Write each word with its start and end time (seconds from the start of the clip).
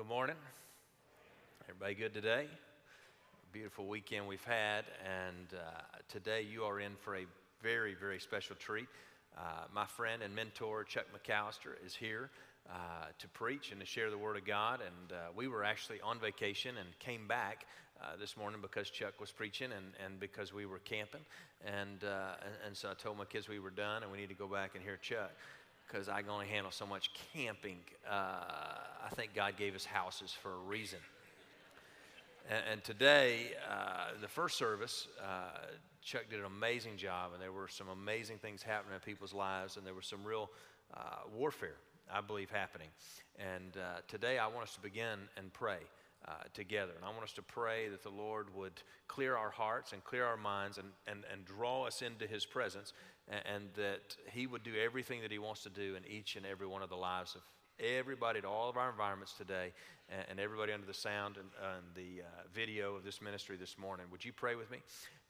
good 0.00 0.08
morning. 0.08 0.36
Everybody 1.68 1.94
good 1.94 2.14
today? 2.14 2.46
Beautiful 3.52 3.86
weekend 3.86 4.26
we've 4.26 4.42
had, 4.44 4.86
and 5.04 5.52
uh, 5.52 5.82
today 6.08 6.40
you 6.40 6.62
are 6.62 6.80
in 6.80 6.92
for 7.02 7.16
a 7.16 7.26
very, 7.62 7.92
very 7.92 8.18
special 8.18 8.56
treat. 8.56 8.86
Uh, 9.36 9.42
my 9.74 9.84
friend 9.84 10.22
and 10.22 10.34
mentor 10.34 10.84
Chuck 10.84 11.04
McAlister 11.14 11.72
is 11.84 11.94
here 11.94 12.30
uh, 12.70 13.08
to 13.18 13.28
preach 13.28 13.72
and 13.72 13.80
to 13.80 13.84
share 13.84 14.10
the 14.10 14.16
Word 14.16 14.38
of 14.38 14.46
God. 14.46 14.80
And 14.80 15.12
uh, 15.12 15.16
we 15.36 15.48
were 15.48 15.64
actually 15.64 16.00
on 16.00 16.18
vacation 16.18 16.78
and 16.78 16.88
came 16.98 17.28
back 17.28 17.66
uh, 18.00 18.16
this 18.18 18.38
morning 18.38 18.62
because 18.62 18.88
Chuck 18.88 19.20
was 19.20 19.30
preaching 19.30 19.68
and, 19.70 19.92
and 20.02 20.18
because 20.18 20.54
we 20.54 20.64
were 20.64 20.78
camping. 20.78 21.20
And, 21.62 22.04
uh, 22.04 22.36
and, 22.42 22.54
and 22.68 22.76
so 22.76 22.88
I 22.88 22.94
told 22.94 23.18
my 23.18 23.26
kids 23.26 23.50
we 23.50 23.58
were 23.58 23.68
done 23.68 24.02
and 24.02 24.10
we 24.10 24.16
need 24.16 24.30
to 24.30 24.34
go 24.34 24.46
back 24.46 24.70
and 24.76 24.82
hear 24.82 24.96
Chuck 24.96 25.32
because 25.90 26.08
I 26.08 26.20
can 26.20 26.30
only 26.30 26.46
handle 26.46 26.70
so 26.70 26.86
much 26.86 27.10
camping. 27.32 27.78
Uh, 28.08 28.14
I 29.04 29.08
think 29.14 29.34
God 29.34 29.56
gave 29.56 29.74
us 29.74 29.84
houses 29.84 30.32
for 30.32 30.52
a 30.52 30.58
reason. 30.58 30.98
And, 32.48 32.62
and 32.72 32.84
today, 32.84 33.52
uh, 33.68 34.20
the 34.20 34.28
first 34.28 34.56
service, 34.56 35.08
uh, 35.22 35.66
Chuck 36.02 36.24
did 36.30 36.38
an 36.38 36.46
amazing 36.46 36.96
job, 36.96 37.32
and 37.32 37.42
there 37.42 37.52
were 37.52 37.68
some 37.68 37.88
amazing 37.88 38.38
things 38.38 38.62
happening 38.62 38.94
in 38.94 39.00
people's 39.00 39.34
lives, 39.34 39.76
and 39.76 39.86
there 39.86 39.94
was 39.94 40.06
some 40.06 40.24
real 40.24 40.50
uh, 40.94 41.00
warfare, 41.36 41.76
I 42.12 42.20
believe, 42.20 42.50
happening. 42.50 42.88
And 43.38 43.76
uh, 43.76 44.00
today, 44.06 44.38
I 44.38 44.46
want 44.46 44.62
us 44.62 44.74
to 44.74 44.80
begin 44.80 45.18
and 45.36 45.52
pray. 45.52 45.78
Uh, 46.28 46.32
together. 46.52 46.92
And 46.94 47.02
I 47.02 47.08
want 47.08 47.22
us 47.22 47.32
to 47.32 47.42
pray 47.42 47.88
that 47.88 48.02
the 48.02 48.10
Lord 48.10 48.54
would 48.54 48.82
clear 49.08 49.38
our 49.38 49.48
hearts 49.48 49.94
and 49.94 50.04
clear 50.04 50.26
our 50.26 50.36
minds 50.36 50.76
and, 50.76 50.88
and, 51.06 51.24
and 51.32 51.46
draw 51.46 51.86
us 51.86 52.02
into 52.02 52.26
His 52.26 52.44
presence 52.44 52.92
and, 53.30 53.64
that 53.74 54.16
He 54.32 54.46
would 54.46 54.62
do 54.62 54.72
everything 54.82 55.22
that 55.22 55.30
He 55.30 55.38
wants 55.38 55.62
to 55.62 55.70
do 55.70 55.96
in 55.96 56.04
each 56.06 56.36
and 56.36 56.44
every 56.44 56.66
one 56.66 56.82
of 56.82 56.88
the 56.88 56.96
lives 56.96 57.34
of 57.34 57.42
everybody, 57.78 58.40
to 58.40 58.48
all 58.48 58.68
of 58.68 58.76
our 58.76 58.90
environments 58.90 59.32
today, 59.32 59.72
and, 60.08 60.24
and 60.30 60.40
everybody 60.40 60.72
under 60.72 60.86
the 60.86 60.94
sound 60.94 61.36
and, 61.36 61.48
and 61.74 61.84
the 61.94 62.22
uh, 62.22 62.26
video 62.52 62.94
of 62.94 63.04
this 63.04 63.22
ministry 63.22 63.56
this 63.56 63.78
morning. 63.78 64.06
Would 64.10 64.24
you 64.24 64.32
pray 64.32 64.54
with 64.54 64.70
me? 64.70 64.78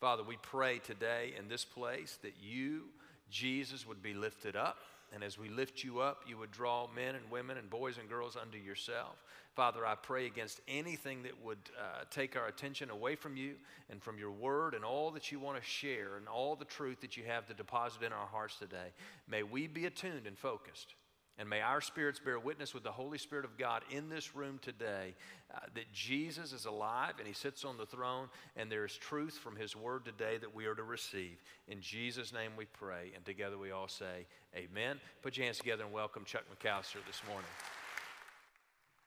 Father, 0.00 0.22
we 0.22 0.36
pray 0.42 0.78
today 0.78 1.34
in 1.38 1.48
this 1.48 1.64
place 1.64 2.18
that 2.22 2.34
you, 2.40 2.84
Jesus, 3.30 3.86
would 3.86 4.02
be 4.02 4.14
lifted 4.14 4.56
up. 4.56 4.78
And 5.12 5.24
as 5.24 5.38
we 5.38 5.48
lift 5.48 5.82
you 5.82 6.00
up, 6.00 6.22
you 6.26 6.38
would 6.38 6.52
draw 6.52 6.86
men 6.94 7.16
and 7.16 7.30
women 7.30 7.58
and 7.58 7.68
boys 7.68 7.98
and 7.98 8.08
girls 8.08 8.36
unto 8.36 8.58
yourself. 8.58 9.16
Father, 9.56 9.84
I 9.84 9.96
pray 9.96 10.26
against 10.26 10.60
anything 10.68 11.24
that 11.24 11.42
would 11.42 11.58
uh, 11.76 12.04
take 12.10 12.36
our 12.36 12.46
attention 12.46 12.90
away 12.90 13.16
from 13.16 13.36
you 13.36 13.54
and 13.90 14.00
from 14.00 14.18
your 14.18 14.30
word 14.30 14.74
and 14.74 14.84
all 14.84 15.10
that 15.10 15.32
you 15.32 15.40
want 15.40 15.58
to 15.60 15.68
share 15.68 16.16
and 16.16 16.28
all 16.28 16.54
the 16.54 16.64
truth 16.64 17.00
that 17.00 17.16
you 17.16 17.24
have 17.24 17.46
to 17.48 17.54
deposit 17.54 18.02
in 18.02 18.12
our 18.12 18.26
hearts 18.26 18.56
today. 18.56 18.92
May 19.28 19.42
we 19.42 19.66
be 19.66 19.86
attuned 19.86 20.26
and 20.26 20.38
focused. 20.38 20.94
And 21.40 21.48
may 21.48 21.62
our 21.62 21.80
spirits 21.80 22.20
bear 22.20 22.38
witness 22.38 22.74
with 22.74 22.82
the 22.82 22.92
Holy 22.92 23.16
Spirit 23.16 23.46
of 23.46 23.56
God 23.56 23.82
in 23.90 24.10
this 24.10 24.36
room 24.36 24.58
today 24.60 25.14
uh, 25.54 25.60
that 25.74 25.90
Jesus 25.90 26.52
is 26.52 26.66
alive 26.66 27.14
and 27.16 27.26
he 27.26 27.32
sits 27.32 27.64
on 27.64 27.78
the 27.78 27.86
throne, 27.86 28.28
and 28.56 28.70
there 28.70 28.84
is 28.84 28.94
truth 28.94 29.38
from 29.38 29.56
his 29.56 29.74
word 29.74 30.04
today 30.04 30.36
that 30.36 30.54
we 30.54 30.66
are 30.66 30.74
to 30.74 30.82
receive. 30.82 31.42
In 31.66 31.80
Jesus' 31.80 32.30
name 32.30 32.50
we 32.58 32.66
pray, 32.66 33.12
and 33.16 33.24
together 33.24 33.56
we 33.56 33.70
all 33.70 33.88
say, 33.88 34.26
Amen. 34.54 35.00
Put 35.22 35.38
your 35.38 35.46
hands 35.46 35.56
together 35.56 35.82
and 35.82 35.94
welcome 35.94 36.26
Chuck 36.26 36.42
McAlister 36.42 36.98
this 37.06 37.22
morning. 37.26 37.48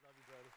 Love 0.03 0.16
you, 0.17 0.23
brother. 0.27 0.49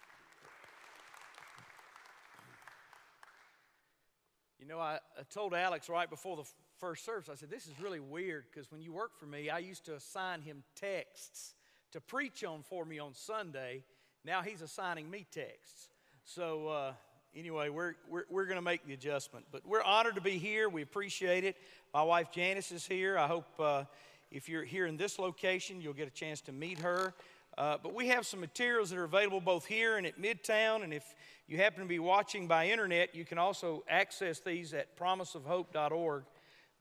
You 4.59 4.66
know, 4.66 4.78
I, 4.78 4.94
I 4.94 5.25
told 5.28 5.53
Alex 5.53 5.91
right 5.91 6.09
before 6.09 6.38
the 6.38 6.48
first 6.78 7.04
service, 7.04 7.28
I 7.31 7.34
said, 7.34 7.50
This 7.50 7.66
is 7.66 7.78
really 7.82 8.00
weird 8.00 8.44
because 8.50 8.72
when 8.72 8.81
you 8.81 8.94
work 8.94 9.19
for 9.20 9.26
me, 9.26 9.50
I 9.50 9.59
used 9.59 9.84
to 9.84 9.94
assign 9.94 10.41
him 10.41 10.62
texts 10.75 11.53
to 11.92 12.00
preach 12.00 12.44
on 12.44 12.62
for 12.62 12.84
me 12.84 12.98
on 12.98 13.14
Sunday. 13.14 13.82
Now 14.24 14.42
he's 14.42 14.62
assigning 14.62 15.10
me 15.10 15.26
texts. 15.30 15.88
So, 16.24 16.69
uh, 16.69 16.92
anyway, 17.34 17.69
we're, 17.69 17.94
we're, 18.08 18.24
we're 18.28 18.47
going 18.47 18.56
to 18.56 18.62
make 18.62 18.86
the 18.86 18.94
adjustment. 18.94 19.47
But 19.52 19.66
we're 19.66 19.82
honored 19.82 20.16
to 20.16 20.20
be 20.20 20.38
here. 20.38 20.69
We 20.69 20.82
appreciate 20.82 21.44
it. 21.44 21.56
My 21.94 22.02
wife 22.02 22.32
Janice 22.32 22.72
is 22.72 22.86
here. 22.86 23.16
I 23.16 23.26
hope 23.26 23.47
uh, 23.60 23.84
if 24.30 24.48
you're 24.48 24.64
here 24.64 24.86
in 24.86 24.97
this 24.97 25.19
location, 25.19 25.80
you'll 25.80 25.94
get 25.94 26.08
a 26.08 26.12
chance 26.12 26.41
to 26.42 26.52
meet 26.52 26.80
her. 26.80 27.14
Uh, 27.56 27.78
but 27.82 27.94
we 27.94 28.08
have 28.08 28.26
some 28.26 28.41
materials 28.41 28.91
that 28.91 28.98
are 28.98 29.04
available 29.04 29.41
both 29.41 29.64
here 29.64 29.97
and 29.97 30.06
at 30.06 30.20
Midtown. 30.20 30.82
And 30.82 30.92
if 30.92 31.14
you 31.47 31.56
happen 31.56 31.80
to 31.80 31.88
be 31.88 31.98
watching 31.98 32.47
by 32.47 32.68
internet, 32.68 33.14
you 33.14 33.24
can 33.24 33.38
also 33.38 33.84
access 33.88 34.41
these 34.41 34.74
at 34.74 34.98
promiseofhope.org. 34.98 36.24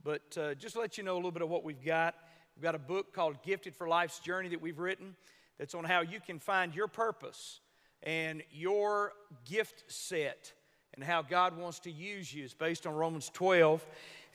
But 0.03 0.37
uh, 0.37 0.55
just 0.55 0.75
to 0.75 0.81
let 0.81 0.97
you 0.97 1.03
know 1.03 1.13
a 1.13 1.17
little 1.17 1.31
bit 1.31 1.43
of 1.43 1.49
what 1.49 1.63
we've 1.63 1.83
got, 1.83 2.15
we've 2.55 2.63
got 2.63 2.75
a 2.75 2.79
book 2.79 3.13
called 3.13 3.41
Gifted 3.43 3.75
for 3.75 3.87
Life's 3.87 4.19
Journey 4.19 4.49
that 4.49 4.61
we've 4.61 4.79
written 4.79 5.15
that's 5.59 5.75
on 5.75 5.83
how 5.83 6.01
you 6.01 6.21
can 6.21 6.39
find 6.39 6.73
your 6.73 6.87
purpose 6.87 7.59
and 8.01 8.43
your 8.49 9.11
gift 9.43 9.83
set 9.87 10.53
and 10.93 11.03
how 11.03 11.21
God 11.21 11.57
wants 11.57 11.79
to 11.79 11.91
use 11.91 12.33
you. 12.33 12.45
It's 12.45 12.53
based 12.53 12.87
on 12.87 12.93
Romans 12.93 13.29
12. 13.33 13.85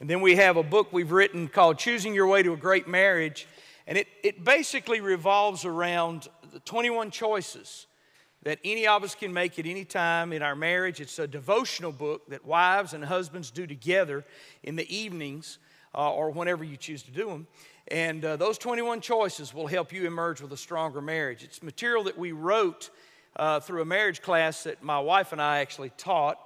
And 0.00 0.10
then 0.10 0.20
we 0.20 0.36
have 0.36 0.58
a 0.58 0.62
book 0.62 0.92
we've 0.92 1.12
written 1.12 1.48
called 1.48 1.78
Choosing 1.78 2.14
Your 2.14 2.26
Way 2.26 2.42
to 2.42 2.52
a 2.52 2.58
Great 2.58 2.86
Marriage. 2.86 3.46
And 3.86 3.96
it, 3.96 4.06
it 4.22 4.44
basically 4.44 5.00
revolves 5.00 5.64
around 5.64 6.28
the 6.52 6.60
21 6.60 7.10
choices 7.10 7.86
that 8.42 8.58
any 8.64 8.86
of 8.86 9.02
us 9.02 9.14
can 9.14 9.32
make 9.32 9.58
at 9.58 9.64
any 9.64 9.86
time 9.86 10.34
in 10.34 10.42
our 10.42 10.54
marriage. 10.54 11.00
It's 11.00 11.18
a 11.18 11.26
devotional 11.26 11.92
book 11.92 12.28
that 12.28 12.44
wives 12.44 12.92
and 12.92 13.02
husbands 13.02 13.50
do 13.50 13.66
together 13.66 14.26
in 14.62 14.76
the 14.76 14.94
evenings 14.94 15.58
uh, 15.94 16.12
or 16.12 16.30
whenever 16.30 16.64
you 16.64 16.76
choose 16.76 17.02
to 17.04 17.10
do 17.10 17.26
them. 17.26 17.46
And 17.90 18.24
uh, 18.24 18.36
those 18.36 18.56
21 18.56 19.00
choices 19.00 19.52
will 19.52 19.66
help 19.66 19.92
you 19.92 20.06
emerge 20.06 20.40
with 20.40 20.52
a 20.52 20.56
stronger 20.56 21.00
marriage. 21.00 21.42
It's 21.42 21.62
material 21.62 22.04
that 22.04 22.16
we 22.16 22.30
wrote 22.30 22.90
uh, 23.34 23.58
through 23.58 23.82
a 23.82 23.84
marriage 23.84 24.22
class 24.22 24.62
that 24.62 24.82
my 24.82 25.00
wife 25.00 25.32
and 25.32 25.42
I 25.42 25.58
actually 25.58 25.90
taught. 25.96 26.38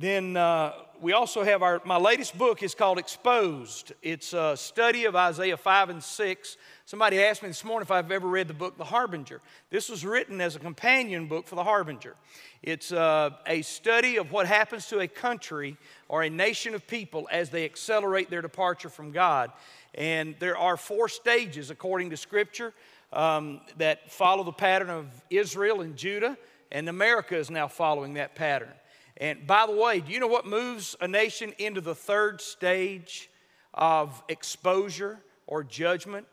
Then 0.00 0.34
uh, 0.34 0.72
we 1.02 1.12
also 1.12 1.42
have 1.42 1.62
our, 1.62 1.82
my 1.84 1.98
latest 1.98 2.38
book 2.38 2.62
is 2.62 2.74
called 2.74 2.98
Exposed. 2.98 3.92
It's 4.00 4.32
a 4.32 4.56
study 4.56 5.04
of 5.04 5.14
Isaiah 5.14 5.58
5 5.58 5.90
and 5.90 6.02
6. 6.02 6.56
Somebody 6.86 7.22
asked 7.22 7.42
me 7.42 7.48
this 7.48 7.62
morning 7.66 7.82
if 7.84 7.90
I've 7.90 8.10
ever 8.10 8.26
read 8.26 8.48
the 8.48 8.54
book 8.54 8.78
The 8.78 8.84
Harbinger. 8.84 9.42
This 9.68 9.90
was 9.90 10.02
written 10.02 10.40
as 10.40 10.56
a 10.56 10.58
companion 10.58 11.26
book 11.26 11.46
for 11.46 11.54
The 11.54 11.64
Harbinger. 11.64 12.16
It's 12.62 12.92
uh, 12.92 13.32
a 13.46 13.60
study 13.60 14.16
of 14.16 14.32
what 14.32 14.46
happens 14.46 14.86
to 14.86 15.00
a 15.00 15.06
country 15.06 15.76
or 16.08 16.22
a 16.22 16.30
nation 16.30 16.74
of 16.74 16.86
people 16.86 17.28
as 17.30 17.50
they 17.50 17.66
accelerate 17.66 18.30
their 18.30 18.40
departure 18.40 18.88
from 18.88 19.12
God. 19.12 19.52
And 19.94 20.34
there 20.38 20.56
are 20.56 20.78
four 20.78 21.10
stages, 21.10 21.68
according 21.68 22.08
to 22.08 22.16
Scripture, 22.16 22.72
um, 23.12 23.60
that 23.76 24.10
follow 24.10 24.44
the 24.44 24.52
pattern 24.52 24.88
of 24.88 25.08
Israel 25.28 25.82
and 25.82 25.94
Judah, 25.94 26.38
and 26.72 26.88
America 26.88 27.36
is 27.36 27.50
now 27.50 27.68
following 27.68 28.14
that 28.14 28.34
pattern. 28.34 28.72
And 29.16 29.46
by 29.46 29.66
the 29.66 29.72
way, 29.72 30.00
do 30.00 30.12
you 30.12 30.20
know 30.20 30.26
what 30.26 30.46
moves 30.46 30.96
a 31.00 31.08
nation 31.08 31.52
into 31.58 31.80
the 31.80 31.94
third 31.94 32.40
stage 32.40 33.30
of 33.74 34.22
exposure 34.28 35.18
or 35.46 35.64
judgment? 35.64 36.26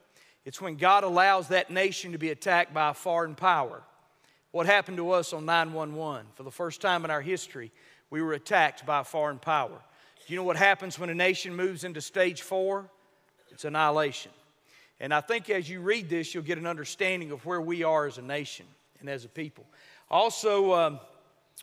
It's 0.46 0.61
when 0.61 0.78
God 0.78 1.03
allows 1.03 1.49
that 1.49 1.69
nation 1.69 2.13
to 2.13 2.17
be 2.17 2.29
attacked 2.29 2.73
by 2.73 2.91
a 2.91 2.93
foreign 2.93 3.35
power. 3.35 3.84
What 4.52 4.66
happened 4.66 4.97
to 4.97 5.11
us 5.11 5.34
on 5.34 5.46
911? 5.46 6.28
For 6.35 6.43
the 6.43 6.52
first 6.52 6.81
time 6.81 7.03
in 7.03 7.11
our 7.11 7.22
history, 7.22 7.72
we 8.09 8.22
were 8.22 8.34
attacked 8.34 8.85
by 8.85 9.02
a 9.02 9.03
foreign 9.03 9.40
power. 9.40 9.81
Do 10.25 10.34
you 10.34 10.40
know 10.40 10.46
what 10.46 10.57
happens 10.57 10.97
when 10.97 11.09
a 11.09 11.16
nation 11.16 11.55
moves 11.55 11.84
into 11.84 12.02
stage 12.02 12.41
four? 12.41 12.90
It's 13.52 13.66
annihilation. 13.66 14.31
And 14.99 15.13
I 15.13 15.22
think 15.22 15.49
as 15.49 15.69
you 15.69 15.81
read 15.81 16.09
this, 16.09 16.34
you'll 16.34 16.43
get 16.43 16.57
an 16.57 16.66
understanding 16.66 17.31
of 17.31 17.46
where 17.46 17.61
we 17.61 17.84
are 17.84 18.07
as 18.07 18.17
a 18.17 18.22
nation 18.22 18.66
and 18.99 19.09
as 19.09 19.25
a 19.25 19.29
people. 19.29 19.66
Also, 20.09 20.73
um, 20.73 20.99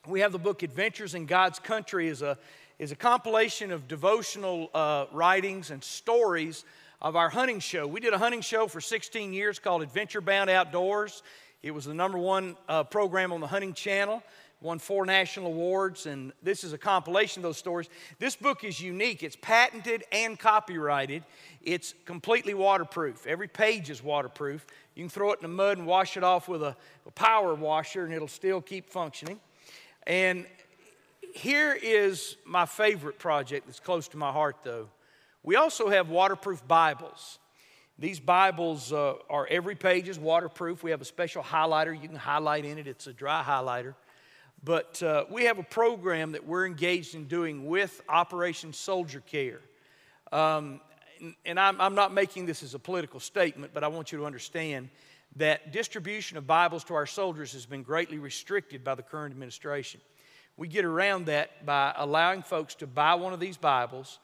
we 0.07 0.21
have 0.21 0.33
the 0.33 0.39
book 0.39 0.63
Adventures 0.63 1.15
in 1.15 1.25
God's 1.25 1.59
Country 1.59 2.09
is 2.09 2.21
a, 2.21 2.37
is 2.79 2.93
a 2.93 2.97
compilation 2.97 3.71
of 3.71 3.89
devotional 3.89 4.69
uh, 4.75 5.07
writings 5.13 5.71
and 5.71 5.83
stories 5.83 6.65
of 7.01 7.17
our 7.17 7.31
hunting 7.31 7.61
show. 7.61 7.87
We 7.87 8.01
did 8.01 8.13
a 8.13 8.19
hunting 8.19 8.43
show 8.43 8.67
for 8.67 8.81
16 8.81 9.33
years 9.33 9.59
called 9.59 9.83
Adventure 9.83 10.21
Bound 10.21 10.51
Outdoors. 10.51 11.23
It 11.63 11.71
was 11.71 11.87
the 11.87 11.95
number 11.95 12.19
one 12.19 12.57
uh, 12.69 12.85
program 12.85 13.33
on 13.33 13.41
the 13.41 13.47
Hunting 13.47 13.73
Channel, 13.73 14.23
won 14.61 14.79
four 14.79 15.07
national 15.07 15.47
awards, 15.47 16.05
and 16.05 16.33
this 16.43 16.65
is 16.65 16.75
a 16.75 16.79
compilation 16.79 17.41
of 17.41 17.45
those 17.45 17.57
stories. 17.57 17.89
This 18.19 18.37
book 18.37 18.63
is 18.63 18.81
unique. 18.81 19.23
It's 19.23 19.37
patented 19.41 20.05
and 20.13 20.39
copyrighted. 20.39 21.23
It's 21.63 21.95
completely 22.05 22.53
waterproof. 22.53 23.27
Every 23.27 23.49
page 23.49 23.89
is 23.89 24.03
waterproof. 24.03 24.67
You 24.95 25.05
can 25.05 25.09
throw 25.09 25.33
it 25.33 25.39
in 25.39 25.43
the 25.43 25.57
mud 25.57 25.79
and 25.79 25.87
wash 25.87 26.19
it 26.19 26.25
off 26.25 26.47
with 26.49 26.63
a, 26.63 26.77
a 27.07 27.11
power 27.13 27.55
washer, 27.55 28.05
and 28.05 28.13
it'll 28.13 28.29
still 28.29 28.61
keep 28.61 28.91
functioning. 28.91 29.41
And 30.07 30.47
here 31.35 31.73
is 31.73 32.37
my 32.45 32.67
favorite 32.67 33.19
project 33.19 33.67
that's 33.67 33.81
close 33.81 34.09
to 34.09 34.17
my 34.17 34.31
heart, 34.31 34.57
though. 34.63 34.89
We 35.43 35.57
also 35.57 35.89
have 35.89 36.09
waterproof 36.09 36.67
Bibles. 36.67 37.39
These 37.99 38.21
Bibles 38.21 38.93
uh, 38.93 39.15
are 39.31 39.47
every 39.51 39.77
page 39.77 40.09
is 40.09 40.19
waterproof. 40.19 40.83
We 40.83 40.91
have 40.91 41.01
a 41.01 41.07
special 41.07 41.43
highlighter 41.43 41.95
you 41.95 42.09
can 42.09 42.17
highlight 42.17 42.65
in 42.65 42.79
it, 42.79 42.87
it's 42.87 43.07
a 43.07 43.13
dry 43.13 43.43
highlighter. 43.43 43.95
But 44.63 45.03
uh, 45.03 45.25
we 45.31 45.45
have 45.45 45.59
a 45.59 45.63
program 45.63 46.33
that 46.33 46.47
we're 46.47 46.67
engaged 46.67 47.15
in 47.15 47.27
doing 47.27 47.67
with 47.67 48.03
Operation 48.09 48.73
Soldier 48.73 49.21
Care. 49.21 49.61
Um, 50.33 50.81
and 51.45 51.61
I'm, 51.61 51.81
I'm 51.81 51.95
not 51.95 52.13
making 52.13 52.47
this 52.47 52.63
as 52.63 52.75
a 52.75 52.79
political 52.79 53.21
statement, 53.21 53.73
but 53.75 53.85
I 53.85 53.89
want 53.89 54.13
you 54.13 54.19
to 54.19 54.27
understand 54.27 54.89
that 55.37 55.73
distribution 55.73 56.37
of 56.37 56.47
Bibles 56.47 56.85
to 56.85 56.95
our 56.95 57.07
soldiers 57.07 57.53
has 57.53 57.67
been 57.67 57.83
greatly 57.83 58.19
restricted 58.19 58.85
by 58.85 58.95
the 58.95 59.03
current 59.03 59.33
administration. 59.33 60.01
We 60.57 60.69
get 60.69 60.85
around 60.85 61.27
that 61.27 61.67
by 61.67 61.93
allowing 61.97 62.43
folks 62.43 62.77
to 62.77 62.87
buy 62.87 63.15
one 63.17 63.33
of 63.33 63.41
these 63.41 63.57
Bibles, 63.57 64.21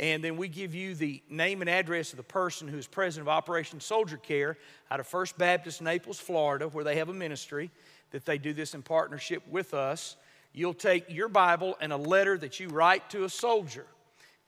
and 0.00 0.24
then 0.24 0.36
we 0.36 0.48
give 0.48 0.74
you 0.74 0.94
the 0.94 1.22
name 1.28 1.60
and 1.60 1.68
address 1.68 2.12
of 2.12 2.16
the 2.16 2.22
person 2.22 2.66
who 2.66 2.78
is 2.78 2.86
president 2.86 3.28
of 3.28 3.32
Operation 3.32 3.80
Soldier 3.80 4.16
Care 4.16 4.56
out 4.90 5.00
of 5.00 5.06
First 5.06 5.36
Baptist 5.36 5.82
Naples, 5.82 6.18
Florida, 6.18 6.66
where 6.68 6.84
they 6.84 6.96
have 6.96 7.10
a 7.10 7.14
ministry 7.14 7.70
that 8.10 8.24
they 8.24 8.38
do 8.38 8.52
this 8.52 8.74
in 8.74 8.82
partnership 8.82 9.42
with 9.48 9.74
us. 9.74 10.16
You'll 10.52 10.72
take 10.72 11.10
your 11.10 11.28
Bible 11.28 11.76
and 11.80 11.92
a 11.92 11.96
letter 11.96 12.38
that 12.38 12.58
you 12.58 12.68
write 12.68 13.10
to 13.10 13.24
a 13.24 13.28
soldier. 13.28 13.86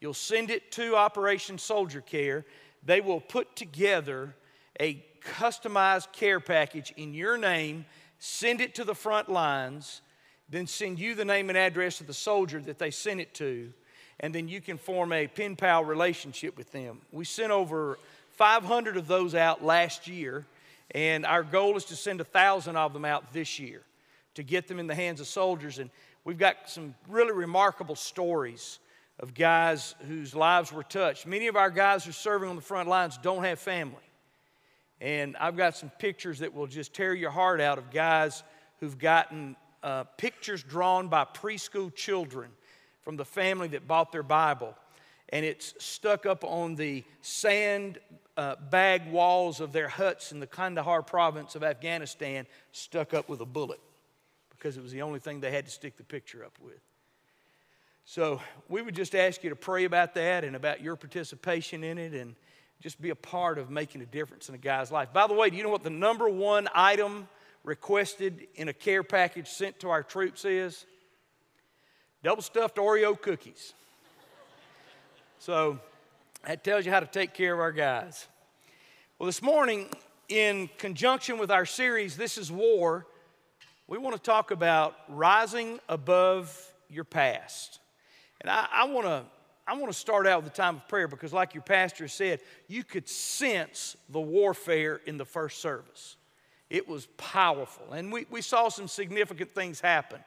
You'll 0.01 0.15
send 0.15 0.51
it 0.51 0.73
to 0.73 0.97
Operation 0.97 1.59
Soldier 1.59 2.01
Care. 2.01 2.47
They 2.85 3.01
will 3.01 3.21
put 3.21 3.57
together 3.57 4.35
a 4.81 5.05
customized 5.39 6.13
care 6.13 6.41
package 6.41 6.93
in 6.97 7.15
your 7.15 7.37
name, 7.37 7.85
send 8.19 8.61
it 8.61 8.75
to 8.77 8.85
the 8.85 8.95
front 8.95 9.29
lines, 9.29 10.01
then 10.49 10.67
send 10.67 10.99
you 10.99 11.15
the 11.15 11.25
name 11.25 11.49
and 11.49 11.59
address 11.59 12.01
of 12.01 12.07
the 12.07 12.15
soldier 12.15 12.61
that 12.61 12.79
they 12.79 12.91
sent 12.91 13.21
it 13.21 13.35
to, 13.35 13.73
and 14.21 14.35
then 14.35 14.49
you 14.49 14.61
can 14.61 14.79
form 14.79 15.13
a 15.13 15.27
pen 15.27 15.57
pal 15.57 15.85
relationship 15.85 16.57
with 16.57 16.73
them. 16.73 17.01
We 17.13 17.25
sent 17.25 17.51
over 17.51 17.99
500 18.33 18.97
of 18.97 19.07
those 19.07 19.35
out 19.35 19.65
last 19.65 20.07
year, 20.07 20.47
and 20.93 21.27
our 21.27 21.43
goal 21.43 21.77
is 21.77 21.85
to 21.87 21.97
send 21.97 22.21
1,000 22.21 22.77
of 22.77 22.93
them 22.93 23.05
out 23.05 23.33
this 23.33 23.59
year 23.59 23.83
to 24.35 24.43
get 24.43 24.69
them 24.69 24.79
in 24.79 24.87
the 24.87 24.95
hands 24.95 25.21
of 25.21 25.27
soldiers. 25.27 25.79
And 25.79 25.91
we've 26.25 26.39
got 26.39 26.57
some 26.67 26.95
really 27.09 27.33
remarkable 27.33 27.97
stories 27.97 28.79
of 29.19 29.35
guys 29.35 29.95
whose 30.07 30.35
lives 30.35 30.73
were 30.73 30.83
touched. 30.83 31.27
Many 31.27 31.47
of 31.47 31.57
our 31.57 31.71
guys 31.71 32.05
who 32.05 32.11
are 32.11 32.13
serving 32.13 32.49
on 32.49 32.57
the 32.57 32.63
front 32.63 32.89
lines 32.89 33.19
don't 33.19 33.43
have 33.45 33.59
family. 33.59 33.97
And 35.01 35.37
I've 35.37 35.57
got 35.57 35.77
some 35.77 35.91
pictures 35.99 36.39
that 36.39 36.55
will 36.55 36.67
just 36.67 36.95
tear 36.95 37.15
your 37.15 37.31
heart 37.31 37.61
out 37.61 37.79
of 37.79 37.91
guys 37.91 38.43
who've 38.81 38.99
gotten 38.99 39.57
uh, 39.83 40.05
pictures 40.17 40.63
drawn 40.63 41.09
by 41.09 41.25
preschool 41.25 41.95
children 41.95 42.51
from 43.03 43.17
the 43.17 43.25
family 43.25 43.69
that 43.69 43.87
bought 43.87 44.11
their 44.11 44.23
Bible. 44.23 44.75
And 45.29 45.45
it's 45.45 45.75
stuck 45.79 46.25
up 46.25 46.45
on 46.45 46.77
the 46.77 47.05
sand 47.21 47.99
uh, 48.37 48.57
bag 48.71 49.11
walls 49.11 49.61
of 49.61 49.73
their 49.73 49.89
huts 49.89 50.33
in 50.33 50.41
the 50.41 50.47
Kandahar 50.47 51.03
province 51.03 51.55
of 51.55 51.63
Afghanistan, 51.63 52.47
stuck 52.73 53.15
up 53.15 53.29
with 53.29 53.41
a 53.41 53.47
bullet 53.47 53.81
because 54.51 54.77
it 54.77 54.83
was 54.83 54.93
the 54.93 55.03
only 55.03 55.19
thing 55.19 55.41
they 55.41 55.51
had 55.51 55.67
to 55.67 55.71
stick 55.71 55.97
the 55.97 56.05
picture 56.05 56.45
up 56.45 56.59
with. 56.63 56.81
So 58.05 58.41
we 58.69 58.83
would 58.83 58.95
just 58.95 59.15
ask 59.15 59.43
you 59.43 59.51
to 59.51 59.57
pray 59.57 59.85
about 59.85 60.15
that 60.15 60.45
and 60.45 60.55
about 60.55 60.81
your 60.81 60.97
participation 60.97 61.83
in 61.83 61.99
it 61.99 62.13
and 62.13 62.37
just 62.81 63.01
be 63.01 63.11
a 63.11 63.17
part 63.17 63.59
of 63.59 63.71
making 63.71 64.03
a 64.03 64.07
difference 64.07 64.49
in 64.49 64.55
a 64.55 64.59
guy's 64.59 64.91
life. 64.93 65.13
By 65.13 65.27
the 65.27 65.35
way, 65.35 65.51
do 65.51 65.57
you 65.57 65.63
know 65.63 65.71
what 65.71 65.83
the 65.83 65.91
number 65.91 66.29
one 66.29 66.69
item 66.75 67.29
requested 67.65 68.47
in 68.55 68.69
a 68.69 68.73
care 68.73 69.03
package 69.03 69.49
sent 69.49 69.81
to 69.81 69.91
our 69.91 70.03
troops 70.03 70.45
is? 70.45 70.87
Double 72.23 72.43
stuffed 72.43 72.77
Oreo 72.77 73.21
cookies. 73.21 73.73
So 75.39 75.79
that 76.47 76.65
tells 76.65 76.85
you 76.87 76.93
how 76.93 77.01
to 77.01 77.07
take 77.07 77.35
care 77.35 77.55
of 77.55 77.61
our 77.61 77.73
guys. 77.73 78.27
Well, 79.19 79.27
this 79.27 79.43
morning, 79.43 79.89
in 80.29 80.69
conjunction 80.79 81.39
with 81.39 81.51
our 81.51 81.65
series, 81.65 82.17
This 82.17 82.37
is 82.37 82.51
War, 82.51 83.07
we 83.89 83.99
want 83.99 84.17
to 84.17 84.23
talk 84.23 84.51
about 84.51 84.97
rising 85.09 85.79
above 85.89 86.73
your 86.89 87.05
past. 87.05 87.79
And 88.41 88.51
I, 88.51 88.67
I 88.73 88.85
want 88.87 89.07
to 89.07 89.25
I 89.67 89.75
want 89.75 89.93
to 89.93 89.99
start 89.99 90.27
out 90.27 90.45
with 90.45 90.53
a 90.53 90.57
time 90.57 90.77
of 90.77 90.89
prayer 90.89 91.09
because, 91.09 91.33
like 91.33 91.55
your 91.55 91.63
pastor 91.63 92.07
said, 92.07 92.41
you 92.69 92.85
could 92.85 93.09
sense 93.09 93.97
the 94.09 94.21
warfare 94.21 95.01
in 95.07 95.17
the 95.17 95.25
first 95.25 95.61
service. 95.61 96.17
It 96.71 96.89
was 96.89 97.07
powerful. 97.17 97.93
And 97.93 98.13
we, 98.13 98.27
we 98.31 98.43
saw 98.43 98.69
some 98.69 98.89
significant 98.89 99.55
things 99.55 99.81
happen. 99.81 100.21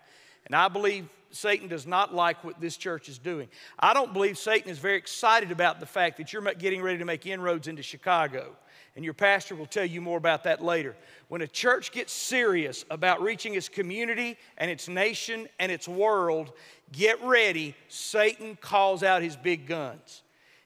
And 0.46 0.56
I 0.56 0.68
believe 0.68 1.08
Satan 1.32 1.68
does 1.68 1.86
not 1.86 2.14
like 2.14 2.44
what 2.44 2.60
this 2.60 2.76
church 2.76 3.08
is 3.08 3.18
doing. 3.18 3.48
I 3.80 3.94
don't 3.94 4.14
believe 4.14 4.38
Satan 4.38 4.70
is 4.70 4.80
very 4.80 4.98
excited 4.98 5.52
about 5.52 5.80
the 5.80 5.86
fact 5.86 6.18
that 6.18 6.34
you're 6.34 6.42
getting 6.56 6.82
ready 6.82 6.98
to 6.98 7.06
make 7.06 7.26
inroads 7.26 7.68
into 7.68 7.84
Chicago. 7.84 8.56
And 9.00 9.06
your 9.06 9.14
pastor 9.14 9.56
will 9.56 9.66
tell 9.66 9.86
you 9.86 10.02
more 10.02 10.18
about 10.18 10.44
that 10.44 10.62
later. 10.62 10.94
When 11.30 11.42
a 11.42 11.48
church 11.48 11.94
gets 11.94 12.12
serious 12.12 12.84
about 12.92 13.22
reaching 13.22 13.56
its 13.56 13.70
community 13.70 14.36
and 14.58 14.70
its 14.70 14.90
nation 14.90 15.48
and 15.58 15.72
its 15.72 15.88
world, 15.88 16.52
get 16.92 17.24
ready, 17.24 17.76
Satan 17.88 18.58
calls 18.60 19.02
out 19.02 19.22
his 19.22 19.38
big 19.38 19.68
guns. 19.68 20.22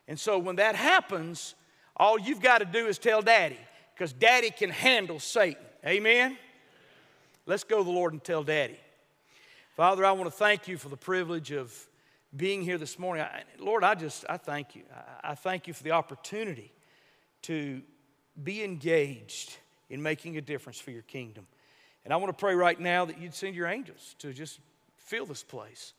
And 0.08 0.20
so 0.20 0.40
when 0.40 0.56
that 0.56 0.74
happens, 0.74 1.54
all 1.96 2.18
you've 2.18 2.42
got 2.42 2.58
to 2.58 2.66
do 2.66 2.88
is 2.88 2.98
tell 2.98 3.22
daddy, 3.22 3.60
because 3.94 4.14
daddy 4.14 4.50
can 4.50 4.72
handle 4.72 5.20
Satan. 5.20 5.62
Amen? 5.86 6.36
Let's 7.46 7.64
go 7.64 7.78
to 7.78 7.84
the 7.84 7.92
Lord 7.92 8.14
and 8.14 8.24
tell 8.24 8.42
daddy. 8.42 8.80
Father, 9.76 10.04
I 10.04 10.12
want 10.14 10.26
to 10.26 10.36
thank 10.36 10.68
you 10.68 10.80
for 10.80 10.90
the 10.90 10.98
privilege 10.98 11.52
of 11.52 11.72
being 12.36 12.64
here 12.64 12.80
this 12.80 12.98
morning. 12.98 13.26
I, 13.26 13.44
Lord, 13.60 13.84
I 13.84 13.94
just, 13.94 14.26
I 14.28 14.38
thank 14.38 14.76
you. 14.76 14.82
I, 15.24 15.34
I 15.34 15.36
thank 15.36 15.68
you 15.68 15.74
for 15.76 15.84
the 15.84 15.92
opportunity 15.92 16.72
to 17.44 17.84
be 18.42 18.64
engaged 18.64 19.58
in 19.90 20.02
making 20.02 20.38
a 20.38 20.42
difference 20.42 20.80
for 20.80 20.92
your 20.92 21.04
kingdom. 21.04 21.46
And 22.04 22.14
I 22.14 22.18
want 22.18 22.30
to 22.30 22.40
pray 22.40 22.56
right 22.56 22.80
now 22.80 23.06
that 23.06 23.20
you'd 23.20 23.34
send 23.34 23.56
your 23.56 23.68
angels 23.68 24.16
to 24.20 24.34
just 24.34 24.60
fill 24.98 25.26
this 25.26 25.44
place. 25.44 25.94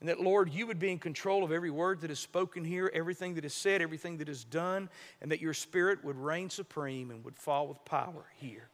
And 0.00 0.08
that, 0.10 0.20
Lord, 0.20 0.52
you 0.52 0.66
would 0.66 0.78
be 0.78 0.90
in 0.90 0.98
control 0.98 1.42
of 1.42 1.52
every 1.52 1.70
word 1.70 2.02
that 2.02 2.10
is 2.10 2.18
spoken 2.18 2.64
here, 2.64 2.90
everything 2.92 3.34
that 3.34 3.46
is 3.46 3.54
said, 3.54 3.80
everything 3.80 4.18
that 4.18 4.28
is 4.28 4.44
done, 4.44 4.90
and 5.22 5.30
that 5.32 5.40
your 5.40 5.54
spirit 5.54 6.04
would 6.04 6.16
reign 6.16 6.50
supreme 6.50 7.10
and 7.10 7.24
would 7.24 7.36
fall 7.36 7.66
with 7.66 7.82
power 7.86 8.26
here. 8.34 8.68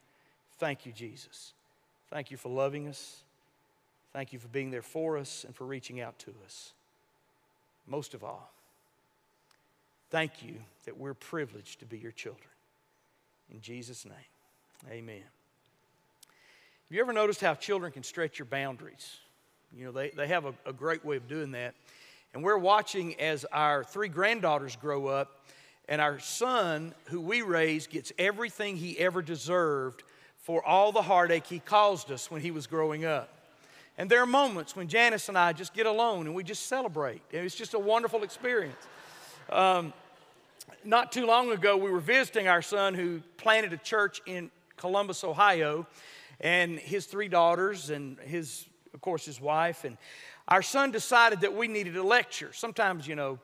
Thank 0.59 0.85
you, 0.85 0.93
Jesus. 0.93 1.53
Thank 2.11 2.31
you 2.31 2.37
for 2.37 2.49
loving 2.49 2.89
us. 2.89 3.23
Thank 4.13 4.33
you 4.33 4.39
for 4.39 4.49
being 4.49 4.71
there 4.71 4.83
for 4.83 5.17
us 5.17 5.45
and 5.45 5.55
for 5.55 5.65
reaching 5.65 6.01
out 6.01 6.19
to 6.21 6.35
us. 6.45 6.73
Most 7.87 8.15
of 8.15 8.25
all, 8.25 8.53
thank 10.11 10.43
you 10.43 10.57
that 10.85 10.99
we're 10.99 11.15
privileged 11.15 11.81
to 11.81 11.87
be 11.87 11.99
your 11.99 12.13
children. 12.13 12.52
In 13.53 13.61
Jesus' 13.61 14.07
name, 14.07 14.91
amen. 14.91 15.21
Have 15.21 16.97
you 16.97 17.01
ever 17.01 17.13
noticed 17.13 17.43
how 17.43 17.55
children 17.55 17.93
can 17.93 18.03
stretch 18.03 18.39
your 18.39 18.47
boundaries? 18.47 19.19
You 19.77 19.85
know, 19.85 19.93
they, 19.93 20.11
they 20.11 20.27
have 20.27 20.47
a, 20.47 20.55
a 20.65 20.73
great 20.73 21.05
way 21.05 21.17
of 21.17 21.29
doing 21.29 21.53
that. 21.53 21.75
And 22.33 22.43
we're 22.43 22.57
watching 22.57 23.19
as 23.21 23.45
our 23.53 23.85
three 23.85 24.09
granddaughters 24.09 24.77
grow 24.77 25.07
up, 25.07 25.45
and 25.87 26.01
our 26.01 26.19
son, 26.19 26.95
who 27.07 27.21
we 27.21 27.43
raised, 27.43 27.91
gets 27.91 28.11
everything 28.19 28.77
he 28.77 28.99
ever 28.99 29.21
deserved 29.21 30.03
for 30.39 30.65
all 30.65 30.91
the 30.91 31.03
heartache 31.03 31.47
he 31.47 31.59
caused 31.59 32.11
us 32.11 32.31
when 32.31 32.41
he 32.41 32.51
was 32.51 32.67
growing 32.67 33.05
up. 33.05 33.29
And 33.99 34.09
there 34.09 34.23
are 34.23 34.27
moments 34.27 34.75
when 34.75 34.89
Janice 34.89 35.29
and 35.29 35.37
I 35.37 35.53
just 35.53 35.75
get 35.75 35.85
alone 35.85 36.27
and 36.27 36.35
we 36.35 36.43
just 36.43 36.67
celebrate. 36.67 37.21
It's 37.31 37.55
just 37.55 37.75
a 37.75 37.79
wonderful 37.79 38.23
experience. 38.23 38.75
Um, 39.51 39.93
not 40.85 41.13
too 41.13 41.27
long 41.27 41.51
ago, 41.51 41.77
we 41.77 41.91
were 41.91 42.01
visiting 42.01 42.49
our 42.49 42.63
son 42.63 42.95
who 42.95 43.21
planted 43.37 43.73
a 43.73 43.77
church 43.77 44.21
in 44.27 44.51
Columbus, 44.77 45.25
Ohio, 45.25 45.87
and 46.41 46.79
his 46.79 47.07
three 47.07 47.29
daughters 47.29 47.91
and 47.91 48.19
his 48.21 48.67
of 48.95 49.01
course, 49.01 49.25
his 49.25 49.41
wife. 49.41 49.85
And 49.85 49.97
our 50.49 50.63
son 50.63 50.91
decided 50.91 51.41
that 51.43 51.55
we 51.55 51.69
needed 51.69 51.97
a 51.97 52.03
lecture. 52.03 52.53
Sometimes, 52.53 53.07
you 53.07 53.15
know, 53.15 53.39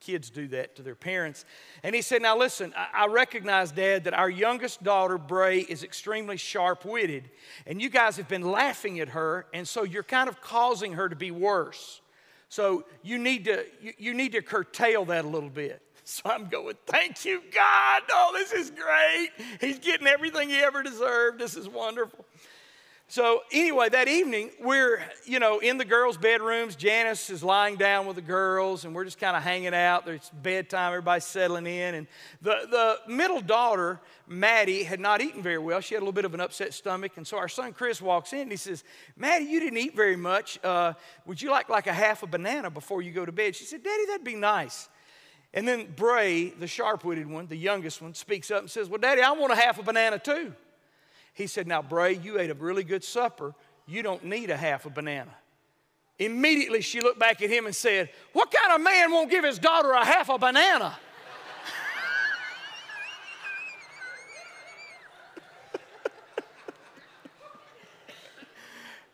kids 0.00 0.30
do 0.30 0.46
that 0.48 0.76
to 0.76 0.82
their 0.82 0.94
parents. 0.94 1.44
And 1.82 1.94
he 1.94 2.02
said, 2.02 2.22
Now 2.22 2.36
listen, 2.36 2.72
I, 2.76 3.06
recognize, 3.06 3.72
Dad, 3.72 4.04
that 4.04 4.14
our 4.14 4.30
youngest 4.30 4.82
daughter, 4.82 5.18
Bray, 5.18 5.60
is 5.60 5.82
extremely 5.82 6.36
sharp 6.36 6.84
witted. 6.84 7.30
And 7.66 7.80
you 7.80 7.88
guys 7.88 8.16
have 8.16 8.28
been 8.28 8.50
laughing 8.50 9.00
at 9.00 9.08
her. 9.10 9.46
And 9.52 9.66
so 9.66 9.82
you're 9.82 10.02
kind 10.02 10.28
of 10.28 10.40
causing 10.40 10.92
her 10.94 11.08
to 11.08 11.16
be 11.16 11.30
worse. 11.30 12.00
So 12.48 12.84
you 13.02 13.18
need 13.18 13.44
to, 13.46 13.64
you, 13.80 13.92
you 13.98 14.14
need 14.14 14.32
to 14.32 14.42
curtail 14.42 15.04
that 15.06 15.24
a 15.24 15.28
little 15.28 15.50
bit. 15.50 15.82
So 16.10 16.22
I'm 16.24 16.48
going, 16.48 16.74
thank 16.86 17.26
you, 17.26 17.42
God. 17.54 18.02
Oh, 18.10 18.30
this 18.32 18.50
is 18.50 18.70
great. 18.70 19.28
He's 19.60 19.78
getting 19.78 20.06
everything 20.06 20.48
he 20.48 20.56
ever 20.56 20.82
deserved. 20.82 21.38
This 21.38 21.54
is 21.54 21.68
wonderful. 21.68 22.24
So, 23.08 23.42
anyway, 23.52 23.90
that 23.90 24.08
evening, 24.08 24.52
we're, 24.58 25.02
you 25.26 25.38
know, 25.38 25.58
in 25.58 25.76
the 25.76 25.84
girls' 25.84 26.16
bedrooms. 26.16 26.76
Janice 26.76 27.28
is 27.28 27.44
lying 27.44 27.76
down 27.76 28.06
with 28.06 28.16
the 28.16 28.22
girls, 28.22 28.86
and 28.86 28.94
we're 28.94 29.04
just 29.04 29.20
kind 29.20 29.36
of 29.36 29.42
hanging 29.42 29.74
out. 29.74 30.06
There's 30.06 30.30
bedtime, 30.42 30.92
everybody's 30.92 31.24
settling 31.24 31.66
in. 31.66 31.94
And 31.94 32.06
the, 32.40 32.66
the 32.70 33.12
middle 33.12 33.42
daughter, 33.42 34.00
Maddie, 34.26 34.84
had 34.84 35.00
not 35.00 35.20
eaten 35.20 35.42
very 35.42 35.58
well. 35.58 35.80
She 35.80 35.94
had 35.94 36.00
a 36.00 36.04
little 36.04 36.12
bit 36.12 36.24
of 36.24 36.32
an 36.32 36.40
upset 36.40 36.72
stomach. 36.72 37.18
And 37.18 37.26
so 37.26 37.36
our 37.36 37.48
son 37.48 37.74
Chris 37.74 38.00
walks 38.00 38.32
in 38.32 38.40
and 38.40 38.50
he 38.50 38.56
says, 38.56 38.82
Maddie, 39.14 39.44
you 39.44 39.60
didn't 39.60 39.78
eat 39.78 39.94
very 39.94 40.16
much. 40.16 40.58
Uh, 40.64 40.94
would 41.26 41.42
you 41.42 41.50
like 41.50 41.68
like 41.68 41.86
a 41.86 41.92
half 41.92 42.22
a 42.22 42.26
banana 42.26 42.70
before 42.70 43.02
you 43.02 43.10
go 43.10 43.26
to 43.26 43.32
bed? 43.32 43.54
She 43.54 43.64
said, 43.64 43.82
Daddy, 43.82 44.06
that'd 44.06 44.24
be 44.24 44.36
nice. 44.36 44.88
And 45.54 45.66
then 45.66 45.92
Bray, 45.96 46.50
the 46.50 46.66
sharp 46.66 47.04
witted 47.04 47.26
one, 47.28 47.46
the 47.46 47.56
youngest 47.56 48.02
one, 48.02 48.14
speaks 48.14 48.50
up 48.50 48.60
and 48.60 48.70
says, 48.70 48.88
Well, 48.88 48.98
Daddy, 48.98 49.22
I 49.22 49.30
want 49.32 49.52
a 49.52 49.56
half 49.56 49.78
a 49.78 49.82
banana 49.82 50.18
too. 50.18 50.54
He 51.32 51.46
said, 51.46 51.66
Now, 51.66 51.80
Bray, 51.82 52.14
you 52.14 52.38
ate 52.38 52.50
a 52.50 52.54
really 52.54 52.84
good 52.84 53.02
supper. 53.02 53.54
You 53.86 54.02
don't 54.02 54.24
need 54.24 54.50
a 54.50 54.56
half 54.56 54.84
a 54.84 54.90
banana. 54.90 55.34
Immediately 56.18 56.82
she 56.82 57.00
looked 57.00 57.18
back 57.18 57.40
at 57.42 57.48
him 57.48 57.64
and 57.66 57.74
said, 57.74 58.10
What 58.32 58.50
kind 58.50 58.74
of 58.74 58.80
man 58.82 59.10
won't 59.10 59.30
give 59.30 59.44
his 59.44 59.58
daughter 59.58 59.92
a 59.92 60.04
half 60.04 60.28
a 60.28 60.36
banana? 60.36 60.98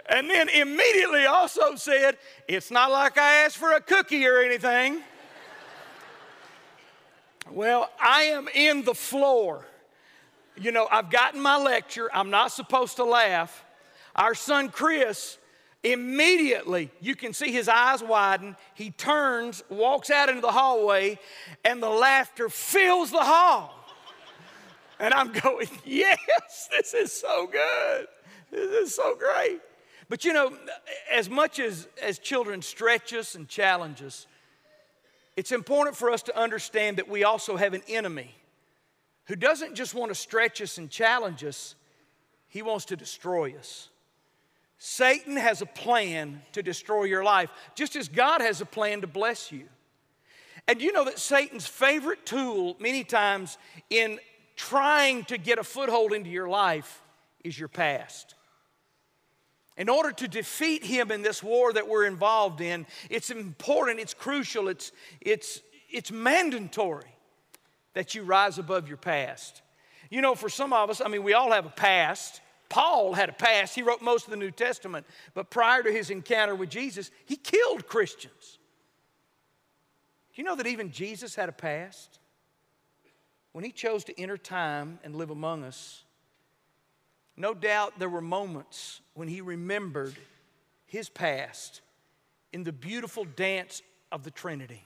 and 0.08 0.28
then 0.28 0.48
immediately 0.48 1.26
also 1.26 1.76
said, 1.76 2.16
It's 2.48 2.70
not 2.70 2.90
like 2.90 3.18
I 3.18 3.44
asked 3.44 3.58
for 3.58 3.72
a 3.72 3.80
cookie 3.80 4.26
or 4.26 4.38
anything 4.38 5.02
well, 7.50 7.90
I 8.00 8.22
am 8.22 8.48
in 8.48 8.84
the 8.84 8.94
floor. 8.94 9.66
You 10.56 10.72
know, 10.72 10.88
I've 10.90 11.10
gotten 11.10 11.40
my 11.40 11.56
lecture. 11.56 12.08
I'm 12.12 12.30
not 12.30 12.52
supposed 12.52 12.96
to 12.96 13.04
laugh. 13.04 13.64
Our 14.14 14.34
son 14.34 14.68
Chris, 14.68 15.38
immediately, 15.82 16.90
you 17.00 17.16
can 17.16 17.32
see 17.32 17.52
his 17.52 17.68
eyes 17.68 18.02
widen. 18.02 18.56
He 18.74 18.90
turns, 18.90 19.62
walks 19.68 20.10
out 20.10 20.28
into 20.28 20.40
the 20.40 20.52
hallway, 20.52 21.18
and 21.64 21.82
the 21.82 21.90
laughter 21.90 22.48
fills 22.48 23.10
the 23.10 23.18
hall. 23.18 23.74
And 25.00 25.12
I'm 25.12 25.32
going, 25.32 25.68
yes, 25.84 26.68
this 26.70 26.94
is 26.94 27.12
so 27.12 27.46
good. 27.46 28.06
This 28.50 28.88
is 28.88 28.94
so 28.94 29.16
great. 29.16 29.60
But 30.08 30.24
you 30.24 30.32
know, 30.32 30.56
as 31.10 31.28
much 31.28 31.58
as, 31.58 31.88
as 32.00 32.18
children 32.18 32.62
stretch 32.62 33.12
us 33.12 33.34
and 33.34 33.48
challenge 33.48 34.02
us, 34.02 34.26
it's 35.36 35.52
important 35.52 35.96
for 35.96 36.10
us 36.10 36.22
to 36.24 36.38
understand 36.38 36.98
that 36.98 37.08
we 37.08 37.24
also 37.24 37.56
have 37.56 37.74
an 37.74 37.82
enemy 37.88 38.34
who 39.24 39.36
doesn't 39.36 39.74
just 39.74 39.94
want 39.94 40.10
to 40.10 40.14
stretch 40.14 40.60
us 40.60 40.78
and 40.78 40.90
challenge 40.90 41.44
us, 41.44 41.74
he 42.48 42.62
wants 42.62 42.84
to 42.86 42.96
destroy 42.96 43.54
us. 43.58 43.88
Satan 44.78 45.36
has 45.36 45.62
a 45.62 45.66
plan 45.66 46.42
to 46.52 46.62
destroy 46.62 47.04
your 47.04 47.24
life, 47.24 47.50
just 47.74 47.96
as 47.96 48.08
God 48.08 48.40
has 48.42 48.60
a 48.60 48.66
plan 48.66 49.00
to 49.00 49.06
bless 49.06 49.50
you. 49.50 49.64
And 50.68 50.80
you 50.80 50.92
know 50.92 51.04
that 51.04 51.18
Satan's 51.18 51.66
favorite 51.66 52.26
tool, 52.26 52.76
many 52.78 53.04
times, 53.04 53.58
in 53.90 54.18
trying 54.56 55.24
to 55.24 55.38
get 55.38 55.58
a 55.58 55.64
foothold 55.64 56.12
into 56.12 56.30
your 56.30 56.48
life 56.48 57.02
is 57.42 57.58
your 57.58 57.68
past. 57.68 58.34
In 59.76 59.88
order 59.88 60.12
to 60.12 60.28
defeat 60.28 60.84
him 60.84 61.10
in 61.10 61.22
this 61.22 61.42
war 61.42 61.72
that 61.72 61.88
we're 61.88 62.06
involved 62.06 62.60
in, 62.60 62.86
it's 63.10 63.30
important, 63.30 63.98
it's 63.98 64.14
crucial, 64.14 64.68
it's, 64.68 64.92
it's, 65.20 65.60
it's 65.90 66.12
mandatory 66.12 67.10
that 67.94 68.14
you 68.14 68.22
rise 68.22 68.58
above 68.58 68.86
your 68.88 68.96
past. 68.96 69.62
You 70.10 70.20
know, 70.20 70.34
for 70.34 70.48
some 70.48 70.72
of 70.72 70.90
us, 70.90 71.00
I 71.00 71.08
mean, 71.08 71.24
we 71.24 71.34
all 71.34 71.50
have 71.50 71.66
a 71.66 71.70
past. 71.70 72.40
Paul 72.68 73.14
had 73.14 73.28
a 73.28 73.32
past. 73.32 73.74
He 73.74 73.82
wrote 73.82 74.00
most 74.00 74.24
of 74.26 74.30
the 74.30 74.36
New 74.36 74.50
Testament. 74.50 75.06
But 75.34 75.50
prior 75.50 75.82
to 75.82 75.90
his 75.90 76.10
encounter 76.10 76.54
with 76.54 76.70
Jesus, 76.70 77.10
he 77.26 77.36
killed 77.36 77.86
Christians. 77.86 78.58
Do 80.34 80.42
you 80.42 80.44
know 80.44 80.56
that 80.56 80.66
even 80.66 80.92
Jesus 80.92 81.34
had 81.34 81.48
a 81.48 81.52
past? 81.52 82.18
when 83.54 83.64
he 83.64 83.70
chose 83.70 84.02
to 84.02 84.20
enter 84.20 84.36
time 84.36 84.98
and 85.04 85.14
live 85.14 85.30
among 85.30 85.62
us, 85.62 86.03
no 87.36 87.54
doubt 87.54 87.98
there 87.98 88.08
were 88.08 88.20
moments 88.20 89.00
when 89.14 89.28
he 89.28 89.40
remembered 89.40 90.14
his 90.86 91.08
past 91.08 91.80
in 92.52 92.62
the 92.62 92.72
beautiful 92.72 93.24
dance 93.24 93.82
of 94.12 94.22
the 94.22 94.30
Trinity, 94.30 94.84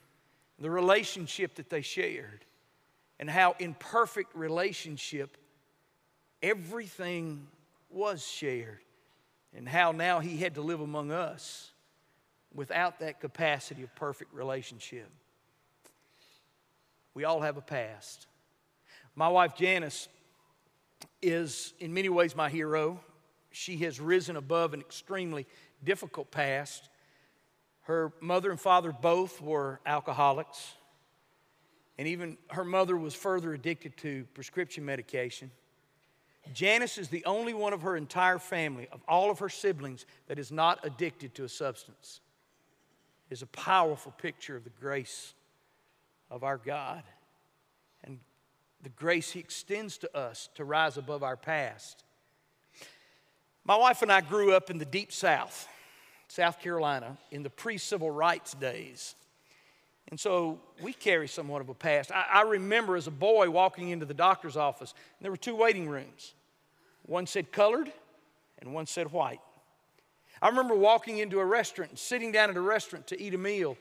the 0.58 0.70
relationship 0.70 1.56
that 1.56 1.68
they 1.68 1.82
shared, 1.82 2.44
and 3.20 3.28
how 3.28 3.54
in 3.58 3.74
perfect 3.74 4.34
relationship 4.34 5.36
everything 6.42 7.46
was 7.90 8.26
shared, 8.26 8.78
and 9.54 9.68
how 9.68 9.92
now 9.92 10.20
he 10.20 10.38
had 10.38 10.54
to 10.54 10.62
live 10.62 10.80
among 10.80 11.10
us 11.10 11.72
without 12.54 13.00
that 13.00 13.20
capacity 13.20 13.82
of 13.82 13.94
perfect 13.94 14.32
relationship. 14.32 15.10
We 17.12 17.24
all 17.24 17.40
have 17.40 17.56
a 17.56 17.62
past. 17.62 18.26
My 19.14 19.28
wife 19.28 19.54
Janice 19.56 20.08
is 21.22 21.74
in 21.78 21.92
many 21.92 22.08
ways 22.08 22.36
my 22.36 22.48
hero. 22.48 23.00
She 23.50 23.78
has 23.78 24.00
risen 24.00 24.36
above 24.36 24.74
an 24.74 24.80
extremely 24.80 25.46
difficult 25.82 26.30
past. 26.30 26.88
Her 27.82 28.12
mother 28.20 28.50
and 28.50 28.60
father 28.60 28.92
both 28.92 29.40
were 29.40 29.80
alcoholics, 29.86 30.74
and 31.96 32.06
even 32.06 32.36
her 32.50 32.64
mother 32.64 32.96
was 32.96 33.14
further 33.14 33.54
addicted 33.54 33.96
to 33.98 34.26
prescription 34.34 34.84
medication. 34.84 35.50
Janice 36.52 36.98
is 36.98 37.08
the 37.08 37.24
only 37.24 37.54
one 37.54 37.72
of 37.72 37.82
her 37.82 37.96
entire 37.96 38.38
family, 38.38 38.88
of 38.92 39.00
all 39.08 39.30
of 39.30 39.38
her 39.38 39.48
siblings, 39.48 40.06
that 40.28 40.38
is 40.38 40.52
not 40.52 40.80
addicted 40.82 41.34
to 41.34 41.44
a 41.44 41.48
substance. 41.48 42.20
It 43.30 43.34
is 43.34 43.42
a 43.42 43.46
powerful 43.46 44.12
picture 44.12 44.56
of 44.56 44.64
the 44.64 44.70
grace 44.70 45.34
of 46.30 46.44
our 46.44 46.56
God 46.58 47.02
the 48.82 48.88
grace 48.90 49.30
He 49.30 49.40
extends 49.40 49.98
to 49.98 50.16
us 50.16 50.48
to 50.54 50.64
rise 50.64 50.96
above 50.96 51.22
our 51.22 51.36
past. 51.36 52.04
My 53.64 53.76
wife 53.76 54.02
and 54.02 54.10
I 54.10 54.20
grew 54.20 54.52
up 54.52 54.70
in 54.70 54.78
the 54.78 54.84
deep 54.84 55.12
South, 55.12 55.68
South 56.28 56.60
Carolina, 56.60 57.18
in 57.30 57.42
the 57.42 57.50
pre 57.50 57.78
civil 57.78 58.10
rights 58.10 58.54
days. 58.54 59.14
And 60.10 60.18
so 60.18 60.58
we 60.82 60.94
carry 60.94 61.28
somewhat 61.28 61.60
of 61.60 61.68
a 61.68 61.74
past. 61.74 62.10
I, 62.12 62.24
I, 62.32 62.42
remember 62.42 62.96
as 62.96 63.06
a 63.06 63.10
boy 63.10 63.50
walking 63.50 63.90
into 63.90 64.06
the 64.06 64.14
doctor's 64.14 64.56
office, 64.56 64.94
and 65.18 65.24
there 65.24 65.30
were 65.30 65.36
two 65.36 65.54
waiting 65.54 65.86
rooms. 65.86 66.32
One 67.02 67.26
said 67.26 67.52
colored, 67.52 67.92
and 68.58 68.72
one 68.72 68.86
said 68.86 69.12
white. 69.12 69.40
I 70.40 70.48
remember 70.48 70.74
walking 70.74 71.18
into 71.18 71.40
a 71.40 71.44
restaurant 71.44 71.90
and 71.90 71.98
sitting 71.98 72.32
down 72.32 72.48
at 72.48 72.56
a 72.56 72.60
restaurant 72.60 73.06
to 73.08 73.20
eat 73.20 73.34
a 73.34 73.38
meal, 73.38 73.76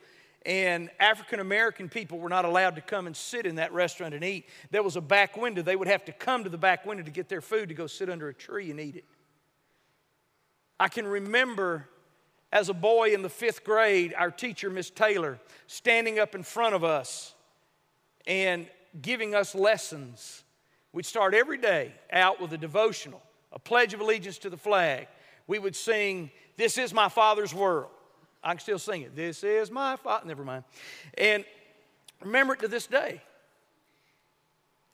and 0.45 0.89
African 0.99 1.39
American 1.39 1.89
people 1.89 2.19
were 2.19 2.29
not 2.29 2.45
allowed 2.45 2.75
to 2.75 2.81
come 2.81 3.07
and 3.07 3.15
sit 3.15 3.45
in 3.45 3.55
that 3.55 3.73
restaurant 3.73 4.13
and 4.13 4.23
eat. 4.23 4.47
There 4.71 4.83
was 4.83 4.95
a 4.95 5.01
back 5.01 5.35
window. 5.35 5.61
They 5.61 5.75
would 5.75 5.87
have 5.87 6.05
to 6.05 6.11
come 6.11 6.43
to 6.43 6.49
the 6.49 6.57
back 6.57 6.85
window 6.85 7.03
to 7.03 7.11
get 7.11 7.27
their 7.27 7.41
food 7.41 7.69
to 7.69 7.75
go 7.75 7.87
sit 7.87 8.09
under 8.09 8.29
a 8.29 8.33
tree 8.33 8.71
and 8.71 8.79
eat 8.79 8.95
it. 8.95 9.05
I 10.79 10.87
can 10.87 11.07
remember 11.07 11.89
as 12.51 12.69
a 12.69 12.73
boy 12.73 13.13
in 13.13 13.21
the 13.21 13.29
fifth 13.29 13.63
grade, 13.63 14.13
our 14.17 14.31
teacher, 14.31 14.69
Miss 14.69 14.89
Taylor, 14.89 15.39
standing 15.65 16.19
up 16.19 16.33
in 16.33 16.43
front 16.43 16.75
of 16.75 16.83
us 16.83 17.33
and 18.25 18.67
giving 19.01 19.35
us 19.35 19.53
lessons. 19.53 20.43
We'd 20.93 21.05
start 21.05 21.33
every 21.33 21.57
day 21.57 21.93
out 22.11 22.39
with 22.39 22.53
a 22.53 22.57
devotional, 22.57 23.21
a 23.51 23.59
pledge 23.59 23.93
of 23.93 23.99
allegiance 23.99 24.37
to 24.39 24.49
the 24.49 24.57
flag. 24.57 25.07
We 25.45 25.59
would 25.59 25.75
sing, 25.75 26.31
This 26.55 26.77
is 26.77 26.93
my 26.93 27.09
Father's 27.09 27.53
world. 27.53 27.91
I 28.43 28.51
can 28.51 28.59
still 28.59 28.79
sing 28.79 29.01
it. 29.01 29.15
This 29.15 29.43
is 29.43 29.71
my 29.71 29.95
father. 29.95 30.27
Never 30.27 30.43
mind. 30.43 30.63
And 31.17 31.43
remember 32.23 32.53
it 32.53 32.59
to 32.61 32.67
this 32.67 32.87
day. 32.87 33.21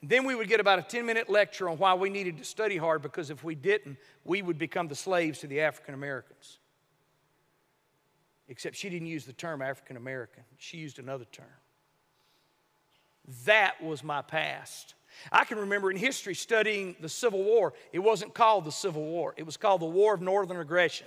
Then 0.02 0.24
we 0.26 0.34
would 0.34 0.48
get 0.48 0.60
about 0.60 0.78
a 0.78 0.82
10 0.82 1.06
minute 1.06 1.30
lecture 1.30 1.68
on 1.68 1.78
why 1.78 1.94
we 1.94 2.10
needed 2.10 2.38
to 2.38 2.44
study 2.44 2.76
hard 2.76 3.00
because 3.00 3.30
if 3.30 3.42
we 3.42 3.54
didn't, 3.54 3.96
we 4.24 4.42
would 4.42 4.58
become 4.58 4.88
the 4.88 4.94
slaves 4.94 5.38
to 5.40 5.46
the 5.46 5.60
African 5.60 5.94
Americans. 5.94 6.58
Except 8.48 8.76
she 8.76 8.90
didn't 8.90 9.08
use 9.08 9.24
the 9.24 9.32
term 9.32 9.62
African 9.62 9.96
American, 9.96 10.42
she 10.58 10.76
used 10.76 10.98
another 10.98 11.24
term. 11.32 11.46
That 13.46 13.82
was 13.82 14.04
my 14.04 14.20
past. 14.20 14.94
I 15.32 15.44
can 15.44 15.58
remember 15.58 15.90
in 15.90 15.96
history 15.96 16.34
studying 16.34 16.96
the 17.00 17.08
Civil 17.08 17.42
War. 17.42 17.72
It 17.92 18.00
wasn't 18.00 18.34
called 18.34 18.64
the 18.64 18.72
Civil 18.72 19.04
War, 19.04 19.34
it 19.36 19.46
was 19.46 19.56
called 19.56 19.80
the 19.80 19.86
War 19.86 20.14
of 20.14 20.20
Northern 20.20 20.58
Aggression. 20.58 21.06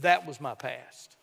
That 0.00 0.26
was 0.26 0.40
my 0.40 0.54
past. 0.54 1.16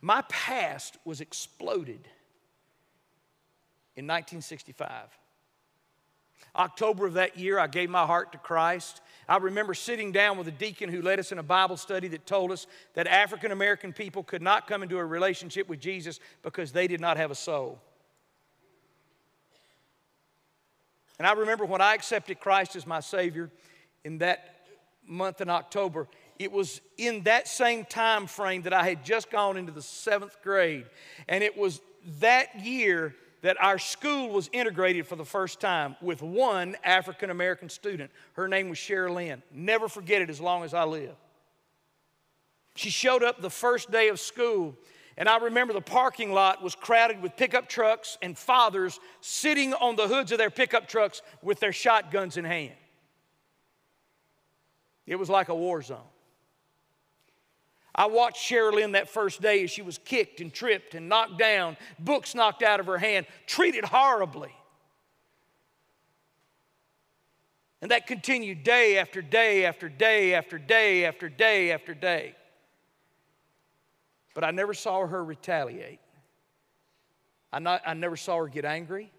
My 0.00 0.22
past 0.28 0.98
was 1.04 1.20
exploded 1.20 2.06
in 3.96 4.06
1965. 4.06 4.88
October 6.54 7.06
of 7.06 7.14
that 7.14 7.36
year, 7.38 7.58
I 7.58 7.66
gave 7.66 7.90
my 7.90 8.06
heart 8.06 8.32
to 8.32 8.38
Christ. 8.38 9.00
I 9.28 9.38
remember 9.38 9.74
sitting 9.74 10.12
down 10.12 10.38
with 10.38 10.48
a 10.48 10.52
deacon 10.52 10.88
who 10.88 11.02
led 11.02 11.18
us 11.18 11.32
in 11.32 11.38
a 11.38 11.42
Bible 11.42 11.76
study 11.76 12.08
that 12.08 12.26
told 12.26 12.52
us 12.52 12.66
that 12.94 13.06
African 13.06 13.52
American 13.52 13.92
people 13.92 14.22
could 14.22 14.42
not 14.42 14.66
come 14.66 14.82
into 14.82 14.96
a 14.96 15.04
relationship 15.04 15.68
with 15.68 15.80
Jesus 15.80 16.20
because 16.42 16.72
they 16.72 16.86
did 16.86 17.00
not 17.00 17.16
have 17.16 17.30
a 17.30 17.34
soul. 17.34 17.80
And 21.18 21.26
I 21.26 21.32
remember 21.32 21.64
when 21.64 21.80
I 21.80 21.94
accepted 21.94 22.40
Christ 22.40 22.76
as 22.76 22.86
my 22.86 23.00
Savior 23.00 23.50
in 24.04 24.18
that 24.18 24.56
month 25.06 25.40
in 25.40 25.48
October, 25.48 26.08
it 26.38 26.52
was 26.52 26.80
in 26.96 27.22
that 27.22 27.48
same 27.48 27.84
time 27.84 28.26
frame 28.26 28.62
that 28.62 28.72
I 28.72 28.86
had 28.86 29.04
just 29.04 29.30
gone 29.30 29.56
into 29.56 29.72
the 29.72 29.82
seventh 29.82 30.36
grade. 30.42 30.86
And 31.28 31.42
it 31.42 31.56
was 31.56 31.80
that 32.20 32.64
year 32.64 33.14
that 33.42 33.56
our 33.62 33.78
school 33.78 34.30
was 34.30 34.50
integrated 34.52 35.06
for 35.06 35.16
the 35.16 35.24
first 35.24 35.60
time 35.60 35.96
with 36.00 36.22
one 36.22 36.76
African 36.82 37.30
American 37.30 37.68
student. 37.68 38.10
Her 38.32 38.48
name 38.48 38.68
was 38.68 38.78
Cheryl 38.78 39.14
Lynn. 39.14 39.42
Never 39.52 39.88
forget 39.88 40.22
it 40.22 40.30
as 40.30 40.40
long 40.40 40.64
as 40.64 40.74
I 40.74 40.84
live. 40.84 41.14
She 42.74 42.90
showed 42.90 43.22
up 43.22 43.40
the 43.40 43.50
first 43.50 43.90
day 43.90 44.08
of 44.08 44.20
school, 44.20 44.76
and 45.16 45.28
I 45.28 45.38
remember 45.38 45.72
the 45.72 45.80
parking 45.80 46.32
lot 46.32 46.62
was 46.62 46.74
crowded 46.74 47.22
with 47.22 47.36
pickup 47.36 47.68
trucks 47.68 48.18
and 48.20 48.36
fathers 48.36 49.00
sitting 49.20 49.72
on 49.74 49.96
the 49.96 50.08
hoods 50.08 50.32
of 50.32 50.38
their 50.38 50.50
pickup 50.50 50.88
trucks 50.88 51.22
with 51.40 51.58
their 51.58 51.72
shotguns 51.72 52.36
in 52.36 52.44
hand. 52.44 52.74
It 55.06 55.16
was 55.16 55.30
like 55.30 55.48
a 55.48 55.54
war 55.54 55.82
zone. 55.82 56.00
I 57.96 58.06
watched 58.06 58.36
Sherilyn 58.36 58.92
that 58.92 59.08
first 59.08 59.40
day 59.40 59.64
as 59.64 59.70
she 59.70 59.80
was 59.80 59.96
kicked 59.96 60.42
and 60.42 60.52
tripped 60.52 60.94
and 60.94 61.08
knocked 61.08 61.38
down, 61.38 61.78
books 61.98 62.34
knocked 62.34 62.62
out 62.62 62.78
of 62.78 62.86
her 62.86 62.98
hand, 62.98 63.26
treated 63.46 63.86
horribly. 63.86 64.54
And 67.80 67.90
that 67.90 68.06
continued 68.06 68.62
day 68.62 68.98
after 68.98 69.22
day 69.22 69.64
after 69.64 69.88
day 69.88 70.34
after 70.34 70.58
day 70.58 71.06
after 71.06 71.30
day 71.30 71.72
after 71.72 71.94
day. 71.94 72.34
But 74.34 74.44
I 74.44 74.50
never 74.50 74.74
saw 74.74 75.06
her 75.06 75.24
retaliate. 75.24 76.00
I, 77.50 77.58
not, 77.60 77.80
I 77.86 77.94
never 77.94 78.16
saw 78.16 78.36
her 78.38 78.48
get 78.48 78.66
angry. 78.66 79.10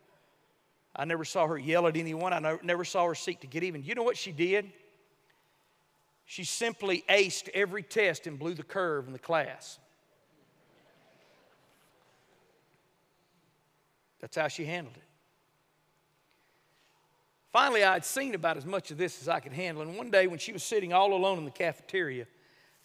I 0.96 1.06
never 1.06 1.26
saw 1.26 1.48
her 1.48 1.58
yell 1.58 1.88
at 1.88 1.98
anyone. 1.98 2.34
I 2.34 2.58
never 2.62 2.86
saw 2.86 3.08
her 3.08 3.16
seek 3.16 3.40
to 3.42 3.48
get 3.48 3.64
even. 3.64 3.84
You 3.84 3.96
know 3.96 4.04
what 4.04 4.18
she 4.18 4.32
did? 4.32 4.72
She 6.30 6.44
simply 6.44 7.06
aced 7.10 7.48
every 7.54 7.82
test 7.82 8.28
and 8.28 8.38
blew 8.38 8.54
the 8.54 8.62
curve 8.62 9.08
in 9.08 9.14
the 9.14 9.20
class. 9.20 9.80
That's 14.20 14.36
how 14.36 14.50
she 14.50 14.66
handled 14.66 14.98
it. 14.98 15.04
Finally, 17.54 17.86
I 17.86 17.94
had 17.94 18.04
seen 18.04 18.36
about 18.36 18.58
as 18.58 18.66
much 18.66 18.92
of 18.92 18.98
this 18.98 19.22
as 19.22 19.30
I 19.30 19.40
could 19.40 19.54
handle. 19.54 19.82
And 19.82 19.96
one 19.96 20.12
day, 20.12 20.28
when 20.28 20.38
she 20.38 20.52
was 20.52 20.64
sitting 20.64 20.92
all 20.92 21.14
alone 21.14 21.38
in 21.38 21.46
the 21.46 21.50
cafeteria, 21.50 22.28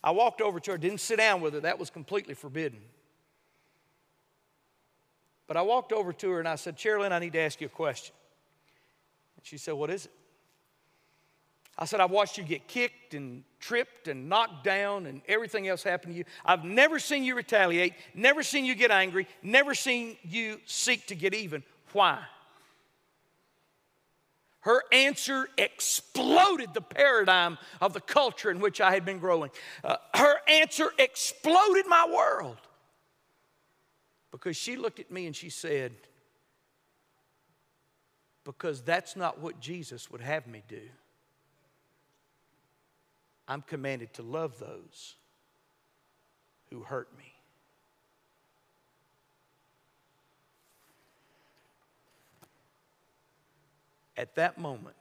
I 0.05 0.13
walked 0.13 0.41
over 0.41 0.61
to 0.61 0.71
her, 0.71 0.79
didn't 0.79 1.01
sit 1.01 1.17
down 1.17 1.41
with 1.41 1.55
her, 1.55 1.61
that 1.61 1.81
was 1.81 1.91
completely 1.91 2.35
forbidden. 2.35 2.81
But 5.49 5.57
I 5.57 5.63
walked 5.63 5.93
over 5.93 6.13
to 6.13 6.31
her 6.31 6.39
and 6.39 6.49
I 6.49 6.55
said, 6.55 6.77
Cherilyn, 6.77 7.11
I 7.11 7.19
need 7.19 7.33
to 7.33 7.41
ask 7.41 7.61
you 7.61 7.67
a 7.67 7.71
question. 7.71 8.15
And 9.37 9.45
she 9.45 9.59
said, 9.59 9.75
What 9.75 9.91
is 9.91 10.07
it? 10.07 10.13
I 11.79 11.87
said, 11.87 12.01
I've 12.01 12.11
watched 12.11 12.37
you 12.37 12.45
get 12.45 12.69
kicked 12.69 13.15
and 13.15 13.45
tripped 13.59 14.07
and 14.07 14.29
knocked 14.29 14.63
down 14.63 15.07
and 15.07 15.23
everything 15.27 15.69
else 15.69 15.83
happen 15.83 16.11
to 16.11 16.17
you. 16.17 16.25
I've 16.45 16.65
never 16.65 16.99
seen 16.99 17.25
you 17.25 17.35
retaliate, 17.35 17.95
never 18.15 18.43
seen 18.43 18.65
you 18.65 18.75
get 18.75 18.91
angry, 18.91 19.27
never 19.43 19.75
seen 19.75 20.17
you 20.23 20.61
seek 20.67 21.07
to 21.07 21.15
get 21.15 21.35
even. 21.35 21.63
Why? 21.93 22.19
Her 24.61 24.83
answer 24.93 25.49
exploded 25.59 26.73
the 26.73 26.83
paradigm 26.83 27.59
of 27.81 27.95
the 27.95 28.01
culture 28.01 28.51
in 28.51 28.61
which 28.61 28.81
I 28.81 28.93
had 28.93 29.05
been 29.05 29.19
growing. 29.19 29.51
Uh, 29.83 29.97
her 30.15 30.37
answer 30.47 30.93
exploded 30.99 31.87
my 31.89 32.09
world 32.09 32.59
because 34.31 34.57
she 34.57 34.77
looked 34.77 35.01
at 35.01 35.11
me 35.11 35.27
and 35.27 35.35
she 35.35 35.51
said, 35.51 35.93
Because 38.45 38.83
that's 38.83 39.17
not 39.17 39.41
what 39.41 39.59
Jesus 39.59 40.11
would 40.11 40.21
have 40.21 40.47
me 40.47 40.63
do. 40.69 40.83
I'm 43.49 43.63
commanded 43.63 44.15
to 44.15 44.23
love 44.23 44.59
those 44.59 45.17
who 46.71 46.81
hurt 46.81 47.09
me. 47.19 47.25
At 54.17 54.35
that 54.37 54.59
moment, 54.59 54.97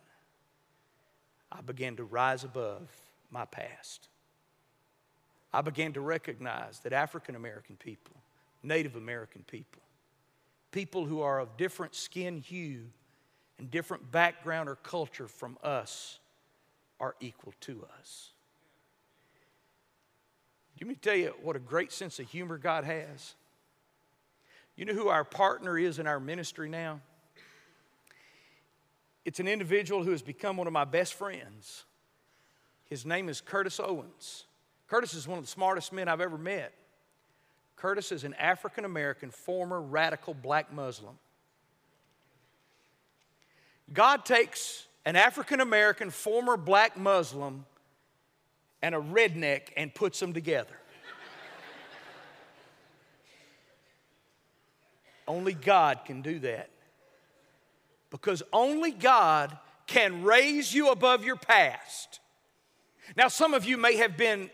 I 1.51 1.61
began 1.61 1.95
to 1.97 2.03
rise 2.03 2.43
above 2.43 2.89
my 3.29 3.45
past. 3.45 4.07
I 5.53 5.61
began 5.61 5.93
to 5.93 6.01
recognize 6.01 6.79
that 6.79 6.93
African 6.93 7.35
American 7.35 7.75
people, 7.75 8.15
Native 8.63 8.95
American 8.95 9.43
people, 9.45 9.81
people 10.71 11.05
who 11.05 11.21
are 11.21 11.39
of 11.39 11.57
different 11.57 11.93
skin 11.93 12.39
hue 12.39 12.85
and 13.59 13.69
different 13.69 14.11
background 14.11 14.69
or 14.69 14.75
culture 14.75 15.27
from 15.27 15.57
us, 15.61 16.19
are 17.01 17.15
equal 17.19 17.53
to 17.61 17.85
us. 17.99 18.29
Let 20.79 20.87
me 20.87 20.95
tell 20.95 21.15
you 21.15 21.33
what 21.43 21.55
a 21.55 21.59
great 21.59 21.91
sense 21.91 22.19
of 22.19 22.29
humor 22.29 22.57
God 22.57 22.85
has. 22.85 23.35
You 24.75 24.85
know 24.85 24.93
who 24.93 25.09
our 25.09 25.23
partner 25.23 25.77
is 25.77 25.99
in 25.99 26.07
our 26.07 26.19
ministry 26.19 26.69
now? 26.69 27.01
It's 29.25 29.39
an 29.39 29.47
individual 29.47 30.03
who 30.03 30.11
has 30.11 30.21
become 30.21 30.57
one 30.57 30.65
of 30.65 30.73
my 30.73 30.85
best 30.85 31.13
friends. 31.13 31.83
His 32.85 33.05
name 33.05 33.29
is 33.29 33.41
Curtis 33.41 33.79
Owens. 33.79 34.45
Curtis 34.87 35.13
is 35.13 35.27
one 35.27 35.37
of 35.37 35.43
the 35.43 35.51
smartest 35.51 35.93
men 35.93 36.07
I've 36.07 36.21
ever 36.21 36.37
met. 36.37 36.73
Curtis 37.75 38.11
is 38.11 38.23
an 38.23 38.33
African 38.35 38.85
American, 38.85 39.29
former 39.29 39.81
radical 39.81 40.33
black 40.33 40.73
Muslim. 40.73 41.15
God 43.93 44.25
takes 44.25 44.87
an 45.05 45.15
African 45.15 45.59
American, 45.59 46.09
former 46.09 46.57
black 46.57 46.97
Muslim, 46.97 47.65
and 48.81 48.95
a 48.95 48.99
redneck 48.99 49.69
and 49.77 49.93
puts 49.93 50.19
them 50.19 50.33
together. 50.33 50.75
only 55.27 55.53
God 55.53 56.01
can 56.05 56.21
do 56.21 56.39
that 56.39 56.69
because 58.09 58.43
only 58.51 58.91
God 58.91 59.57
can 59.87 60.23
raise 60.23 60.73
you 60.73 60.89
above 60.89 61.23
your 61.23 61.35
past. 61.35 62.19
Now, 63.15 63.27
some 63.27 63.53
of 63.53 63.65
you 63.65 63.77
may 63.77 63.97
have 63.97 64.17
been 64.17 64.49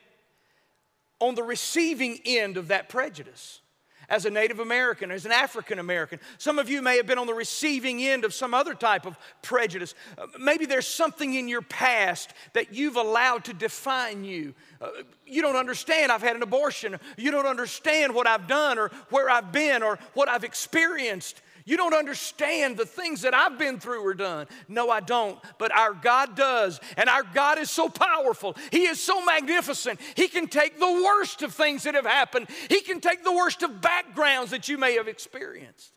on 1.19 1.36
the 1.36 1.43
receiving 1.43 2.19
end 2.25 2.57
of 2.57 2.69
that 2.69 2.89
prejudice 2.89 3.62
as 4.10 4.26
a 4.26 4.30
Native 4.30 4.60
American, 4.60 5.12
as 5.12 5.26
an 5.26 5.32
African 5.32 5.80
American. 5.80 6.20
Some 6.38 6.60
of 6.60 6.70
you 6.70 6.82
may 6.82 6.98
have 6.98 7.08
been 7.08 7.17
on 7.17 7.28
the 7.28 7.34
receiving 7.34 8.02
end 8.02 8.24
of 8.24 8.34
some 8.34 8.54
other 8.54 8.74
type 8.74 9.06
of 9.06 9.17
prejudice. 9.41 9.93
Uh, 10.17 10.28
maybe 10.39 10.65
there's 10.65 10.88
something 10.88 11.34
in 11.34 11.48
your 11.48 11.62
past 11.62 12.34
that 12.54 12.74
you've 12.74 12.96
allowed 12.96 13.46
to 13.46 13.54
define 13.54 14.24
you. 14.24 14.54
Uh, 14.82 14.89
you 15.26 15.41
don't 15.41 15.56
understand 15.58 16.12
I've 16.12 16.22
had 16.22 16.36
an 16.36 16.43
abortion. 16.43 16.98
You 17.17 17.32
don't 17.32 17.48
understand 17.48 18.15
what 18.15 18.28
I've 18.28 18.48
done 18.48 18.80
or 18.80 18.91
where 19.10 19.30
I've 19.30 19.52
been 19.52 19.84
or 19.84 20.00
what 20.13 20.30
I've 20.30 20.43
experienced. 20.43 21.41
You 21.67 21.75
don't 21.75 21.93
understand 21.93 22.77
the 22.77 22.86
things 22.86 23.23
that 23.23 23.34
I've 23.34 23.60
been 23.60 23.77
through 23.77 24.01
or 24.01 24.13
done. 24.13 24.47
No, 24.69 24.89
I 24.89 25.01
don't. 25.01 25.38
But 25.58 25.73
our 25.73 25.93
God 25.93 26.34
does. 26.34 26.80
And 26.95 27.10
our 27.10 27.23
God 27.23 27.58
is 27.58 27.69
so 27.69 27.89
powerful. 27.89 28.56
He 28.71 28.86
is 28.86 29.03
so 29.03 29.25
magnificent. 29.25 29.99
He 30.15 30.30
can 30.30 30.47
take 30.47 30.80
the 30.80 30.89
worst 30.89 31.41
of 31.41 31.53
things 31.53 31.84
that 31.84 31.93
have 31.93 32.06
happened, 32.06 32.47
He 32.69 32.80
can 32.80 33.01
take 33.01 33.21
the 33.21 33.34
worst 33.34 33.63
of 33.63 33.82
backgrounds 33.82 34.51
that 34.51 34.69
you 34.69 34.77
may 34.77 34.93
have 34.93 35.10
experienced. 35.10 35.91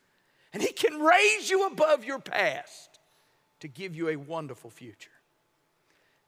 And 0.53 0.61
He 0.61 0.73
can 0.73 0.99
raise 0.99 1.49
you 1.49 1.69
above 1.69 2.05
your 2.05 2.19
past 2.19 2.99
to 3.61 3.69
give 3.69 3.95
you 3.95 4.09
a 4.09 4.17
wonderful 4.17 4.71
future. 4.71 5.13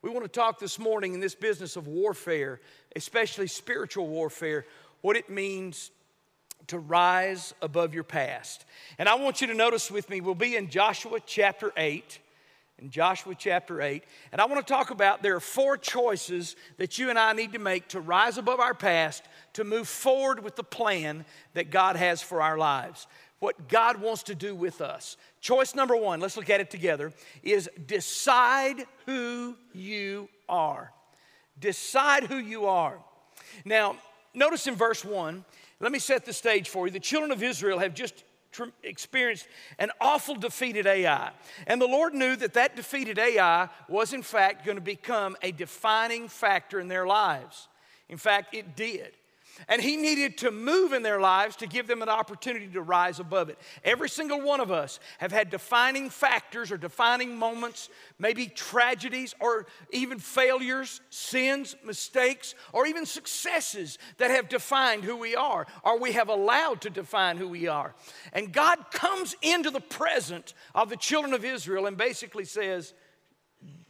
We 0.02 0.10
want 0.10 0.22
to 0.24 0.28
talk 0.28 0.60
this 0.60 0.78
morning 0.78 1.14
in 1.14 1.20
this 1.20 1.34
business 1.34 1.74
of 1.74 1.88
warfare, 1.88 2.60
especially 2.94 3.48
spiritual 3.48 4.06
warfare, 4.06 4.66
what 5.00 5.16
it 5.16 5.28
means 5.28 5.90
to 6.68 6.78
rise 6.78 7.54
above 7.62 7.94
your 7.94 8.04
past. 8.04 8.64
And 8.98 9.08
I 9.08 9.14
want 9.14 9.40
you 9.40 9.46
to 9.48 9.54
notice 9.54 9.90
with 9.90 10.08
me, 10.08 10.20
we'll 10.20 10.34
be 10.34 10.56
in 10.56 10.68
Joshua 10.68 11.18
chapter 11.24 11.72
8. 11.76 12.18
In 12.78 12.90
Joshua 12.90 13.34
chapter 13.36 13.80
8. 13.80 14.02
And 14.32 14.40
I 14.40 14.46
want 14.46 14.66
to 14.66 14.72
talk 14.72 14.90
about 14.90 15.22
there 15.22 15.36
are 15.36 15.40
four 15.40 15.76
choices 15.76 16.56
that 16.78 16.98
you 16.98 17.10
and 17.10 17.18
I 17.18 17.32
need 17.32 17.52
to 17.52 17.58
make 17.58 17.88
to 17.88 18.00
rise 18.00 18.38
above 18.38 18.60
our 18.60 18.74
past, 18.74 19.22
to 19.52 19.64
move 19.64 19.88
forward 19.88 20.42
with 20.42 20.56
the 20.56 20.64
plan 20.64 21.24
that 21.54 21.70
God 21.70 21.96
has 21.96 22.22
for 22.22 22.42
our 22.42 22.58
lives. 22.58 23.06
What 23.38 23.68
God 23.68 24.00
wants 24.00 24.24
to 24.24 24.34
do 24.34 24.54
with 24.54 24.80
us. 24.80 25.16
Choice 25.40 25.74
number 25.74 25.96
one, 25.96 26.20
let's 26.20 26.36
look 26.36 26.48
at 26.48 26.60
it 26.60 26.70
together, 26.70 27.12
is 27.42 27.68
decide 27.86 28.86
who 29.06 29.56
you 29.72 30.28
are. 30.48 30.92
Decide 31.58 32.24
who 32.24 32.36
you 32.36 32.66
are. 32.66 32.98
Now, 33.64 33.96
notice 34.34 34.66
in 34.66 34.74
verse 34.74 35.04
1, 35.04 35.44
let 35.82 35.92
me 35.92 35.98
set 35.98 36.24
the 36.24 36.32
stage 36.32 36.68
for 36.68 36.86
you. 36.86 36.92
The 36.92 37.00
children 37.00 37.32
of 37.32 37.42
Israel 37.42 37.80
have 37.80 37.92
just 37.92 38.24
experienced 38.82 39.48
an 39.78 39.90
awful 40.00 40.36
defeat 40.36 40.76
at 40.76 40.86
Ai. 40.86 41.32
And 41.66 41.80
the 41.80 41.86
Lord 41.86 42.14
knew 42.14 42.36
that 42.36 42.54
that 42.54 42.76
defeated 42.76 43.18
Ai 43.18 43.68
was, 43.88 44.12
in 44.12 44.22
fact, 44.22 44.64
going 44.64 44.76
to 44.76 44.82
become 44.82 45.36
a 45.42 45.50
defining 45.52 46.28
factor 46.28 46.78
in 46.78 46.88
their 46.88 47.06
lives. 47.06 47.68
In 48.08 48.16
fact, 48.16 48.54
it 48.54 48.76
did. 48.76 49.12
And 49.68 49.82
he 49.82 49.96
needed 49.96 50.38
to 50.38 50.50
move 50.50 50.92
in 50.92 51.02
their 51.02 51.20
lives 51.20 51.56
to 51.56 51.66
give 51.66 51.86
them 51.86 52.02
an 52.02 52.08
opportunity 52.08 52.66
to 52.68 52.82
rise 52.82 53.20
above 53.20 53.50
it. 53.50 53.58
Every 53.84 54.08
single 54.08 54.40
one 54.40 54.60
of 54.60 54.70
us 54.70 54.98
have 55.18 55.30
had 55.30 55.50
defining 55.50 56.10
factors 56.10 56.72
or 56.72 56.78
defining 56.78 57.36
moments, 57.36 57.88
maybe 58.18 58.46
tragedies 58.46 59.34
or 59.40 59.66
even 59.90 60.18
failures, 60.18 61.00
sins, 61.10 61.76
mistakes, 61.84 62.54
or 62.72 62.86
even 62.86 63.04
successes 63.04 63.98
that 64.18 64.30
have 64.30 64.48
defined 64.48 65.04
who 65.04 65.16
we 65.16 65.36
are 65.36 65.66
or 65.84 65.98
we 65.98 66.12
have 66.12 66.28
allowed 66.28 66.80
to 66.80 66.90
define 66.90 67.36
who 67.36 67.48
we 67.48 67.68
are. 67.68 67.94
And 68.32 68.52
God 68.52 68.90
comes 68.90 69.36
into 69.42 69.70
the 69.70 69.80
present 69.80 70.54
of 70.74 70.88
the 70.88 70.96
children 70.96 71.34
of 71.34 71.44
Israel 71.44 71.86
and 71.86 71.96
basically 71.96 72.44
says, 72.44 72.94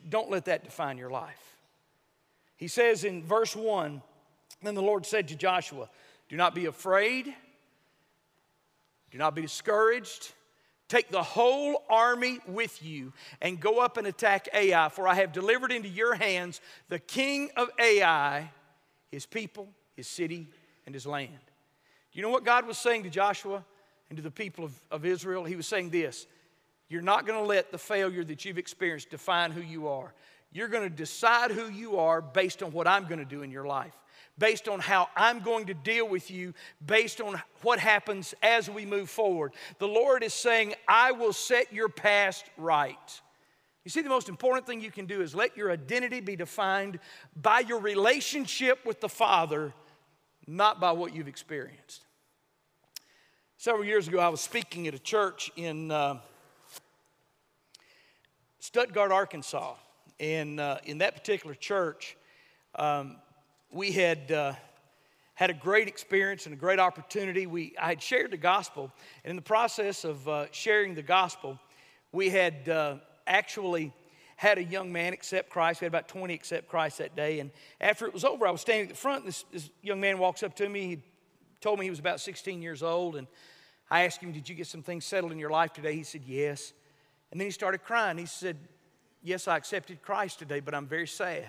Don't 0.09 0.31
let 0.31 0.47
that 0.47 0.65
define 0.65 0.99
your 0.99 1.11
life. 1.11 1.57
He 2.57 2.69
says 2.69 3.05
in 3.05 3.25
verse 3.25 3.57
1, 3.57 4.03
then 4.67 4.75
the 4.75 4.83
Lord 4.83 5.07
said 5.07 5.29
to 5.29 5.37
Joshua, 5.37 5.89
Do 6.29 6.37
not 6.37 6.55
be 6.55 6.67
afraid, 6.67 7.35
do 9.11 9.19
not 9.19 9.35
be 9.35 9.43
discouraged. 9.43 10.33
Take 10.89 11.11
the 11.11 11.23
whole 11.23 11.85
army 11.89 12.39
with 12.47 12.83
you 12.83 13.15
and 13.41 13.59
go 13.59 13.79
up 13.79 13.97
and 13.97 14.07
attack 14.07 14.49
Ai, 14.53 14.91
for 14.91 15.09
I 15.09 15.15
have 15.15 15.33
delivered 15.33 15.73
into 15.73 15.89
your 15.89 16.15
hands 16.15 16.61
the 16.91 16.99
king 16.99 17.51
of 17.57 17.71
Ai, 17.79 18.51
his 19.11 19.25
people, 19.25 19.71
his 19.95 20.07
city, 20.07 20.49
and 20.85 20.95
his 20.95 21.07
land. 21.07 21.31
Do 21.31 22.19
you 22.19 22.23
know 22.23 22.29
what 22.29 22.45
God 22.45 22.67
was 22.67 22.77
saying 22.77 23.05
to 23.05 23.11
Joshua 23.11 23.65
and 24.11 24.19
to 24.19 24.23
the 24.23 24.31
people 24.31 24.67
of, 24.67 24.75
of 24.91 25.07
Israel? 25.07 25.45
He 25.45 25.57
was 25.57 25.67
saying 25.67 25.91
this 25.91 26.27
You're 26.91 27.01
not 27.01 27.27
going 27.27 27.39
to 27.39 27.47
let 27.47 27.73
the 27.73 27.79
failure 27.79 28.25
that 28.25 28.45
you've 28.45 28.59
experienced 28.59 29.09
define 29.09 29.51
who 29.51 29.63
you 29.63 29.89
are. 29.89 30.13
You're 30.53 30.69
going 30.69 30.89
to 30.89 30.95
decide 30.95 31.51
who 31.51 31.71
you 31.71 31.99
are 31.99 32.21
based 32.21 32.63
on 32.63 32.73
what 32.73 32.87
I'm 32.87 33.05
going 33.07 33.19
to 33.19 33.25
do 33.25 33.43
in 33.43 33.51
your 33.51 33.67
life, 33.67 33.97
based 34.43 34.67
on 34.67 34.81
how 34.81 35.09
I'm 35.15 35.39
going 35.39 35.67
to 35.67 35.75
deal 35.75 36.09
with 36.09 36.29
you, 36.29 36.53
based 36.85 37.21
on 37.21 37.41
what 37.63 37.79
happens 37.79 38.35
as 38.43 38.69
we 38.69 38.85
move 38.85 39.09
forward. 39.09 39.53
The 39.79 39.87
Lord 39.87 40.25
is 40.25 40.35
saying, 40.35 40.75
I 40.89 41.13
will 41.13 41.33
set 41.33 41.73
your 41.73 41.89
past 41.89 42.45
right. 42.59 43.21
You 43.85 43.91
see, 43.93 44.03
the 44.03 44.09
most 44.09 44.29
important 44.29 44.67
thing 44.67 44.81
you 44.81 44.91
can 44.91 45.07
do 45.07 45.21
is 45.21 45.33
let 45.33 45.57
your 45.57 45.71
identity 45.71 46.21
be 46.21 46.35
defined 46.35 46.99
by 47.41 47.61
your 47.61 47.79
relationship 47.79 48.85
with 48.85 49.01
the 49.01 49.09
Father, 49.09 49.73
not 50.49 50.81
by 50.81 50.91
what 50.91 51.15
you've 51.15 51.29
experienced. 51.29 52.05
Several 53.59 53.85
years 53.85 54.09
ago, 54.09 54.19
I 54.19 54.29
was 54.29 54.41
speaking 54.41 54.89
at 54.89 54.95
a 54.95 54.99
church 54.99 55.53
in 55.55 55.93
uh, 55.93 56.19
Stuttgart, 58.59 59.13
Arkansas. 59.13 59.75
And 60.19 60.59
uh, 60.59 60.79
in 60.85 60.99
that 60.99 61.15
particular 61.15 61.55
church, 61.55 62.17
um, 62.75 63.19
we 63.73 63.91
had 63.91 64.31
uh, 64.31 64.53
had 65.35 65.49
a 65.49 65.55
great 65.55 65.89
experience 65.89 66.45
and 66.45 66.53
a 66.53 66.59
great 66.59 66.79
opportunity. 66.79 67.47
We, 67.47 67.75
I 67.81 67.89
had 67.89 68.03
shared 68.03 68.31
the 68.31 68.37
gospel, 68.37 68.93
and 69.25 69.31
in 69.31 69.37
the 69.37 69.43
process 69.43 70.05
of 70.05 70.29
uh, 70.29 70.47
sharing 70.53 70.95
the 70.95 71.03
gospel, 71.03 71.59
we 72.13 72.29
had 72.29 72.69
uh, 72.69 72.97
actually 73.27 73.93
had 74.37 74.59
a 74.59 74.65
young 74.65 74.93
man 74.93 75.15
accept 75.15 75.49
Christ. 75.49 75.81
We 75.81 75.87
had 75.87 75.93
about 75.93 76.09
20 76.09 76.35
accept 76.35 76.69
Christ 76.69 76.99
that 76.99 77.17
day. 77.17 77.41
And 77.41 77.51
after 77.81 78.07
it 78.07 78.13
was 78.13 78.25
over, 78.25 78.47
I 78.47 78.51
was 78.51 78.61
standing 78.61 78.85
at 78.85 78.91
the 78.91 78.97
front. 78.97 79.25
This, 79.25 79.45
this 79.53 79.71
young 79.83 80.01
man 80.01 80.19
walks 80.19 80.43
up 80.43 80.55
to 80.57 80.69
me. 80.69 80.87
He 80.89 81.03
told 81.61 81.79
me 81.79 81.87
he 81.87 81.91
was 81.91 82.01
about 82.01 82.21
16 82.21 82.61
years 82.61 82.83
old. 82.83 83.17
And 83.17 83.27
I 83.91 84.05
asked 84.05 84.21
him, 84.21 84.33
Did 84.33 84.49
you 84.49 84.55
get 84.55 84.67
some 84.67 84.83
things 84.83 85.05
settled 85.05 85.33
in 85.33 85.39
your 85.39 85.51
life 85.51 85.73
today? 85.73 85.95
He 85.95 86.03
said, 86.03 86.23
Yes. 86.27 86.73
And 87.31 87.41
then 87.41 87.47
he 87.47 87.53
started 87.53 87.85
crying. 87.85 88.19
He 88.19 88.27
said, 88.27 88.59
Yes, 89.23 89.49
I 89.49 89.57
accepted 89.57 90.03
Christ 90.03 90.41
today, 90.41 90.61
but 90.61 90.75
I'm 90.75 90.87
very 90.87 91.07
sad. 91.07 91.47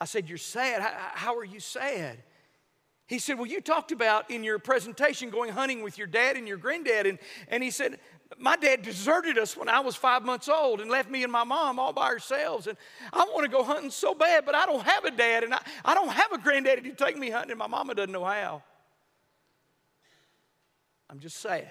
I 0.00 0.04
said, 0.04 0.28
You're 0.28 0.38
sad? 0.38 0.82
How, 1.14 1.36
are 1.36 1.44
you 1.44 1.60
sad? 1.60 2.18
He 3.06 3.18
said, 3.18 3.38
Well, 3.38 3.46
you 3.46 3.60
talked 3.60 3.92
about 3.92 4.30
in 4.30 4.44
your 4.44 4.58
presentation 4.58 5.30
going 5.30 5.50
hunting 5.50 5.82
with 5.82 5.96
your 5.96 6.06
dad 6.06 6.36
and 6.36 6.46
your 6.46 6.58
granddad. 6.58 7.06
And, 7.06 7.18
and 7.48 7.62
he 7.62 7.70
said, 7.70 7.98
My 8.38 8.56
dad 8.56 8.82
deserted 8.82 9.38
us 9.38 9.56
when 9.56 9.68
I 9.68 9.80
was 9.80 9.96
five 9.96 10.24
months 10.24 10.48
old 10.48 10.80
and 10.80 10.90
left 10.90 11.10
me 11.10 11.22
and 11.22 11.32
my 11.32 11.44
mom 11.44 11.78
all 11.78 11.92
by 11.92 12.06
ourselves. 12.06 12.66
And 12.66 12.76
I 13.12 13.24
want 13.32 13.44
to 13.44 13.50
go 13.50 13.62
hunting 13.62 13.90
so 13.90 14.14
bad, 14.14 14.44
but 14.44 14.54
I 14.54 14.66
don't 14.66 14.84
have 14.84 15.04
a 15.04 15.10
dad 15.10 15.44
and 15.44 15.54
I, 15.54 15.60
I 15.84 15.94
don't 15.94 16.10
have 16.10 16.32
a 16.32 16.38
granddaddy 16.38 16.82
to 16.90 16.94
take 16.94 17.16
me 17.16 17.30
hunting, 17.30 17.52
and 17.52 17.58
my 17.58 17.68
mama 17.68 17.94
doesn't 17.94 18.12
know 18.12 18.24
how. 18.24 18.62
I'm 21.08 21.20
just 21.20 21.36
sad. 21.38 21.68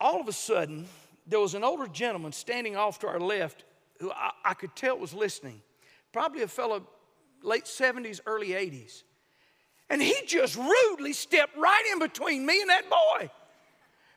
All 0.00 0.20
of 0.20 0.26
a 0.26 0.32
sudden, 0.32 0.86
there 1.28 1.38
was 1.38 1.54
an 1.54 1.62
older 1.62 1.86
gentleman 1.86 2.32
standing 2.32 2.76
off 2.76 2.98
to 2.98 3.06
our 3.06 3.20
left 3.20 3.64
who 4.02 4.10
I, 4.10 4.32
I 4.44 4.54
could 4.54 4.74
tell 4.76 4.98
was 4.98 5.14
listening. 5.14 5.62
Probably 6.12 6.42
a 6.42 6.48
fellow 6.48 6.86
late 7.42 7.64
70s, 7.64 8.20
early 8.26 8.48
80s. 8.48 9.04
And 9.88 10.02
he 10.02 10.14
just 10.26 10.56
rudely 10.56 11.12
stepped 11.12 11.56
right 11.56 11.84
in 11.92 11.98
between 11.98 12.44
me 12.44 12.60
and 12.60 12.70
that 12.70 12.90
boy. 12.90 13.30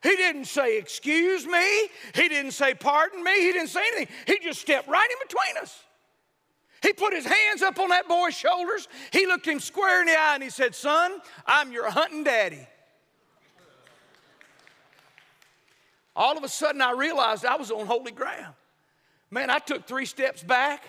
He 0.03 0.15
didn't 0.15 0.45
say, 0.45 0.77
Excuse 0.77 1.45
me. 1.45 1.87
He 2.13 2.27
didn't 2.29 2.51
say, 2.51 2.73
Pardon 2.73 3.23
me. 3.23 3.39
He 3.41 3.51
didn't 3.51 3.69
say 3.69 3.81
anything. 3.93 4.15
He 4.27 4.39
just 4.39 4.61
stepped 4.61 4.87
right 4.87 5.07
in 5.09 5.27
between 5.27 5.63
us. 5.63 5.83
He 6.81 6.93
put 6.93 7.13
his 7.13 7.25
hands 7.25 7.61
up 7.61 7.79
on 7.79 7.89
that 7.89 8.07
boy's 8.07 8.35
shoulders. 8.35 8.87
He 9.11 9.25
looked 9.25 9.47
him 9.47 9.59
square 9.59 10.01
in 10.01 10.07
the 10.07 10.13
eye 10.13 10.35
and 10.35 10.43
he 10.43 10.49
said, 10.49 10.75
Son, 10.75 11.19
I'm 11.45 11.71
your 11.71 11.89
hunting 11.89 12.23
daddy. 12.23 12.67
all 16.15 16.37
of 16.37 16.43
a 16.43 16.49
sudden 16.49 16.81
I 16.81 16.91
realized 16.91 17.45
I 17.45 17.57
was 17.57 17.71
on 17.71 17.85
holy 17.85 18.11
ground. 18.11 18.53
Man, 19.35 19.49
I 19.49 19.59
took 19.59 19.85
three 19.85 20.05
steps 20.05 20.41
back. 20.41 20.85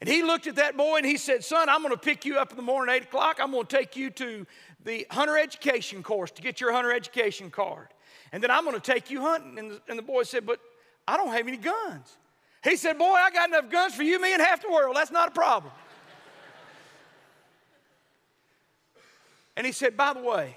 And 0.00 0.08
he 0.08 0.22
looked 0.22 0.46
at 0.46 0.54
that 0.54 0.76
boy 0.76 0.98
and 0.98 1.04
he 1.04 1.16
said, 1.16 1.42
Son, 1.42 1.68
I'm 1.68 1.82
going 1.82 1.92
to 1.92 1.98
pick 1.98 2.24
you 2.24 2.38
up 2.38 2.52
in 2.52 2.56
the 2.56 2.62
morning 2.62 2.94
at 2.94 3.02
8 3.02 3.08
o'clock. 3.08 3.38
I'm 3.42 3.50
going 3.50 3.66
to 3.66 3.76
take 3.76 3.96
you 3.96 4.10
to 4.10 4.46
the 4.84 5.04
hunter 5.10 5.36
education 5.36 6.04
course 6.04 6.30
to 6.30 6.42
get 6.42 6.60
your 6.60 6.72
hunter 6.72 6.92
education 6.92 7.50
card. 7.50 7.88
And 8.30 8.40
then 8.40 8.52
I'm 8.52 8.62
going 8.62 8.80
to 8.80 8.92
take 8.92 9.10
you 9.10 9.22
hunting. 9.22 9.58
And 9.58 9.72
the, 9.72 9.82
and 9.88 9.98
the 9.98 10.04
boy 10.04 10.22
said, 10.22 10.46
But 10.46 10.60
I 11.08 11.16
don't 11.16 11.32
have 11.32 11.48
any 11.48 11.56
guns. 11.56 12.16
He 12.62 12.76
said, 12.76 12.96
Boy, 12.96 13.12
I 13.12 13.32
got 13.32 13.48
enough 13.48 13.68
guns 13.68 13.96
for 13.96 14.04
you, 14.04 14.22
me, 14.22 14.32
and 14.32 14.40
half 14.40 14.62
the 14.62 14.70
world. 14.70 14.94
That's 14.94 15.10
not 15.10 15.30
a 15.30 15.32
problem. 15.32 15.72
and 19.56 19.66
he 19.66 19.72
said, 19.72 19.96
By 19.96 20.12
the 20.12 20.20
way, 20.20 20.56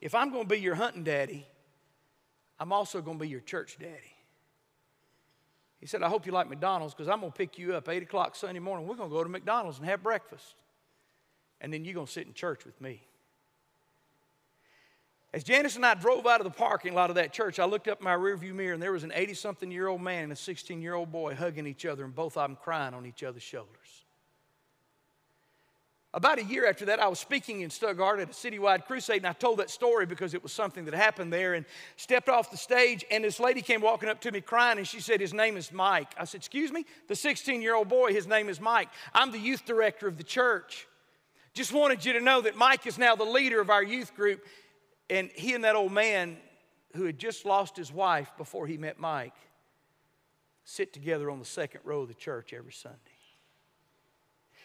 if 0.00 0.14
I'm 0.14 0.30
going 0.30 0.44
to 0.44 0.48
be 0.48 0.58
your 0.58 0.76
hunting 0.76 1.04
daddy, 1.04 1.46
I'm 2.58 2.72
also 2.72 3.02
going 3.02 3.18
to 3.18 3.22
be 3.22 3.28
your 3.28 3.40
church 3.40 3.76
daddy. 3.78 4.11
He 5.82 5.88
said, 5.88 6.04
I 6.04 6.08
hope 6.08 6.26
you 6.26 6.32
like 6.32 6.48
McDonald's 6.48 6.94
because 6.94 7.08
I'm 7.08 7.18
going 7.18 7.32
to 7.32 7.36
pick 7.36 7.58
you 7.58 7.74
up 7.74 7.88
8 7.88 8.04
o'clock 8.04 8.36
Sunday 8.36 8.60
morning. 8.60 8.86
We're 8.86 8.94
going 8.94 9.10
to 9.10 9.16
go 9.16 9.24
to 9.24 9.28
McDonald's 9.28 9.78
and 9.78 9.86
have 9.88 10.00
breakfast. 10.00 10.54
And 11.60 11.74
then 11.74 11.84
you're 11.84 11.94
going 11.94 12.06
to 12.06 12.12
sit 12.12 12.24
in 12.24 12.34
church 12.34 12.64
with 12.64 12.80
me. 12.80 13.02
As 15.34 15.42
Janice 15.42 15.74
and 15.74 15.84
I 15.84 15.94
drove 15.94 16.24
out 16.24 16.40
of 16.40 16.44
the 16.44 16.56
parking 16.56 16.94
lot 16.94 17.10
of 17.10 17.16
that 17.16 17.32
church, 17.32 17.58
I 17.58 17.64
looked 17.64 17.88
up 17.88 18.00
my 18.00 18.14
rearview 18.14 18.54
mirror 18.54 18.74
and 18.74 18.82
there 18.82 18.92
was 18.92 19.02
an 19.02 19.10
80 19.12 19.34
something 19.34 19.72
year 19.72 19.88
old 19.88 20.00
man 20.00 20.22
and 20.22 20.32
a 20.32 20.36
16 20.36 20.80
year 20.80 20.94
old 20.94 21.10
boy 21.10 21.34
hugging 21.34 21.66
each 21.66 21.84
other 21.84 22.04
and 22.04 22.14
both 22.14 22.36
of 22.36 22.48
them 22.48 22.56
crying 22.62 22.94
on 22.94 23.04
each 23.04 23.24
other's 23.24 23.42
shoulders. 23.42 24.01
About 26.14 26.38
a 26.38 26.44
year 26.44 26.68
after 26.68 26.84
that, 26.86 27.00
I 27.00 27.08
was 27.08 27.18
speaking 27.18 27.62
in 27.62 27.70
Stuttgart 27.70 28.20
at 28.20 28.28
a 28.28 28.32
citywide 28.32 28.84
crusade, 28.84 29.18
and 29.18 29.26
I 29.26 29.32
told 29.32 29.58
that 29.60 29.70
story 29.70 30.04
because 30.04 30.34
it 30.34 30.42
was 30.42 30.52
something 30.52 30.84
that 30.84 30.92
happened 30.92 31.32
there. 31.32 31.54
And 31.54 31.64
stepped 31.96 32.28
off 32.28 32.50
the 32.50 32.58
stage, 32.58 33.02
and 33.10 33.24
this 33.24 33.40
lady 33.40 33.62
came 33.62 33.80
walking 33.80 34.10
up 34.10 34.20
to 34.22 34.30
me 34.30 34.42
crying, 34.42 34.76
and 34.76 34.86
she 34.86 35.00
said, 35.00 35.20
His 35.20 35.32
name 35.32 35.56
is 35.56 35.72
Mike. 35.72 36.12
I 36.18 36.24
said, 36.24 36.40
Excuse 36.40 36.70
me? 36.70 36.84
The 37.08 37.16
16 37.16 37.62
year 37.62 37.74
old 37.74 37.88
boy, 37.88 38.12
his 38.12 38.26
name 38.26 38.50
is 38.50 38.60
Mike. 38.60 38.90
I'm 39.14 39.32
the 39.32 39.38
youth 39.38 39.64
director 39.64 40.06
of 40.06 40.18
the 40.18 40.22
church. 40.22 40.86
Just 41.54 41.72
wanted 41.72 42.04
you 42.04 42.12
to 42.14 42.20
know 42.20 42.42
that 42.42 42.56
Mike 42.56 42.86
is 42.86 42.98
now 42.98 43.16
the 43.16 43.24
leader 43.24 43.60
of 43.60 43.70
our 43.70 43.82
youth 43.82 44.14
group. 44.14 44.44
And 45.08 45.30
he 45.34 45.54
and 45.54 45.64
that 45.64 45.76
old 45.76 45.92
man 45.92 46.36
who 46.94 47.04
had 47.04 47.18
just 47.18 47.46
lost 47.46 47.76
his 47.76 47.92
wife 47.92 48.30
before 48.36 48.66
he 48.66 48.76
met 48.76 48.98
Mike 48.98 49.34
sit 50.64 50.92
together 50.92 51.30
on 51.30 51.38
the 51.38 51.44
second 51.44 51.80
row 51.84 52.02
of 52.02 52.08
the 52.08 52.14
church 52.14 52.52
every 52.52 52.72
Sunday. 52.72 53.11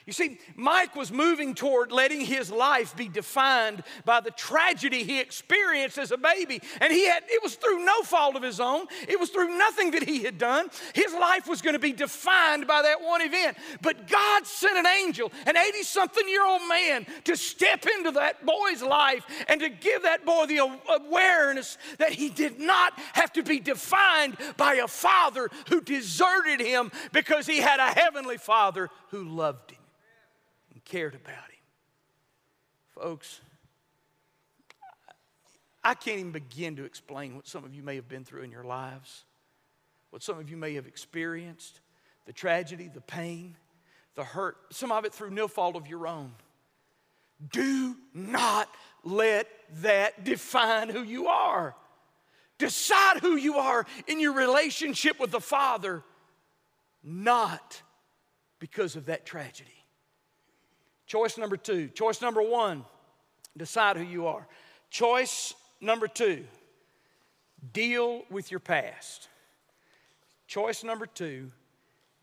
You 0.08 0.13
see, 0.13 0.39
Mike 0.56 0.96
was 0.96 1.12
moving 1.12 1.54
toward 1.54 1.91
letting 1.91 2.22
his 2.22 2.50
life 2.50 2.96
be 2.96 3.10
defined 3.10 3.84
by 4.06 4.22
the 4.22 4.32
tragedy 4.32 5.04
he 5.04 5.20
experienced 5.20 5.98
as 5.98 6.12
a 6.12 6.17
baby. 6.17 6.62
And 6.80 6.93
he 6.93 7.06
had, 7.08 7.24
it 7.28 7.43
was 7.43 7.56
through 7.56 7.84
no 7.84 8.04
fault 8.04 8.38
of 8.38 8.41
his 8.41 8.62
own, 8.62 8.86
it 9.06 9.20
was 9.20 9.32
through 9.32 9.58
nothing 9.58 9.91
that 9.91 10.04
he 10.04 10.24
had 10.24 10.38
done. 10.38 10.70
His 10.96 11.13
life 11.13 11.46
was 11.46 11.62
going 11.62 11.74
to 11.74 11.80
be 11.80 11.91
defined 11.91 12.67
by 12.67 12.84
that 12.84 13.02
one 13.02 13.22
event. 13.22 13.58
But 13.82 14.08
God 14.08 14.48
sent 14.48 14.78
an 14.78 14.88
angel, 14.88 15.30
an 15.46 15.58
80 15.58 15.84
something 15.84 16.30
year 16.30 16.46
old 16.46 16.62
man, 16.70 17.06
to 17.26 17.36
step 17.36 17.86
into 17.98 18.12
that 18.12 18.46
boy's 18.46 18.82
life 18.82 19.26
and 19.50 19.60
to 19.60 19.67
give 19.67 20.04
that 20.04 20.26
boy 20.26 20.46
the 20.46 20.80
awareness 21.02 21.78
that 21.98 22.13
he 22.13 22.30
did 22.30 22.62
not 22.62 22.98
have 23.12 23.34
to 23.34 23.43
be 23.43 23.60
defined 23.60 24.38
by 24.56 24.76
a 24.76 24.88
father 24.88 25.50
who 25.67 25.82
deserted 25.82 26.62
him 26.62 26.93
because 27.12 27.46
he 27.46 27.58
had 27.58 27.82
a 27.82 27.89
heavenly 27.89 28.38
father 28.38 28.89
who 29.10 29.26
loved 29.26 29.72
him 29.72 29.76
cared 30.88 31.15
about 31.15 31.36
him. 31.36 31.60
Folks, 32.95 33.41
I 35.84 35.93
can't 35.93 36.19
even 36.19 36.32
begin 36.32 36.78
to 36.78 36.86
explain 36.86 37.36
what 37.36 37.47
some 37.47 37.63
of 37.63 37.73
you 37.76 37.84
may 37.84 37.95
have 37.95 38.10
been 38.10 38.26
through 38.26 38.41
in 38.41 38.52
your 38.52 38.63
lives, 38.63 39.23
what 40.10 40.23
some 40.23 40.39
of 40.39 40.50
you 40.50 40.58
may 40.58 40.73
have 40.73 40.88
experienced 40.88 41.80
the 42.26 42.34
tragedy, 42.34 42.89
the 42.93 43.02
pain, 43.02 43.56
the 44.15 44.23
hurt, 44.23 44.58
some 44.71 44.91
of 44.91 45.06
it 45.06 45.13
through 45.13 45.30
no 45.30 45.47
fault 45.47 45.76
of 45.76 45.88
your 45.88 46.08
own. 46.08 46.34
Do 47.52 47.95
not 48.13 48.67
let 49.04 49.47
that 49.82 50.23
define 50.23 50.89
who 50.89 51.04
you 51.04 51.28
are. 51.28 51.76
Decide 52.58 53.19
who 53.19 53.36
you 53.36 53.58
are 53.58 53.86
in 54.08 54.19
your 54.19 54.34
relationship 54.34 55.19
with 55.19 55.32
the 55.32 55.39
Father, 55.39 56.04
not 57.04 57.82
because 58.60 58.95
of 58.95 59.06
that 59.06 59.26
tragedy. 59.26 59.76
Choice 61.08 61.38
number 61.38 61.58
two. 61.58 61.88
Choice 61.88 62.22
number 62.22 62.41
one, 62.41 62.86
decide 63.56 63.98
who 63.98 64.04
you 64.04 64.28
are. 64.28 64.46
Choice 64.89 65.54
number 65.82 66.08
two, 66.08 66.46
deal 67.74 68.24
with 68.30 68.52
your 68.52 68.60
past. 68.60 69.30
Choice 70.48 70.84
number 70.84 71.06
two, 71.06 71.52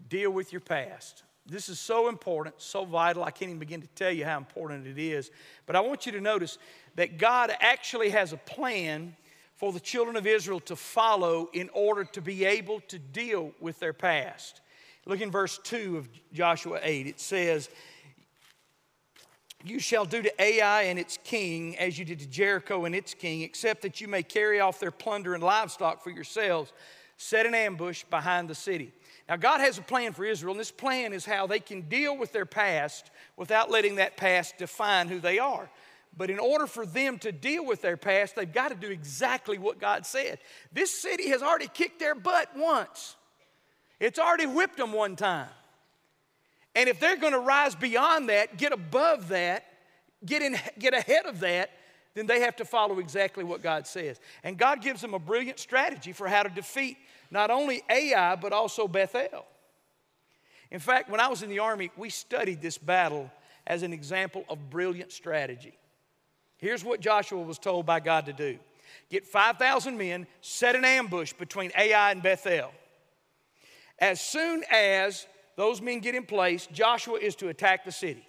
deal 0.09 0.31
with 0.31 0.53
your 0.53 0.61
past. 0.61 1.25
This 1.47 1.68
is 1.68 1.79
so 1.79 2.09
important, 2.09 2.55
so 2.59 2.85
vital. 2.85 3.23
I 3.23 3.31
can't 3.31 3.51
even 3.51 3.59
begin 3.59 3.83
to 3.83 3.88
tell 3.88 4.11
you 4.11 4.25
how 4.25 4.38
important 4.38 4.87
it 4.87 4.99
is. 4.99 5.31
But 5.66 5.77
I 5.77 5.81
want 5.81 6.07
you 6.07 6.12
to 6.12 6.20
notice 6.20 6.57
that 6.94 7.18
God 7.18 7.55
actually 7.61 8.11
has 8.11 8.33
a 8.33 8.38
plan 8.38 9.14
for 9.57 9.70
the 9.73 9.81
children 9.81 10.16
of 10.16 10.27
Israel 10.27 10.61
to 10.61 10.77
follow 10.77 11.51
in 11.53 11.68
order 11.75 12.05
to 12.05 12.23
be 12.23 12.44
able 12.44 12.81
to 12.88 12.99
deal 12.99 13.53
with 13.61 13.79
their 13.79 13.92
past. 13.92 14.62
Look 15.05 15.20
in 15.20 15.31
verse 15.31 15.59
2 15.64 15.99
of 15.99 16.09
Joshua 16.33 16.81
8. 16.83 17.07
It 17.07 17.20
says, 17.20 17.68
you 19.64 19.79
shall 19.79 20.05
do 20.05 20.20
to 20.20 20.42
Ai 20.42 20.83
and 20.83 20.98
its 20.98 21.18
king 21.24 21.77
as 21.79 21.98
you 21.98 22.05
did 22.05 22.18
to 22.20 22.27
Jericho 22.27 22.85
and 22.85 22.94
its 22.94 23.14
king, 23.14 23.40
except 23.40 23.83
that 23.83 24.00
you 24.00 24.09
may 24.09 24.22
carry 24.22 24.61
off 24.61 24.79
their 24.79 24.90
plunder 24.90 25.35
and 25.35 25.42
livestock 25.42 26.05
for 26.05 26.11
yourselves. 26.11 26.72
Set 27.16 27.46
an 27.46 27.55
ambush 27.55 28.05
behind 28.11 28.48
the 28.48 28.55
city. 28.55 28.92
Now, 29.29 29.37
God 29.37 29.61
has 29.61 29.79
a 29.79 29.83
plan 29.83 30.12
for 30.12 30.24
Israel, 30.24 30.53
and 30.53 30.61
this 30.61 30.70
plan 30.70 31.14
is 31.14 31.24
how 31.24 31.46
they 31.46 31.61
can 31.61 31.83
deal 31.83 32.16
with 32.16 32.33
their 32.33 32.44
past 32.44 33.11
without 33.37 33.70
letting 33.70 33.96
that 33.96 34.18
past 34.18 34.59
define 34.59 35.09
who 35.09 35.18
they 35.18 35.38
are. 35.38 35.70
But 36.16 36.31
in 36.31 36.38
order 36.38 36.66
for 36.66 36.85
them 36.85 37.18
to 37.20 37.33
deal 37.33 37.64
with 37.64 37.81
their 37.81 37.96
past, 37.96 38.37
they've 38.37 38.53
got 38.53 38.68
to 38.68 38.74
do 38.74 38.90
exactly 38.90 39.57
what 39.57 39.81
God 39.81 40.05
said. 40.05 40.38
This 40.72 40.90
city 40.90 41.31
has 41.31 41.42
already 41.42 41.68
kicked 41.68 41.98
their 41.98 42.14
butt 42.14 42.50
once, 42.55 43.16
it's 43.98 44.18
already 44.18 44.46
whipped 44.46 44.77
them 44.77 44.92
one 44.92 45.16
time. 45.16 45.48
And 46.74 46.88
if 46.88 46.98
they're 46.98 47.16
going 47.16 47.32
to 47.32 47.38
rise 47.38 47.74
beyond 47.74 48.28
that, 48.28 48.56
get 48.56 48.72
above 48.72 49.28
that, 49.28 49.64
get, 50.24 50.42
in, 50.42 50.56
get 50.78 50.94
ahead 50.94 51.26
of 51.26 51.40
that, 51.40 51.70
then 52.14 52.26
they 52.26 52.40
have 52.40 52.56
to 52.56 52.64
follow 52.64 52.98
exactly 52.98 53.44
what 53.44 53.62
God 53.62 53.87
says. 53.87 54.20
And 54.42 54.56
God 54.56 54.80
gives 54.80 55.00
them 55.00 55.14
a 55.14 55.18
brilliant 55.18 55.58
strategy 55.58 56.12
for 56.12 56.28
how 56.28 56.42
to 56.42 56.48
defeat 56.48 56.96
not 57.30 57.50
only 57.50 57.82
Ai, 57.90 58.37
but 58.37 58.52
also 58.52 58.87
Bethel. 58.87 59.44
In 60.70 60.80
fact, 60.80 61.10
when 61.10 61.20
I 61.20 61.28
was 61.28 61.42
in 61.42 61.50
the 61.50 61.58
army, 61.58 61.90
we 61.96 62.10
studied 62.10 62.60
this 62.60 62.78
battle 62.78 63.30
as 63.66 63.82
an 63.82 63.92
example 63.92 64.44
of 64.48 64.70
brilliant 64.70 65.12
strategy. 65.12 65.76
Here's 66.56 66.84
what 66.84 67.00
Joshua 67.00 67.42
was 67.42 67.58
told 67.58 67.87
by 67.87 68.00
God 68.00 68.26
to 68.26 68.32
do 68.32 68.58
get 69.10 69.26
5,000 69.26 69.98
men, 69.98 70.26
set 70.40 70.76
an 70.76 70.84
ambush 70.84 71.32
between 71.32 71.72
Ai 71.76 72.12
and 72.12 72.22
Bethel. 72.22 72.70
As 73.98 74.20
soon 74.20 74.64
as 74.70 75.26
those 75.56 75.80
men 75.80 76.00
get 76.00 76.14
in 76.14 76.24
place, 76.24 76.66
Joshua 76.72 77.18
is 77.18 77.36
to 77.36 77.48
attack 77.48 77.84
the 77.84 77.92
city. 77.92 78.26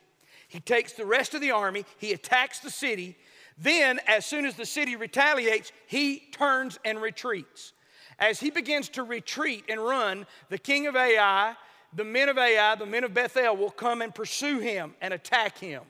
He 0.47 0.59
takes 0.59 0.93
the 0.93 1.05
rest 1.05 1.33
of 1.33 1.41
the 1.41 1.51
army, 1.51 1.85
he 1.97 2.13
attacks 2.13 2.59
the 2.59 2.69
city. 2.69 3.17
Then, 3.57 3.99
as 4.05 4.25
soon 4.25 4.45
as 4.45 4.55
the 4.55 4.65
city 4.65 4.95
retaliates, 4.95 5.71
he 5.88 6.19
turns 6.31 6.77
and 6.83 7.01
retreats. 7.01 7.73
As 8.19 8.39
he 8.39 8.49
begins 8.49 8.89
to 8.89 9.03
retreat 9.03 9.65
and 9.69 9.79
run, 9.79 10.25
the 10.49 10.57
king 10.57 10.88
of 10.88 10.95
Ai, 10.95 11.55
the 11.93 12.03
men 12.03 12.29
of 12.29 12.38
Ai, 12.38 12.75
the 12.75 12.85
men 12.85 13.03
of 13.03 13.13
Bethel 13.13 13.55
will 13.55 13.71
come 13.71 14.01
and 14.01 14.13
pursue 14.13 14.59
him 14.59 14.93
and 15.01 15.13
attack 15.13 15.57
him. 15.57 15.83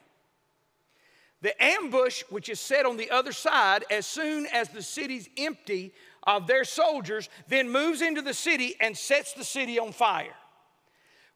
The 1.42 1.60
ambush, 1.62 2.22
which 2.30 2.48
is 2.48 2.58
set 2.58 2.86
on 2.86 2.96
the 2.96 3.10
other 3.10 3.32
side, 3.32 3.84
as 3.90 4.06
soon 4.06 4.46
as 4.46 4.68
the 4.68 4.82
city's 4.82 5.28
empty 5.36 5.92
of 6.22 6.46
their 6.46 6.64
soldiers, 6.64 7.28
then 7.48 7.70
moves 7.70 8.00
into 8.00 8.22
the 8.22 8.34
city 8.34 8.74
and 8.80 8.96
sets 8.96 9.32
the 9.32 9.44
city 9.44 9.78
on 9.78 9.92
fire. 9.92 10.34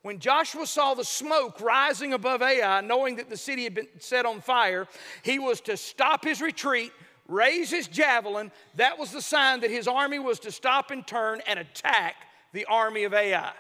When 0.02 0.18
Joshua 0.18 0.66
saw 0.66 0.94
the 0.94 1.04
smoke 1.04 1.60
rising 1.60 2.14
above 2.14 2.40
Ai, 2.40 2.80
knowing 2.80 3.16
that 3.16 3.28
the 3.28 3.36
city 3.36 3.64
had 3.64 3.74
been 3.74 3.88
set 3.98 4.24
on 4.24 4.40
fire, 4.40 4.88
he 5.22 5.38
was 5.38 5.60
to 5.62 5.76
stop 5.76 6.24
his 6.24 6.40
retreat, 6.40 6.92
raise 7.28 7.70
his 7.70 7.86
javelin. 7.86 8.50
That 8.76 8.98
was 8.98 9.12
the 9.12 9.20
sign 9.20 9.60
that 9.60 9.70
his 9.70 9.86
army 9.86 10.18
was 10.18 10.40
to 10.40 10.52
stop 10.52 10.90
and 10.90 11.06
turn 11.06 11.42
and 11.46 11.58
attack 11.58 12.14
the 12.52 12.64
army 12.64 13.04
of 13.04 13.12
Ai. 13.12 13.52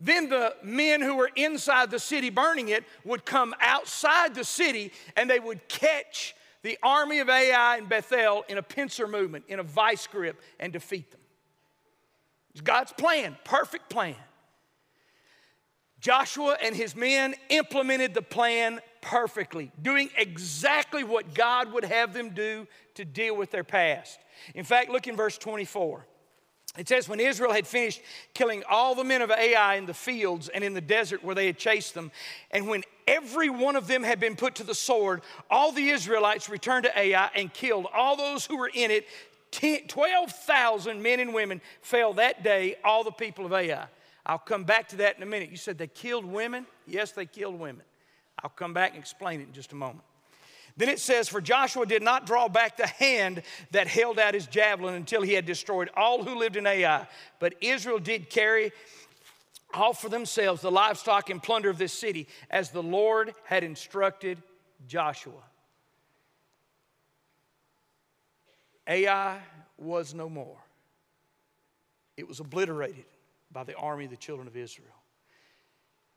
Then 0.00 0.28
the 0.28 0.56
men 0.64 1.00
who 1.00 1.14
were 1.14 1.30
inside 1.36 1.92
the 1.92 2.00
city 2.00 2.28
burning 2.28 2.68
it 2.68 2.84
would 3.04 3.24
come 3.24 3.54
outside 3.60 4.34
the 4.34 4.44
city 4.44 4.92
and 5.16 5.30
they 5.30 5.38
would 5.38 5.68
catch 5.68 6.34
the 6.62 6.76
army 6.82 7.20
of 7.20 7.28
Ai 7.28 7.76
and 7.76 7.88
Bethel 7.88 8.44
in 8.48 8.58
a 8.58 8.62
pincer 8.62 9.06
movement, 9.06 9.44
in 9.48 9.60
a 9.60 9.62
vice 9.62 10.06
grip, 10.08 10.40
and 10.58 10.72
defeat 10.72 11.12
them. 11.12 11.20
It's 12.50 12.60
God's 12.60 12.92
plan, 12.92 13.36
perfect 13.44 13.88
plan. 13.88 14.16
Joshua 16.04 16.58
and 16.62 16.76
his 16.76 16.94
men 16.94 17.34
implemented 17.48 18.12
the 18.12 18.20
plan 18.20 18.78
perfectly, 19.00 19.72
doing 19.80 20.10
exactly 20.18 21.02
what 21.02 21.32
God 21.32 21.72
would 21.72 21.84
have 21.84 22.12
them 22.12 22.34
do 22.34 22.68
to 22.96 23.06
deal 23.06 23.34
with 23.34 23.50
their 23.50 23.64
past. 23.64 24.18
In 24.54 24.66
fact, 24.66 24.90
look 24.90 25.06
in 25.06 25.16
verse 25.16 25.38
24. 25.38 26.04
It 26.76 26.90
says, 26.90 27.08
When 27.08 27.20
Israel 27.20 27.54
had 27.54 27.66
finished 27.66 28.02
killing 28.34 28.64
all 28.68 28.94
the 28.94 29.02
men 29.02 29.22
of 29.22 29.30
Ai 29.30 29.76
in 29.76 29.86
the 29.86 29.94
fields 29.94 30.50
and 30.50 30.62
in 30.62 30.74
the 30.74 30.82
desert 30.82 31.24
where 31.24 31.34
they 31.34 31.46
had 31.46 31.56
chased 31.56 31.94
them, 31.94 32.10
and 32.50 32.68
when 32.68 32.82
every 33.08 33.48
one 33.48 33.74
of 33.74 33.86
them 33.86 34.02
had 34.02 34.20
been 34.20 34.36
put 34.36 34.56
to 34.56 34.64
the 34.64 34.74
sword, 34.74 35.22
all 35.50 35.72
the 35.72 35.88
Israelites 35.88 36.50
returned 36.50 36.84
to 36.84 36.98
Ai 36.98 37.30
and 37.34 37.50
killed 37.50 37.86
all 37.94 38.14
those 38.14 38.44
who 38.44 38.58
were 38.58 38.70
in 38.74 38.90
it. 38.90 39.08
12,000 39.88 41.02
men 41.02 41.20
and 41.20 41.32
women 41.32 41.62
fell 41.80 42.12
that 42.12 42.42
day, 42.42 42.76
all 42.84 43.04
the 43.04 43.10
people 43.10 43.46
of 43.46 43.54
Ai. 43.54 43.86
I'll 44.26 44.38
come 44.38 44.64
back 44.64 44.88
to 44.88 44.96
that 44.96 45.16
in 45.16 45.22
a 45.22 45.26
minute. 45.26 45.50
You 45.50 45.56
said 45.56 45.76
they 45.76 45.86
killed 45.86 46.24
women? 46.24 46.66
Yes, 46.86 47.12
they 47.12 47.26
killed 47.26 47.58
women. 47.58 47.82
I'll 48.42 48.50
come 48.50 48.72
back 48.72 48.90
and 48.90 48.98
explain 48.98 49.40
it 49.40 49.48
in 49.48 49.52
just 49.52 49.72
a 49.72 49.76
moment. 49.76 50.04
Then 50.76 50.88
it 50.88 50.98
says, 50.98 51.28
For 51.28 51.40
Joshua 51.40 51.86
did 51.86 52.02
not 52.02 52.26
draw 52.26 52.48
back 52.48 52.76
the 52.76 52.86
hand 52.86 53.42
that 53.70 53.86
held 53.86 54.18
out 54.18 54.34
his 54.34 54.46
javelin 54.46 54.94
until 54.94 55.22
he 55.22 55.34
had 55.34 55.46
destroyed 55.46 55.90
all 55.96 56.24
who 56.24 56.36
lived 56.36 56.56
in 56.56 56.66
Ai. 56.66 57.06
But 57.38 57.54
Israel 57.60 57.98
did 57.98 58.30
carry 58.30 58.72
off 59.72 60.00
for 60.00 60.08
themselves 60.08 60.62
the 60.62 60.70
livestock 60.70 61.30
and 61.30 61.42
plunder 61.42 61.68
of 61.68 61.78
this 61.78 61.92
city, 61.92 62.28
as 62.50 62.70
the 62.70 62.82
Lord 62.82 63.34
had 63.44 63.62
instructed 63.62 64.42
Joshua. 64.86 65.42
Ai 68.86 69.38
was 69.78 70.12
no 70.14 70.28
more, 70.28 70.58
it 72.16 72.26
was 72.28 72.40
obliterated 72.40 73.04
by 73.54 73.64
the 73.64 73.74
army 73.76 74.04
of 74.04 74.10
the 74.10 74.16
children 74.18 74.46
of 74.46 74.56
Israel. 74.56 74.88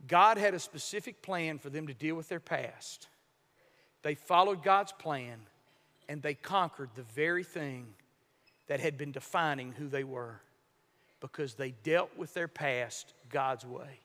God 0.06 0.38
had 0.38 0.54
a 0.54 0.60
specific 0.60 1.22
plan 1.22 1.58
for 1.58 1.70
them 1.70 1.88
to 1.88 1.94
deal 1.94 2.16
with 2.16 2.28
their 2.28 2.42
past. 2.42 3.08
They 4.04 4.16
followed 4.16 4.64
God's 4.64 4.92
plan 4.92 5.40
and 6.10 6.22
they 6.22 6.34
conquered 6.34 6.90
the 6.96 7.04
very 7.04 7.44
thing 7.44 7.88
that 8.68 8.80
had 8.80 8.98
been 8.98 9.12
defining 9.12 9.72
who 9.72 9.88
they 9.88 10.04
were 10.04 10.42
because 11.20 11.56
they 11.56 11.72
dealt 11.84 12.16
with 12.18 12.34
their 12.34 12.48
past 12.48 13.14
God's 13.30 13.66
way. 13.66 14.00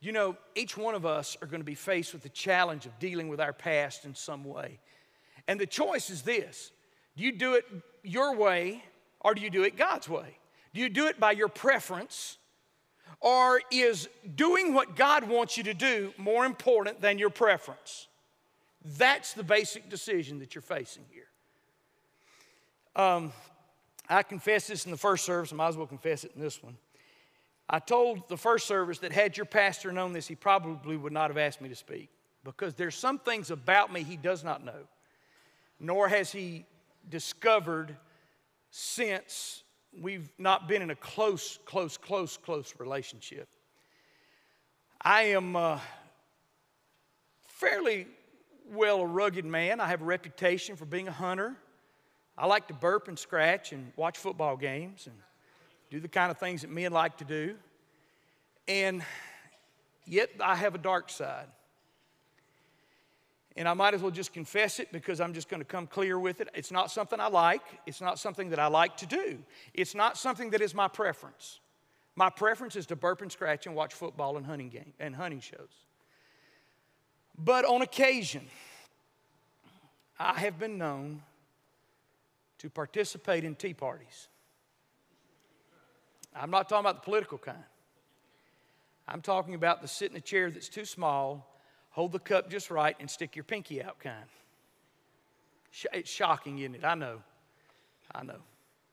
You 0.00 0.12
know, 0.12 0.36
each 0.54 0.76
one 0.76 0.94
of 0.94 1.04
us 1.04 1.36
are 1.42 1.46
going 1.46 1.60
to 1.60 1.64
be 1.64 1.74
faced 1.74 2.12
with 2.12 2.22
the 2.22 2.28
challenge 2.28 2.86
of 2.86 2.98
dealing 2.98 3.28
with 3.28 3.40
our 3.40 3.52
past 3.52 4.04
in 4.04 4.14
some 4.14 4.44
way. 4.44 4.78
And 5.46 5.58
the 5.58 5.66
choice 5.66 6.10
is 6.10 6.22
this 6.22 6.72
do 7.16 7.24
you 7.24 7.32
do 7.32 7.54
it 7.54 7.64
your 8.02 8.36
way 8.36 8.82
or 9.20 9.34
do 9.34 9.42
you 9.42 9.50
do 9.50 9.64
it 9.64 9.76
God's 9.76 10.08
way? 10.08 10.37
Do 10.74 10.80
you 10.80 10.88
do 10.88 11.06
it 11.06 11.18
by 11.18 11.32
your 11.32 11.48
preference? 11.48 12.38
Or 13.20 13.60
is 13.72 14.08
doing 14.36 14.74
what 14.74 14.94
God 14.94 15.24
wants 15.24 15.56
you 15.56 15.64
to 15.64 15.74
do 15.74 16.12
more 16.18 16.44
important 16.44 17.00
than 17.00 17.18
your 17.18 17.30
preference? 17.30 18.06
That's 18.84 19.32
the 19.32 19.42
basic 19.42 19.90
decision 19.90 20.38
that 20.38 20.54
you're 20.54 20.62
facing 20.62 21.04
here. 21.10 21.24
Um, 22.94 23.32
I 24.08 24.22
confessed 24.22 24.68
this 24.68 24.84
in 24.84 24.90
the 24.90 24.96
first 24.96 25.24
service, 25.24 25.52
I 25.52 25.56
might 25.56 25.68
as 25.68 25.76
well 25.76 25.86
confess 25.86 26.24
it 26.24 26.32
in 26.34 26.40
this 26.40 26.62
one. 26.62 26.76
I 27.68 27.80
told 27.80 28.28
the 28.28 28.36
first 28.36 28.66
service 28.66 28.98
that 29.00 29.12
had 29.12 29.36
your 29.36 29.46
pastor 29.46 29.92
known 29.92 30.12
this, 30.12 30.26
he 30.26 30.34
probably 30.34 30.96
would 30.96 31.12
not 31.12 31.28
have 31.28 31.36
asked 31.36 31.60
me 31.60 31.68
to 31.68 31.74
speak 31.74 32.08
because 32.44 32.74
there's 32.74 32.94
some 32.94 33.18
things 33.18 33.50
about 33.50 33.92
me 33.92 34.02
he 34.02 34.16
does 34.16 34.42
not 34.42 34.64
know, 34.64 34.86
nor 35.78 36.08
has 36.08 36.32
he 36.32 36.64
discovered 37.10 37.94
since 38.70 39.62
we've 40.00 40.30
not 40.38 40.68
been 40.68 40.82
in 40.82 40.90
a 40.90 40.94
close, 40.94 41.58
close, 41.64 41.96
close, 41.96 42.36
close 42.36 42.74
relationship. 42.78 43.48
I 45.00 45.22
am 45.22 45.56
uh, 45.56 45.78
fairly 47.46 48.06
well 48.70 49.00
a 49.00 49.06
rugged 49.06 49.44
man. 49.44 49.80
I 49.80 49.86
have 49.86 50.02
a 50.02 50.04
reputation 50.04 50.76
for 50.76 50.84
being 50.84 51.08
a 51.08 51.12
hunter. 51.12 51.56
I 52.36 52.46
like 52.46 52.68
to 52.68 52.74
burp 52.74 53.08
and 53.08 53.18
scratch 53.18 53.72
and 53.72 53.92
watch 53.96 54.18
football 54.18 54.56
games 54.56 55.06
and 55.06 55.16
do 55.90 56.00
the 56.00 56.08
kind 56.08 56.30
of 56.30 56.38
things 56.38 56.62
that 56.62 56.70
men 56.70 56.92
like 56.92 57.16
to 57.18 57.24
do. 57.24 57.56
And 58.66 59.02
yet 60.06 60.30
I 60.40 60.54
have 60.54 60.74
a 60.74 60.78
dark 60.78 61.10
side 61.10 61.46
and 63.58 63.68
I 63.68 63.74
might 63.74 63.92
as 63.92 64.00
well 64.00 64.12
just 64.12 64.32
confess 64.32 64.78
it 64.78 64.92
because 64.92 65.20
I'm 65.20 65.34
just 65.34 65.48
going 65.48 65.60
to 65.60 65.64
come 65.64 65.88
clear 65.88 66.16
with 66.16 66.40
it. 66.40 66.48
It's 66.54 66.70
not 66.70 66.92
something 66.92 67.18
I 67.18 67.26
like. 67.26 67.62
It's 67.86 68.00
not 68.00 68.20
something 68.20 68.50
that 68.50 68.60
I 68.60 68.68
like 68.68 68.96
to 68.98 69.06
do. 69.06 69.40
It's 69.74 69.96
not 69.96 70.16
something 70.16 70.50
that 70.50 70.60
is 70.60 70.76
my 70.76 70.86
preference. 70.86 71.58
My 72.14 72.30
preference 72.30 72.76
is 72.76 72.86
to 72.86 72.96
burp 72.96 73.20
and 73.20 73.32
scratch 73.32 73.66
and 73.66 73.74
watch 73.74 73.94
football 73.94 74.36
and 74.36 74.46
hunting 74.46 74.68
game 74.68 74.92
and 75.00 75.12
hunting 75.12 75.40
shows. 75.40 75.72
But 77.36 77.64
on 77.64 77.82
occasion, 77.82 78.46
I 80.20 80.34
have 80.34 80.60
been 80.60 80.78
known 80.78 81.22
to 82.58 82.70
participate 82.70 83.42
in 83.42 83.56
tea 83.56 83.74
parties. 83.74 84.28
I'm 86.32 86.50
not 86.52 86.68
talking 86.68 86.86
about 86.86 87.02
the 87.02 87.04
political 87.04 87.38
kind. 87.38 87.58
I'm 89.08 89.20
talking 89.20 89.56
about 89.56 89.82
the 89.82 89.88
sit 89.88 90.12
in 90.12 90.16
a 90.16 90.20
chair 90.20 90.48
that's 90.48 90.68
too 90.68 90.84
small 90.84 91.57
hold 91.98 92.12
the 92.12 92.18
cup 92.20 92.48
just 92.48 92.70
right 92.70 92.94
and 93.00 93.10
stick 93.10 93.34
your 93.34 93.42
pinky 93.42 93.82
out 93.82 93.98
kind. 93.98 94.24
It's 95.92 96.08
shocking, 96.08 96.60
isn't 96.60 96.76
it? 96.76 96.84
I 96.84 96.94
know. 96.94 97.18
I 98.14 98.22
know. 98.22 98.38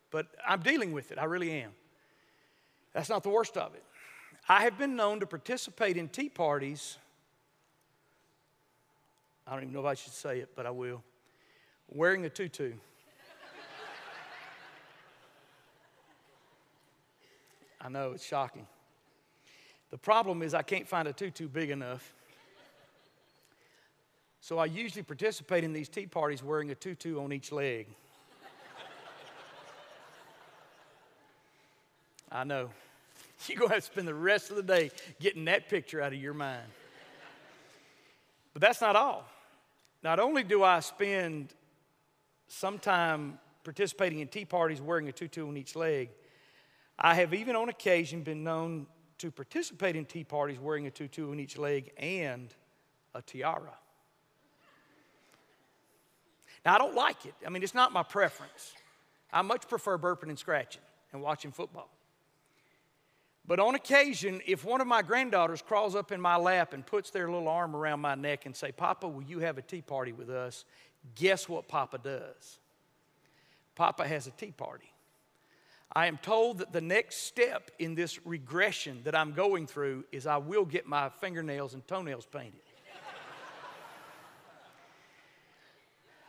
But 0.09 0.25
I'm 0.43 0.61
dealing 0.61 0.91
with 0.91 1.11
it. 1.11 1.19
I 1.19 1.25
really 1.25 1.51
am. 1.51 1.69
That's 2.93 3.07
not 3.07 3.21
the 3.21 3.29
worst 3.29 3.57
of 3.57 3.75
it. 3.75 3.83
I 4.49 4.63
have 4.63 4.79
been 4.79 4.95
known 4.95 5.19
to 5.19 5.27
participate 5.27 5.97
in 5.97 6.09
tea 6.09 6.29
parties 6.29 6.97
I 9.47 9.51
don't 9.51 9.61
even 9.61 9.73
know 9.73 9.81
if 9.81 9.85
I 9.85 9.93
should 9.93 10.13
say 10.13 10.39
it, 10.39 10.49
but 10.55 10.65
I 10.65 10.71
will. 10.71 11.03
Wearing 11.87 12.25
a 12.25 12.29
tutu. 12.29 12.73
I 17.79 17.89
know, 17.89 18.13
it's 18.13 18.25
shocking. 18.25 18.65
The 19.91 19.99
problem 19.99 20.41
is, 20.41 20.55
I 20.55 20.63
can't 20.63 20.87
find 20.87 21.07
a 21.07 21.13
tutu 21.13 21.47
big 21.47 21.69
enough. 21.69 22.15
So 24.45 24.59
I 24.59 24.65
usually 24.65 25.01
participate 25.01 25.63
in 25.63 25.73
these 25.73 25.89
tea 25.89 26.05
parties 26.05 26.43
wearing 26.43 26.69
a 26.69 26.75
tutu 26.75 27.19
on 27.19 27.33
each 27.33 27.51
leg. 27.51 27.87
I 32.31 32.43
know. 32.43 32.69
You're 33.47 33.57
going 33.57 33.69
to 33.69 33.73
have 33.73 33.83
to 33.83 33.91
spend 33.91 34.07
the 34.07 34.13
rest 34.13 34.51
of 34.51 34.55
the 34.57 34.61
day 34.61 34.91
getting 35.19 35.45
that 35.45 35.67
picture 35.67 35.99
out 35.99 36.13
of 36.13 36.19
your 36.19 36.35
mind. 36.35 36.61
But 38.53 38.61
that's 38.61 38.81
not 38.81 38.95
all. 38.95 39.25
Not 40.03 40.19
only 40.19 40.43
do 40.43 40.63
I 40.63 40.79
spend 40.81 41.55
some 42.47 42.77
time 42.77 43.39
participating 43.63 44.19
in 44.19 44.27
tea 44.27 44.45
parties 44.45 44.79
wearing 44.79 45.09
a 45.09 45.11
tutu 45.11 45.47
on 45.47 45.57
each 45.57 45.75
leg, 45.75 46.11
I 46.99 47.15
have 47.15 47.33
even 47.33 47.55
on 47.55 47.69
occasion 47.69 48.21
been 48.21 48.43
known 48.43 48.85
to 49.17 49.31
participate 49.31 49.95
in 49.95 50.05
tea 50.05 50.23
parties 50.23 50.59
wearing 50.59 50.85
a 50.85 50.91
tutu 50.91 51.31
on 51.31 51.39
each 51.39 51.57
leg 51.57 51.93
and 51.97 52.53
a 53.15 53.23
tiara. 53.23 53.73
Now, 56.65 56.75
I 56.75 56.77
don't 56.79 56.95
like 56.95 57.25
it. 57.25 57.35
I 57.45 57.49
mean, 57.49 57.61
it's 57.61 57.75
not 57.75 57.93
my 57.93 58.03
preference. 58.03 58.73
I 59.31 59.41
much 59.43 59.67
prefer 59.67 59.97
burping 59.97 60.29
and 60.29 60.39
scratching 60.39 60.81
and 61.13 61.21
watching 61.21 61.51
football. 61.51 61.89
But 63.47 63.59
on 63.59 63.75
occasion, 63.75 64.41
if 64.47 64.65
one 64.65 64.81
of 64.81 64.87
my 64.87 65.03
granddaughters 65.03 65.61
crawls 65.61 65.95
up 65.95 66.11
in 66.11 66.19
my 66.19 66.35
lap 66.35 66.73
and 66.73 66.83
puts 66.83 67.11
their 67.11 67.29
little 67.29 67.47
arm 67.47 67.75
around 67.75 67.99
my 67.99 68.15
neck 68.15 68.47
and 68.47 68.55
say, 68.55 68.71
Papa, 68.71 69.07
will 69.07 69.21
you 69.21 69.39
have 69.39 69.59
a 69.59 69.61
tea 69.61 69.81
party 69.81 70.13
with 70.13 70.31
us? 70.31 70.65
Guess 71.13 71.47
what 71.47 71.67
Papa 71.67 71.99
does? 71.99 72.57
Papa 73.75 74.07
has 74.07 74.25
a 74.25 74.31
tea 74.31 74.51
party. 74.51 74.89
I 75.95 76.07
am 76.07 76.17
told 76.17 76.57
that 76.57 76.73
the 76.73 76.81
next 76.81 77.17
step 77.23 77.69
in 77.77 77.93
this 77.93 78.25
regression 78.25 79.01
that 79.03 79.15
I'm 79.15 79.33
going 79.33 79.67
through 79.67 80.05
is 80.11 80.25
I 80.25 80.37
will 80.37 80.65
get 80.65 80.87
my 80.87 81.09
fingernails 81.09 81.75
and 81.75 81.87
toenails 81.87 82.25
painted. 82.25 82.61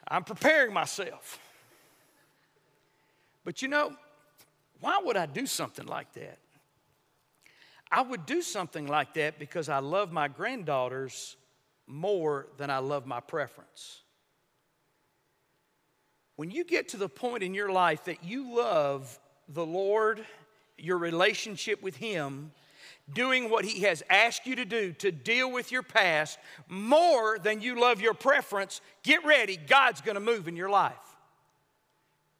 I'm 0.09 0.25
preparing 0.25 0.73
myself. 0.73 1.39
But 3.45 3.63
you 3.63 3.69
know, 3.69 3.95
why 4.81 5.01
would 5.03 5.17
I 5.17 5.27
do 5.27 5.47
something 5.47 5.87
like 5.87 6.13
that? 6.15 6.39
I 7.91 8.03
would 8.03 8.27
do 8.27 8.43
something 8.43 8.87
like 8.87 9.15
that 9.15 9.39
because 9.39 9.69
I 9.69 9.79
love 9.79 10.13
my 10.13 10.29
granddaughters 10.29 11.37
more 11.87 12.49
than 12.57 12.71
I 12.71 12.79
love 12.79 13.07
my 13.07 13.21
preference. 13.21 14.03
When 16.35 16.51
you 16.51 16.65
get 16.65 16.89
to 16.91 16.97
the 16.97 17.09
point 17.09 17.43
in 17.43 17.55
your 17.55 17.71
life 17.71 18.05
that 18.05 18.25
you 18.25 18.55
love 18.55 19.19
the 19.49 19.65
Lord, 19.65 20.25
your 20.77 20.99
relationship 20.99 21.83
with 21.83 21.97
Him, 21.97 22.53
doing 23.13 23.51
what 23.51 23.65
He 23.65 23.83
has 23.83 24.03
asked 24.11 24.47
you 24.47 24.57
to 24.57 24.65
do 24.65 24.93
to 24.95 25.13
deal 25.13 25.51
with 25.51 25.71
your 25.71 25.83
past 25.83 26.39
more 26.69 27.39
than 27.39 27.61
you 27.61 27.81
love 27.81 28.01
your 28.01 28.15
preference, 28.15 28.81
get 29.03 29.25
ready. 29.25 29.57
God's 29.57 30.01
going 30.01 30.17
to 30.17 30.21
move 30.21 30.49
in 30.49 30.57
your 30.57 30.69
life. 30.69 30.95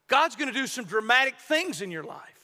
God's 0.07 0.35
going 0.35 0.51
to 0.51 0.57
do 0.57 0.67
some 0.67 0.85
dramatic 0.85 1.35
things 1.39 1.81
in 1.81 1.91
your 1.91 2.03
life. 2.03 2.36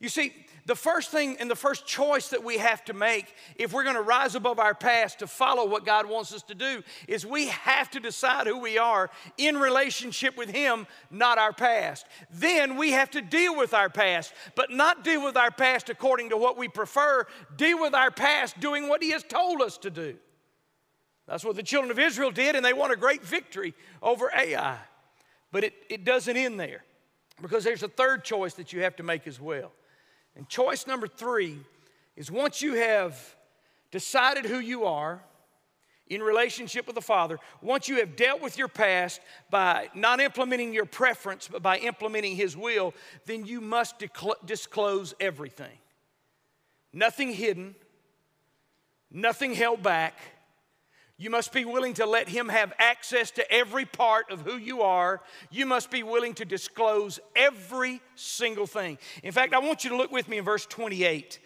You 0.00 0.08
see, 0.08 0.32
the 0.66 0.74
first 0.74 1.10
thing 1.10 1.36
and 1.40 1.50
the 1.50 1.56
first 1.56 1.86
choice 1.86 2.28
that 2.28 2.42
we 2.42 2.56
have 2.56 2.84
to 2.86 2.94
make 2.94 3.34
if 3.56 3.72
we're 3.72 3.84
going 3.84 3.96
to 3.96 4.02
rise 4.02 4.34
above 4.34 4.58
our 4.58 4.74
past 4.74 5.18
to 5.18 5.26
follow 5.26 5.66
what 5.66 5.84
God 5.84 6.08
wants 6.08 6.32
us 6.32 6.42
to 6.44 6.54
do 6.54 6.82
is 7.06 7.26
we 7.26 7.48
have 7.48 7.90
to 7.90 8.00
decide 8.00 8.46
who 8.46 8.58
we 8.58 8.78
are 8.78 9.10
in 9.36 9.58
relationship 9.58 10.36
with 10.38 10.50
Him, 10.50 10.86
not 11.10 11.36
our 11.36 11.52
past. 11.52 12.06
Then 12.30 12.76
we 12.76 12.92
have 12.92 13.10
to 13.10 13.20
deal 13.20 13.56
with 13.56 13.74
our 13.74 13.90
past, 13.90 14.32
but 14.54 14.70
not 14.70 15.04
deal 15.04 15.22
with 15.22 15.36
our 15.36 15.50
past 15.50 15.90
according 15.90 16.30
to 16.30 16.36
what 16.36 16.56
we 16.56 16.68
prefer, 16.68 17.26
deal 17.56 17.80
with 17.80 17.94
our 17.94 18.10
past 18.10 18.58
doing 18.58 18.88
what 18.88 19.02
He 19.02 19.10
has 19.10 19.22
told 19.22 19.60
us 19.60 19.76
to 19.78 19.90
do. 19.90 20.16
That's 21.26 21.44
what 21.44 21.56
the 21.56 21.62
children 21.62 21.90
of 21.90 21.98
Israel 21.98 22.30
did, 22.30 22.56
and 22.56 22.64
they 22.64 22.72
won 22.72 22.90
a 22.90 22.96
great 22.96 23.24
victory 23.24 23.74
over 24.02 24.30
Ai. 24.34 24.78
But 25.52 25.64
it, 25.64 25.74
it 25.88 26.04
doesn't 26.04 26.36
end 26.36 26.58
there 26.58 26.84
because 27.40 27.64
there's 27.64 27.82
a 27.82 27.88
third 27.88 28.24
choice 28.24 28.54
that 28.54 28.72
you 28.72 28.82
have 28.82 28.96
to 28.96 29.02
make 29.02 29.26
as 29.26 29.40
well. 29.40 29.72
And 30.36 30.48
choice 30.48 30.86
number 30.86 31.06
three 31.06 31.58
is 32.16 32.30
once 32.30 32.62
you 32.62 32.74
have 32.74 33.36
decided 33.90 34.44
who 34.46 34.58
you 34.58 34.84
are 34.84 35.22
in 36.08 36.22
relationship 36.22 36.86
with 36.86 36.94
the 36.94 37.02
Father, 37.02 37.38
once 37.62 37.88
you 37.88 37.96
have 37.96 38.16
dealt 38.16 38.42
with 38.42 38.58
your 38.58 38.68
past 38.68 39.20
by 39.50 39.88
not 39.94 40.20
implementing 40.20 40.72
your 40.72 40.84
preference, 40.84 41.48
but 41.50 41.62
by 41.62 41.78
implementing 41.78 42.36
His 42.36 42.56
will, 42.56 42.92
then 43.26 43.46
you 43.46 43.60
must 43.60 44.02
disclose 44.44 45.14
everything. 45.18 45.78
Nothing 46.92 47.32
hidden, 47.32 47.74
nothing 49.10 49.54
held 49.54 49.82
back 49.82 50.14
you 51.16 51.30
must 51.30 51.52
be 51.52 51.64
willing 51.64 51.94
to 51.94 52.06
let 52.06 52.28
Him 52.28 52.48
have 52.48 52.72
access 52.78 53.30
to 53.32 53.52
every 53.52 53.84
part 53.84 54.30
of 54.30 54.40
who 54.40 54.56
you 54.56 54.82
are. 54.82 55.20
You 55.50 55.64
must 55.64 55.90
be 55.90 56.02
willing 56.02 56.34
to 56.34 56.44
disclose 56.44 57.20
every 57.36 58.00
single 58.16 58.66
thing. 58.66 58.98
In 59.22 59.30
fact, 59.30 59.54
I 59.54 59.58
want 59.58 59.84
you 59.84 59.90
to 59.90 59.96
look 59.96 60.10
with 60.10 60.28
me 60.28 60.38
in 60.38 60.44
verse 60.44 60.66
28. 60.66 61.38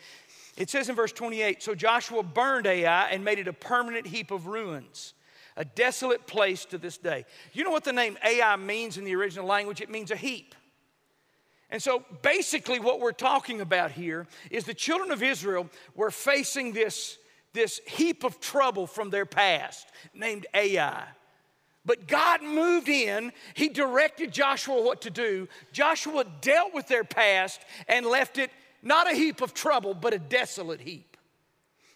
It 0.56 0.70
says 0.70 0.88
in 0.88 0.96
verse 0.96 1.12
28 1.12 1.62
So 1.62 1.74
Joshua 1.74 2.22
burned 2.22 2.66
Ai 2.66 3.08
and 3.10 3.24
made 3.24 3.38
it 3.38 3.46
a 3.46 3.52
permanent 3.52 4.06
heap 4.06 4.30
of 4.30 4.46
ruins, 4.46 5.12
a 5.54 5.66
desolate 5.66 6.26
place 6.26 6.64
to 6.66 6.78
this 6.78 6.96
day. 6.96 7.26
You 7.52 7.62
know 7.62 7.70
what 7.70 7.84
the 7.84 7.92
name 7.92 8.16
Ai 8.24 8.56
means 8.56 8.96
in 8.96 9.04
the 9.04 9.14
original 9.16 9.46
language? 9.46 9.82
It 9.82 9.90
means 9.90 10.10
a 10.10 10.16
heap. 10.16 10.54
And 11.70 11.82
so 11.82 12.02
basically, 12.22 12.80
what 12.80 13.00
we're 13.00 13.12
talking 13.12 13.60
about 13.60 13.90
here 13.90 14.26
is 14.50 14.64
the 14.64 14.72
children 14.72 15.10
of 15.10 15.22
Israel 15.22 15.68
were 15.94 16.10
facing 16.10 16.72
this 16.72 17.18
this 17.58 17.80
heap 17.86 18.24
of 18.24 18.40
trouble 18.40 18.86
from 18.86 19.10
their 19.10 19.26
past 19.26 19.88
named 20.14 20.46
Ai. 20.54 21.04
But 21.84 22.06
God 22.06 22.42
moved 22.42 22.88
in, 22.88 23.32
He 23.54 23.68
directed 23.68 24.32
Joshua 24.32 24.80
what 24.80 25.02
to 25.02 25.10
do. 25.10 25.48
Joshua 25.72 26.24
dealt 26.40 26.72
with 26.72 26.88
their 26.88 27.04
past 27.04 27.60
and 27.88 28.06
left 28.06 28.38
it 28.38 28.50
not 28.82 29.10
a 29.10 29.14
heap 29.14 29.42
of 29.42 29.52
trouble, 29.52 29.92
but 29.92 30.14
a 30.14 30.18
desolate 30.18 30.80
heap. 30.80 31.16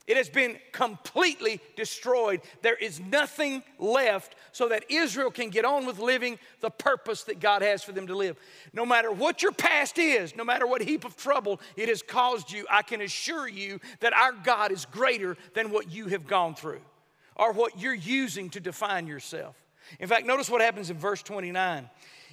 It 0.07 0.17
has 0.17 0.29
been 0.29 0.57
completely 0.73 1.61
destroyed. 1.77 2.41
There 2.63 2.77
is 2.77 3.01
nothing 3.01 3.63
left 3.79 4.35
so 4.51 4.69
that 4.69 4.85
Israel 4.91 5.31
can 5.31 5.51
get 5.51 5.65
on 5.65 5.87
with 5.87 5.99
living 5.99 6.39
the 6.61 6.71
purpose 6.71 7.23
that 7.25 7.39
God 7.39 7.63
has 7.63 7.85
for 7.85 7.93
them 7.93 8.09
to 8.09 8.17
live. 8.17 8.37
No 8.73 8.85
matter 8.85 9.13
what 9.13 9.43
your 9.43 9.53
past 9.53 9.99
is, 9.99 10.35
no 10.35 10.45
matter 10.45 10.67
what 10.67 10.83
heap 10.83 11.05
of 11.05 11.17
trouble 11.17 11.61
it 11.77 11.89
has 11.89 12.03
caused 12.03 12.51
you, 12.51 12.67
I 12.69 12.83
can 12.83 13.01
assure 13.01 13.49
you 13.49 13.81
that 14.01 14.13
our 14.13 14.33
God 14.33 14.73
is 14.73 14.87
greater 14.87 15.37
than 15.55 15.71
what 15.71 15.93
you 15.93 16.07
have 16.09 16.27
gone 16.27 16.55
through 16.55 16.83
or 17.37 17.53
what 17.53 17.81
you're 17.81 17.95
using 17.95 18.51
to 18.51 18.61
define 18.61 19.07
yourself. 19.07 19.57
In 20.01 20.09
fact, 20.09 20.27
notice 20.27 20.51
what 20.51 20.61
happens 20.61 20.91
in 20.91 20.99
verse 20.99 21.23
29 21.23 21.89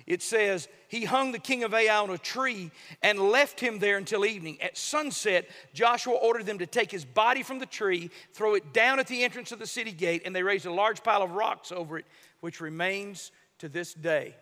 it 0.09 0.23
says, 0.23 0.67
He 0.87 1.05
hung 1.05 1.31
the 1.31 1.39
king 1.39 1.63
of 1.63 1.73
Ai 1.73 1.95
on 1.95 2.09
a 2.09 2.17
tree 2.17 2.71
and 3.03 3.19
left 3.19 3.59
him 3.59 3.77
there 3.77 3.95
until 3.95 4.25
evening. 4.25 4.59
At 4.59 4.75
sunset, 4.75 5.47
Joshua 5.71 6.15
ordered 6.15 6.47
them 6.47 6.57
to 6.57 6.65
take 6.65 6.89
his 6.89 7.05
body 7.05 7.43
from 7.43 7.59
the 7.59 7.67
tree, 7.67 8.09
throw 8.33 8.55
it 8.55 8.73
down 8.73 8.99
at 8.99 9.05
the 9.05 9.23
entrance 9.23 9.51
of 9.51 9.59
the 9.59 9.67
city 9.67 9.91
gate, 9.91 10.23
and 10.25 10.35
they 10.35 10.41
raised 10.41 10.65
a 10.65 10.73
large 10.73 11.03
pile 11.03 11.21
of 11.21 11.31
rocks 11.31 11.71
over 11.71 11.99
it, 11.99 12.05
which 12.39 12.59
remains 12.59 13.31
to 13.59 13.69
this 13.69 13.93
day. 13.93 14.35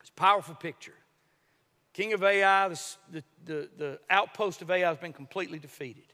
It's 0.00 0.10
a 0.10 0.12
powerful 0.12 0.54
picture. 0.54 0.92
King 1.94 2.12
of 2.12 2.22
Ai, 2.22 2.68
the, 2.68 3.24
the, 3.46 3.68
the, 3.78 4.00
outpost 4.10 4.60
of 4.60 4.70
Ai 4.70 4.86
has 4.86 4.98
been 4.98 5.14
completely 5.14 5.58
defeated. 5.58 6.12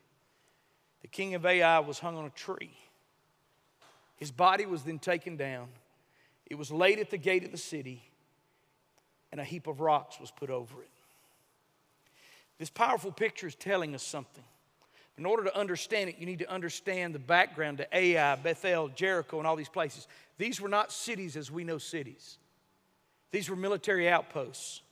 The 1.03 1.09
king 1.09 1.35
of 1.35 1.45
Ai 1.45 1.81
was 1.81 1.99
hung 1.99 2.17
on 2.17 2.25
a 2.25 2.31
tree. 2.31 2.77
His 4.17 4.31
body 4.31 4.67
was 4.67 4.85
then 4.85 5.01
taken 5.01 5.37
down. 5.37 5.71
It 6.47 6.57
was 6.57 6.71
laid 6.71 7.01
at 7.01 7.11
the 7.11 7.17
gate 7.17 7.45
of 7.45 7.51
the 7.51 7.59
city 7.59 8.10
and 9.33 9.41
a 9.41 9.45
heap 9.45 9.67
of 9.67 9.81
rocks 9.81 10.19
was 10.21 10.31
put 10.31 10.51
over 10.51 10.83
it. 10.83 10.91
This 12.59 12.71
powerful 12.71 13.13
picture 13.13 13.47
is 13.47 13.55
telling 13.55 13.95
us 13.95 14.03
something. 14.03 14.45
In 15.17 15.27
order 15.27 15.45
to 15.45 15.57
understand 15.57 16.09
it, 16.09 16.17
you 16.19 16.27
need 16.27 16.39
to 16.39 16.51
understand 16.51 17.15
the 17.15 17.19
background 17.19 17.79
to 17.79 17.89
Ai, 17.93 18.37
Bethel, 18.37 18.89
Jericho, 18.89 19.39
and 19.39 19.47
all 19.47 19.57
these 19.57 19.69
places. 19.69 20.09
These 20.39 20.61
were 20.61 20.69
not 20.69 20.93
cities 20.93 21.37
as 21.37 21.51
we 21.51 21.65
know 21.65 21.79
cities, 21.79 22.39
these 23.31 23.49
were 23.49 23.57
military 23.57 24.09
outposts. 24.09 24.83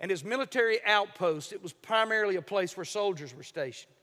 And 0.00 0.10
as 0.10 0.24
military 0.24 0.84
outposts, 0.84 1.52
it 1.52 1.62
was 1.62 1.72
primarily 1.72 2.34
a 2.34 2.42
place 2.42 2.76
where 2.76 2.84
soldiers 2.84 3.34
were 3.34 3.44
stationed. 3.44 3.94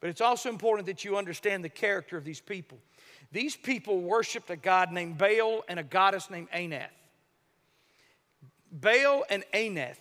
But 0.00 0.08
it's 0.08 0.22
also 0.22 0.48
important 0.48 0.86
that 0.86 1.04
you 1.04 1.18
understand 1.18 1.62
the 1.62 1.68
character 1.68 2.16
of 2.16 2.24
these 2.24 2.40
people. 2.40 2.78
These 3.30 3.54
people 3.54 4.00
worshiped 4.00 4.48
a 4.48 4.56
god 4.56 4.90
named 4.90 5.18
Baal 5.18 5.64
and 5.68 5.78
a 5.78 5.82
goddess 5.82 6.30
named 6.30 6.48
Anath. 6.50 6.88
Baal 8.70 9.24
and 9.30 9.44
Anath 9.52 9.98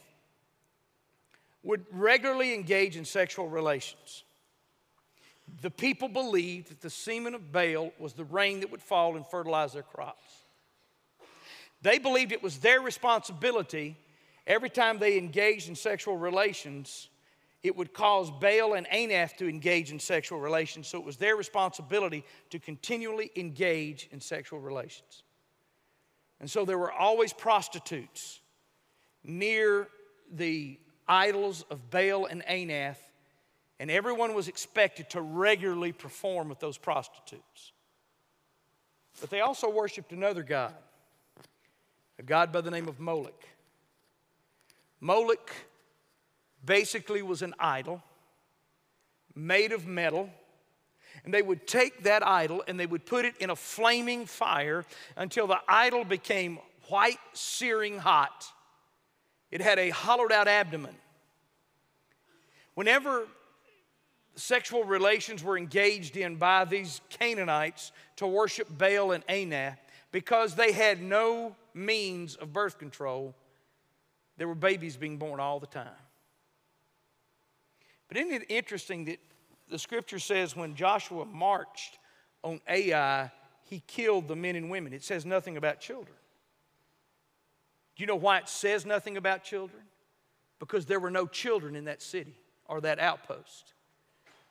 would 1.63 1.86
regularly 1.91 2.53
engage 2.53 2.95
in 2.97 3.05
sexual 3.05 3.49
relations. 3.49 4.24
the 5.61 5.72
people 5.72 6.09
believed 6.09 6.70
that 6.70 6.82
the 6.82 6.89
semen 6.89 7.34
of 7.34 7.53
Baal 7.53 7.93
was 7.99 8.13
the 8.13 8.26
rain 8.26 8.59
that 8.59 8.70
would 8.70 8.82
fall 8.82 9.15
and 9.15 9.26
fertilize 9.26 9.74
their 9.74 9.82
crops. 9.82 10.43
They 11.82 11.99
believed 11.99 12.34
it 12.34 12.43
was 12.43 12.57
their 12.57 12.82
responsibility 12.82 13.95
every 14.47 14.70
time 14.70 14.97
they 14.97 15.18
engaged 15.18 15.70
in 15.70 15.76
sexual 15.76 16.18
relations, 16.18 17.09
it 17.63 17.76
would 17.76 17.93
cause 17.93 18.32
Baal 18.32 18.74
and 18.74 18.88
Anath 18.88 19.36
to 19.38 19.47
engage 19.47 19.91
in 19.91 19.99
sexual 19.99 20.39
relations. 20.39 20.88
So 20.88 20.97
it 20.97 21.05
was 21.05 21.18
their 21.18 21.36
responsibility 21.36 22.24
to 22.49 22.59
continually 22.59 23.32
engage 23.36 24.09
in 24.11 24.22
sexual 24.22 24.59
relations. 24.59 25.24
And 26.39 26.49
so 26.49 26.65
there 26.65 26.78
were 26.78 26.91
always 26.91 27.34
prostitutes 27.34 28.39
near 29.28 29.88
the 30.34 30.80
idols 31.07 31.65
of 31.69 31.89
Baal 31.89 32.25
and 32.25 32.43
Anath, 32.45 32.97
and 33.80 33.91
everyone 33.91 34.34
was 34.34 34.47
expected 34.47 35.09
to 35.11 35.21
regularly 35.21 35.91
perform 35.91 36.49
with 36.49 36.59
those 36.59 36.78
prostitutes. 36.78 37.73
But 39.21 39.30
they 39.30 39.41
also 39.41 39.69
worshiped 39.69 40.11
another 40.11 40.43
god, 40.43 40.73
a 42.17 42.23
god 42.23 42.51
by 42.51 42.61
the 42.61 42.71
name 42.71 42.88
of 42.88 42.99
Moloch. 42.99 43.45
Moloch 44.99 45.51
basically 46.65 47.21
was 47.21 47.43
an 47.43 47.53
idol 47.59 48.01
made 49.38 49.71
of 49.71 49.86
metal. 49.86 50.30
And 51.23 51.34
they 51.34 51.41
would 51.41 51.67
take 51.67 52.03
that 52.03 52.25
idol 52.25 52.63
and 52.67 52.80
they 52.80 52.86
would 52.86 53.05
put 53.05 53.25
it 53.25 53.36
in 53.38 53.49
a 53.49 53.55
flaming 53.55 54.25
fire 54.25 54.86
until 55.15 55.47
the 55.47 55.59
idol 55.67 56.03
became 56.03 56.59
white, 56.88 57.19
searing 57.34 57.99
hot. 57.99 58.45
It 59.52 59.62
had 59.62 59.80
a 59.80 59.89
hollowed 59.89 60.32
out 60.32 60.48
abdomen. 60.48 60.95
Whenever 62.74 63.28
sexual 64.36 64.84
relations 64.84 65.43
were 65.43 65.58
engaged 65.58 66.16
in 66.18 66.36
by 66.36 66.66
these 66.66 67.02
Canaanites 67.10 67.91
to 68.18 68.28
worship 68.28 68.68
Baal 68.78 69.12
and 69.12 69.26
Anath, 69.28 69.78
because 70.12 70.56
they 70.56 70.72
had 70.72 71.02
no 71.02 71.56
means 71.74 72.36
of 72.36 72.54
birth 72.54 72.78
control, 72.78 73.36
there 74.38 74.48
were 74.48 74.56
babies 74.56 74.95
being 74.98 75.18
born 75.18 75.39
all 75.39 75.60
the 75.60 75.68
time. 75.68 75.88
But 78.08 78.18
isn't 78.18 78.34
it 78.34 78.45
interesting 78.50 79.06
that 79.06 79.20
the 79.70 79.80
scripture 79.80 80.20
says 80.20 80.56
when 80.56 80.76
Joshua 80.76 81.26
marched 81.26 81.98
on 82.43 82.62
Ai, 82.68 83.32
he 83.64 83.82
killed 83.88 84.28
the 84.28 84.36
men 84.36 84.56
and 84.56 84.70
women? 84.70 84.93
It 84.93 85.04
says 85.04 85.26
nothing 85.26 85.58
about 85.58 85.80
children. 85.80 86.16
Do 87.98 88.04
you 88.04 88.08
know 88.08 88.16
why 88.16 88.38
it 88.38 88.48
says 88.48 88.86
nothing 88.86 89.18
about 89.18 89.43
children? 89.43 89.82
Because 90.60 90.86
there 90.86 91.00
were 91.00 91.10
no 91.10 91.26
children 91.26 91.76
in 91.76 91.86
that 91.86 92.04
city 92.04 92.36
or 92.66 92.80
that 92.82 93.00
outpost. 93.00 93.74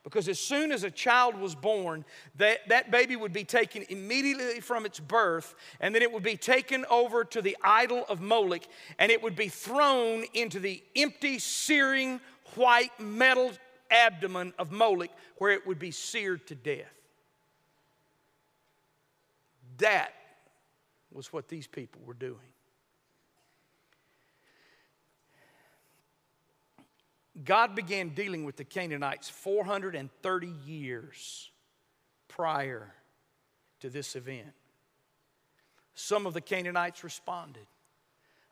Because 0.02 0.28
as 0.28 0.40
soon 0.40 0.72
as 0.72 0.82
a 0.82 0.90
child 0.90 1.36
was 1.36 1.54
born, 1.54 2.04
that, 2.36 2.68
that 2.68 2.90
baby 2.90 3.14
would 3.14 3.32
be 3.32 3.44
taken 3.44 3.84
immediately 3.88 4.60
from 4.60 4.84
its 4.84 4.98
birth, 4.98 5.54
and 5.80 5.94
then 5.94 6.02
it 6.02 6.12
would 6.12 6.24
be 6.24 6.36
taken 6.36 6.84
over 6.90 7.24
to 7.24 7.40
the 7.40 7.56
idol 7.62 8.04
of 8.08 8.20
Moloch, 8.20 8.62
and 8.98 9.12
it 9.12 9.22
would 9.22 9.36
be 9.36 9.48
thrown 9.48 10.24
into 10.34 10.58
the 10.58 10.82
empty, 10.96 11.38
searing, 11.38 12.20
white 12.56 12.98
metal 12.98 13.52
abdomen 13.90 14.52
of 14.58 14.72
Moloch, 14.72 15.10
where 15.38 15.52
it 15.52 15.66
would 15.66 15.78
be 15.78 15.92
seared 15.92 16.46
to 16.48 16.56
death. 16.56 16.92
That 19.78 20.12
was 21.12 21.32
what 21.32 21.48
these 21.48 21.66
people 21.66 22.00
were 22.04 22.14
doing. 22.14 22.38
God 27.44 27.74
began 27.74 28.10
dealing 28.10 28.44
with 28.44 28.56
the 28.56 28.64
Canaanites 28.64 29.28
430 29.28 30.52
years 30.64 31.50
prior 32.28 32.92
to 33.80 33.90
this 33.90 34.16
event. 34.16 34.52
Some 35.94 36.26
of 36.26 36.34
the 36.34 36.40
Canaanites 36.40 37.04
responded. 37.04 37.66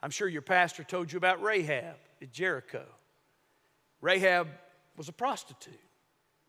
I'm 0.02 0.10
sure 0.10 0.28
your 0.28 0.42
pastor 0.42 0.84
told 0.84 1.12
you 1.12 1.16
about 1.16 1.42
Rahab 1.42 1.96
at 2.20 2.32
Jericho. 2.32 2.84
Rahab 4.00 4.48
was 4.96 5.08
a 5.08 5.12
prostitute. 5.12 5.80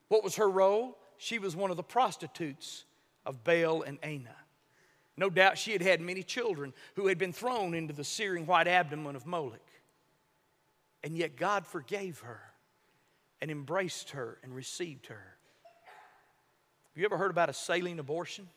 What 0.10 0.24
was 0.24 0.36
her 0.36 0.50
role? 0.50 0.98
She 1.18 1.40
was 1.40 1.56
one 1.56 1.72
of 1.72 1.78
the 1.78 1.84
prostitutes 1.84 2.84
of 3.26 3.44
Baal 3.44 3.82
and 3.82 4.00
Anath. 4.02 4.36
No 5.18 5.30
doubt 5.30 5.58
she 5.58 5.72
had 5.72 5.82
had 5.82 6.02
many 6.02 6.22
children 6.22 6.74
who 6.96 7.08
had 7.08 7.18
been 7.18 7.32
thrown 7.32 7.74
into 7.74 7.94
the 7.94 8.04
searing 8.04 8.46
white 8.46 8.68
abdomen 8.68 9.16
of 9.16 9.26
Moloch. 9.26 9.62
And 11.06 11.16
yet 11.16 11.38
God 11.38 11.68
forgave 11.68 12.20
her 12.22 12.42
and 13.40 13.52
embraced 13.52 14.10
her 14.10 14.40
and 14.44 14.56
received 14.56 15.06
her. 15.06 15.38
Have 16.94 17.00
you 17.00 17.06
ever 17.06 17.16
heard 17.16 17.30
about 17.30 17.48
a 17.48 17.54
saline 17.54 18.00
abortion? 18.00 18.46
Do 18.46 18.50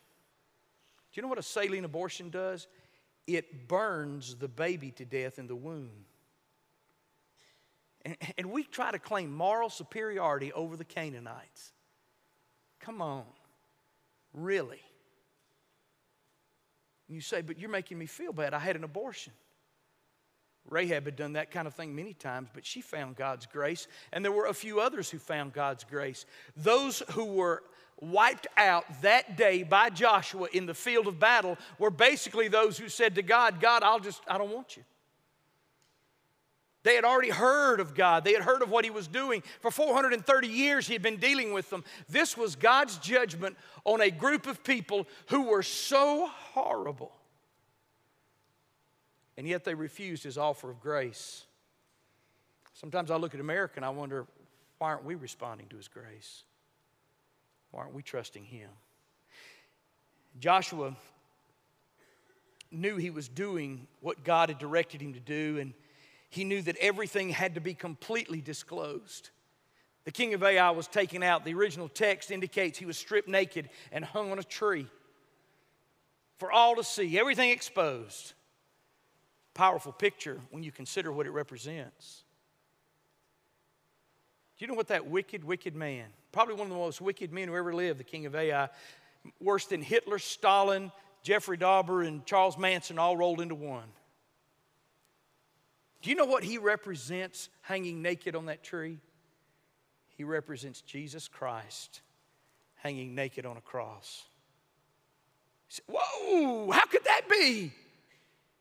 you 1.13 1.23
know 1.23 1.29
what 1.29 1.39
a 1.39 1.43
saline 1.43 1.85
abortion 1.85 2.31
does? 2.31 2.67
It 3.27 3.69
burns 3.69 4.35
the 4.35 4.49
baby 4.49 4.93
to 4.93 5.05
death 5.05 5.39
in 5.39 5.47
the 5.47 5.55
womb. 5.55 5.91
And, 8.07 8.17
and 8.39 8.51
we 8.51 8.65
try 8.65 8.93
to 8.93 8.99
claim 8.99 9.31
moral 9.31 9.69
superiority 9.69 10.51
over 10.55 10.75
the 10.75 10.87
Canaanites. 10.87 11.73
Come 12.81 13.03
on. 13.03 13.25
Really? 14.33 14.81
You 17.09 17.21
say, 17.21 17.43
but 17.43 17.59
you're 17.59 17.69
making 17.69 17.99
me 17.99 18.07
feel 18.07 18.33
bad. 18.33 18.55
I 18.55 18.59
had 18.59 18.77
an 18.77 18.85
abortion. 18.85 19.35
Rahab 20.71 21.07
had 21.07 21.17
done 21.17 21.33
that 21.33 21.51
kind 21.51 21.67
of 21.67 21.75
thing 21.75 21.95
many 21.95 22.13
times, 22.13 22.49
but 22.53 22.65
she 22.65 22.81
found 22.81 23.17
God's 23.17 23.47
grace. 23.47 23.89
And 24.13 24.25
there 24.25 24.33
were 24.33 24.47
a 24.47 24.55
few 24.55 24.81
others 24.81 25.11
who 25.11 25.19
found 25.19 25.53
God's 25.53 25.85
grace. 25.85 26.27
Those 26.57 27.03
who 27.13 27.25
were 27.25 27.63
wiped 28.01 28.47
out 28.57 28.85
that 29.03 29.37
day 29.37 29.63
by 29.63 29.91
Joshua 29.91 30.49
in 30.53 30.67
the 30.67 30.75
field 30.75 31.07
of 31.07 31.19
battle 31.19 31.57
were 31.79 31.91
basically 31.91 32.49
those 32.49 32.79
who 32.79 32.89
said 32.89 33.15
to 33.17 33.23
God, 33.23 33.61
God, 33.61 33.83
I'll 33.83 34.01
just, 34.01 34.23
I 34.29 34.39
don't 34.39 34.53
want 34.53 34.77
you. 34.77 34.85
They 36.85 36.95
had 36.95 37.05
already 37.05 37.31
heard 37.31 37.81
of 37.81 37.95
God. 37.95 38.25
They 38.25 38.33
had 38.33 38.43
heard 38.43 38.63
of 38.63 38.71
what 38.71 38.85
He 38.85 38.91
was 38.91 39.09
doing. 39.09 39.43
For 39.61 39.71
430 39.71 40.49
years, 40.49 40.87
He 40.87 40.93
had 40.93 41.03
been 41.03 41.17
dealing 41.17 41.53
with 41.53 41.69
them. 41.71 41.85
This 42.09 42.37
was 42.37 42.57
God's 42.57 42.99
judgment 42.99 43.57
on 43.85 44.01
a 44.01 44.11
group 44.11 44.47
of 44.47 44.63
people 44.63 45.07
who 45.27 45.49
were 45.49 45.63
so 45.63 46.29
horrible 46.53 47.13
and 49.39 49.47
yet 49.47 49.63
they 49.65 49.75
refused 49.75 50.25
his 50.25 50.37
offer 50.37 50.69
of 50.69 50.81
grace. 50.81 51.45
Sometimes 52.75 53.09
I 53.09 53.17
look 53.17 53.35
at 53.35 53.41
America 53.41 53.75
and 53.77 53.85
I 53.85 53.91
wonder, 53.91 54.27
why 54.79 54.89
aren't 54.89 55.05
we 55.05 55.15
responding 55.15 55.69
to 55.69 55.77
his 55.77 55.87
grace? 55.87 56.43
Why 57.71 57.83
aren't 57.83 57.95
we 57.95 58.03
trusting 58.03 58.45
him? 58.45 58.69
Joshua 60.41 60.97
knew 62.73 62.97
he 62.97 63.11
was 63.11 63.29
doing 63.29 63.87
what 64.01 64.25
God 64.25 64.49
had 64.49 64.59
directed 64.59 65.01
him 65.01 65.15
to 65.15 65.21
do, 65.21 65.59
and 65.59 65.73
he 66.31 66.43
knew 66.43 66.61
that 66.63 66.77
everything 66.81 67.31
had 67.31 67.55
to 67.55 67.61
be 67.61 67.75
completely 67.75 68.41
disclosed. 68.41 69.31
The 70.05 70.11
king 70.11 70.35
of 70.35 70.43
Ai 70.43 70.71
was 70.73 70.89
taken 70.89 71.23
out. 71.23 71.45
The 71.45 71.55
original 71.55 71.89
text 71.89 72.33
indicates 72.33 72.77
he 72.77 72.87
was 72.87 72.99
stripped 72.99 73.29
naked 73.29 73.71
and 73.93 74.05
hung 74.05 74.33
on 74.33 74.41
a 74.41 74.45
tree 74.45 74.89
for 76.39 76.51
all 76.51 76.75
to 76.75 76.85
see, 76.85 77.19
everything 77.19 77.51
exposed 77.51 78.35
powerful 79.59 79.91
picture 79.91 80.41
when 80.53 80.63
you 80.63 80.71
consider 80.71 81.11
what 81.11 81.27
it 81.27 81.31
represents. 81.31 82.23
Do 84.57 84.65
you 84.65 84.69
know 84.69 84.75
what 84.75 84.87
that 84.87 85.09
wicked, 85.09 85.43
wicked 85.43 85.75
man, 85.75 86.07
probably 86.31 86.55
one 86.55 86.69
of 86.69 86.71
the 86.71 86.77
most 86.77 87.01
wicked 87.01 87.33
men 87.33 87.49
who 87.49 87.57
ever 87.57 87.75
lived, 87.75 87.99
the 87.99 88.05
king 88.05 88.25
of 88.25 88.37
Ai, 88.37 88.69
worse 89.41 89.67
than 89.67 89.83
Hitler, 89.83 90.21
Stalin, 90.21 90.93
Jeffrey 91.25 91.59
Dahmer, 91.59 92.07
and 92.07 92.25
Charles 92.25 92.57
Manson 92.57 93.01
all 93.01 93.17
rolled 93.17 93.41
into 93.41 93.57
one? 93.57 93.89
Do 96.03 96.11
you 96.11 96.15
know 96.15 96.27
what 96.27 96.45
he 96.45 96.59
represents 96.59 97.49
hanging 97.63 98.01
naked 98.01 98.37
on 98.37 98.47
that 98.47 98.63
tree? 98.63 99.01
He 100.17 100.23
represents 100.23 100.83
Jesus 100.83 101.27
Christ 101.27 102.01
hanging 102.77 103.17
naked 103.17 103.45
on 103.45 103.57
a 103.57 103.61
cross. 103.61 104.23
Whoa, 105.89 106.71
how 106.71 106.87
could 106.87 107.03
that 107.03 107.23
be? 107.29 107.73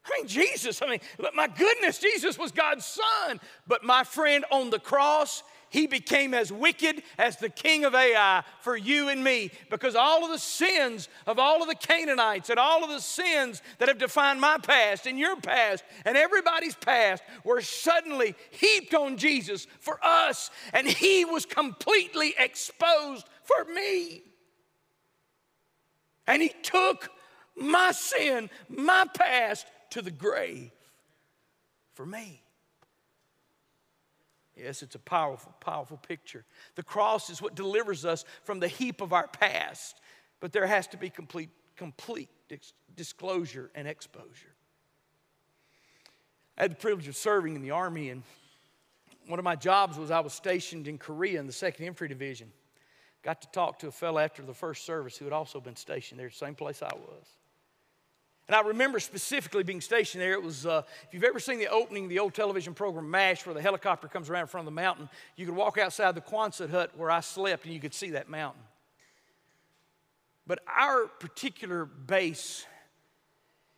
I 0.07 0.17
mean, 0.17 0.27
Jesus, 0.27 0.81
I 0.81 0.87
mean, 0.87 0.99
but 1.17 1.35
my 1.35 1.47
goodness, 1.47 1.99
Jesus 1.99 2.37
was 2.37 2.51
God's 2.51 2.85
son. 2.85 3.39
But 3.67 3.83
my 3.83 4.03
friend, 4.03 4.45
on 4.51 4.69
the 4.69 4.79
cross, 4.79 5.43
he 5.69 5.85
became 5.85 6.33
as 6.33 6.51
wicked 6.51 7.03
as 7.17 7.37
the 7.37 7.49
king 7.49 7.83
of 7.83 7.93
Ai 7.93 8.43
for 8.61 8.77
you 8.77 9.09
and 9.09 9.23
me 9.23 9.51
because 9.69 9.95
all 9.95 10.23
of 10.23 10.31
the 10.31 10.39
sins 10.39 11.09
of 11.25 11.39
all 11.39 11.61
of 11.61 11.67
the 11.67 11.75
Canaanites 11.75 12.49
and 12.49 12.57
all 12.57 12.83
of 12.83 12.89
the 12.89 13.01
sins 13.01 13.61
that 13.79 13.89
have 13.89 13.97
defined 13.97 14.39
my 14.39 14.57
past 14.57 15.07
and 15.07 15.19
your 15.19 15.35
past 15.35 15.83
and 16.05 16.15
everybody's 16.15 16.75
past 16.75 17.21
were 17.43 17.61
suddenly 17.61 18.33
heaped 18.51 18.93
on 18.93 19.17
Jesus 19.17 19.67
for 19.79 19.99
us, 20.03 20.51
and 20.73 20.87
he 20.87 21.25
was 21.25 21.45
completely 21.45 22.33
exposed 22.39 23.27
for 23.43 23.65
me. 23.73 24.21
And 26.27 26.41
he 26.41 26.51
took 26.61 27.09
my 27.55 27.91
sin, 27.91 28.49
my 28.69 29.05
past, 29.13 29.65
to 29.91 30.01
the 30.01 30.11
grave 30.11 30.71
for 31.93 32.05
me. 32.05 32.41
Yes, 34.55 34.81
it's 34.81 34.95
a 34.95 34.99
powerful, 34.99 35.53
powerful 35.59 35.97
picture. 35.97 36.43
The 36.75 36.83
cross 36.83 37.29
is 37.29 37.41
what 37.41 37.55
delivers 37.55 38.05
us 38.05 38.25
from 38.43 38.59
the 38.59 38.67
heap 38.67 39.01
of 39.01 39.13
our 39.13 39.27
past, 39.27 40.01
but 40.39 40.51
there 40.51 40.65
has 40.65 40.87
to 40.87 40.97
be 40.97 41.09
complete, 41.09 41.49
complete 41.75 42.29
disclosure 42.95 43.69
and 43.75 43.87
exposure. 43.87 44.53
I 46.57 46.63
had 46.63 46.71
the 46.71 46.75
privilege 46.75 47.07
of 47.07 47.15
serving 47.15 47.55
in 47.55 47.61
the 47.61 47.71
Army, 47.71 48.09
and 48.09 48.23
one 49.27 49.37
of 49.37 49.45
my 49.45 49.55
jobs 49.55 49.97
was 49.97 50.09
I 50.09 50.21
was 50.21 50.33
stationed 50.33 50.87
in 50.87 50.97
Korea 50.97 51.39
in 51.39 51.45
the 51.45 51.53
2nd 51.53 51.81
Infantry 51.81 52.07
Division. 52.07 52.51
Got 53.23 53.41
to 53.41 53.47
talk 53.51 53.77
to 53.79 53.87
a 53.87 53.91
fellow 53.91 54.19
after 54.19 54.41
the 54.41 54.53
first 54.53 54.85
service 54.85 55.17
who 55.17 55.25
had 55.25 55.33
also 55.33 55.59
been 55.59 55.75
stationed 55.75 56.19
there, 56.19 56.29
the 56.29 56.35
same 56.35 56.55
place 56.55 56.81
I 56.81 56.93
was. 56.95 57.27
And 58.47 58.55
I 58.55 58.61
remember 58.61 58.99
specifically 58.99 59.63
being 59.63 59.81
stationed 59.81 60.21
there. 60.21 60.33
It 60.33 60.41
was, 60.41 60.65
uh, 60.65 60.83
if 61.07 61.13
you've 61.13 61.25
ever 61.25 61.39
seen 61.39 61.59
the 61.59 61.67
opening 61.67 62.07
the 62.07 62.19
old 62.19 62.33
television 62.33 62.73
program 62.73 63.11
MASH, 63.11 63.45
where 63.45 63.53
the 63.53 63.61
helicopter 63.61 64.07
comes 64.07 64.29
around 64.29 64.43
in 64.43 64.47
front 64.47 64.67
of 64.67 64.73
the 64.73 64.81
mountain, 64.81 65.09
you 65.35 65.45
could 65.45 65.55
walk 65.55 65.77
outside 65.77 66.15
the 66.15 66.21
Quonset 66.21 66.69
hut 66.69 66.91
where 66.95 67.11
I 67.11 67.19
slept 67.19 67.65
and 67.65 67.73
you 67.73 67.81
could 67.81 67.93
see 67.93 68.11
that 68.11 68.29
mountain. 68.29 68.61
But 70.45 70.59
our 70.65 71.07
particular 71.07 71.83
base 71.85 72.65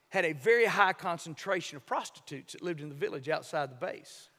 had 0.09 0.23
a 0.23 0.33
very 0.33 0.65
high 0.65 0.93
concentration 0.93 1.77
of 1.77 1.85
prostitutes 1.85 2.53
that 2.53 2.61
lived 2.61 2.81
in 2.81 2.89
the 2.89 2.95
village 2.95 3.27
outside 3.27 3.71
the 3.71 3.75
base. 3.75 4.29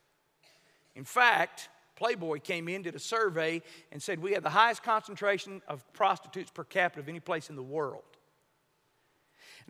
In 0.94 1.04
fact, 1.04 1.68
Playboy 1.96 2.38
came 2.40 2.68
in, 2.68 2.82
did 2.82 2.94
a 2.94 3.00
survey, 3.00 3.62
and 3.90 4.00
said 4.00 4.20
we 4.20 4.32
had 4.32 4.42
the 4.42 4.50
highest 4.50 4.82
concentration 4.82 5.60
of 5.68 5.84
prostitutes 5.92 6.50
per 6.50 6.64
capita 6.64 7.00
of 7.00 7.08
any 7.08 7.20
place 7.20 7.50
in 7.50 7.56
the 7.56 7.62
world. 7.62 8.09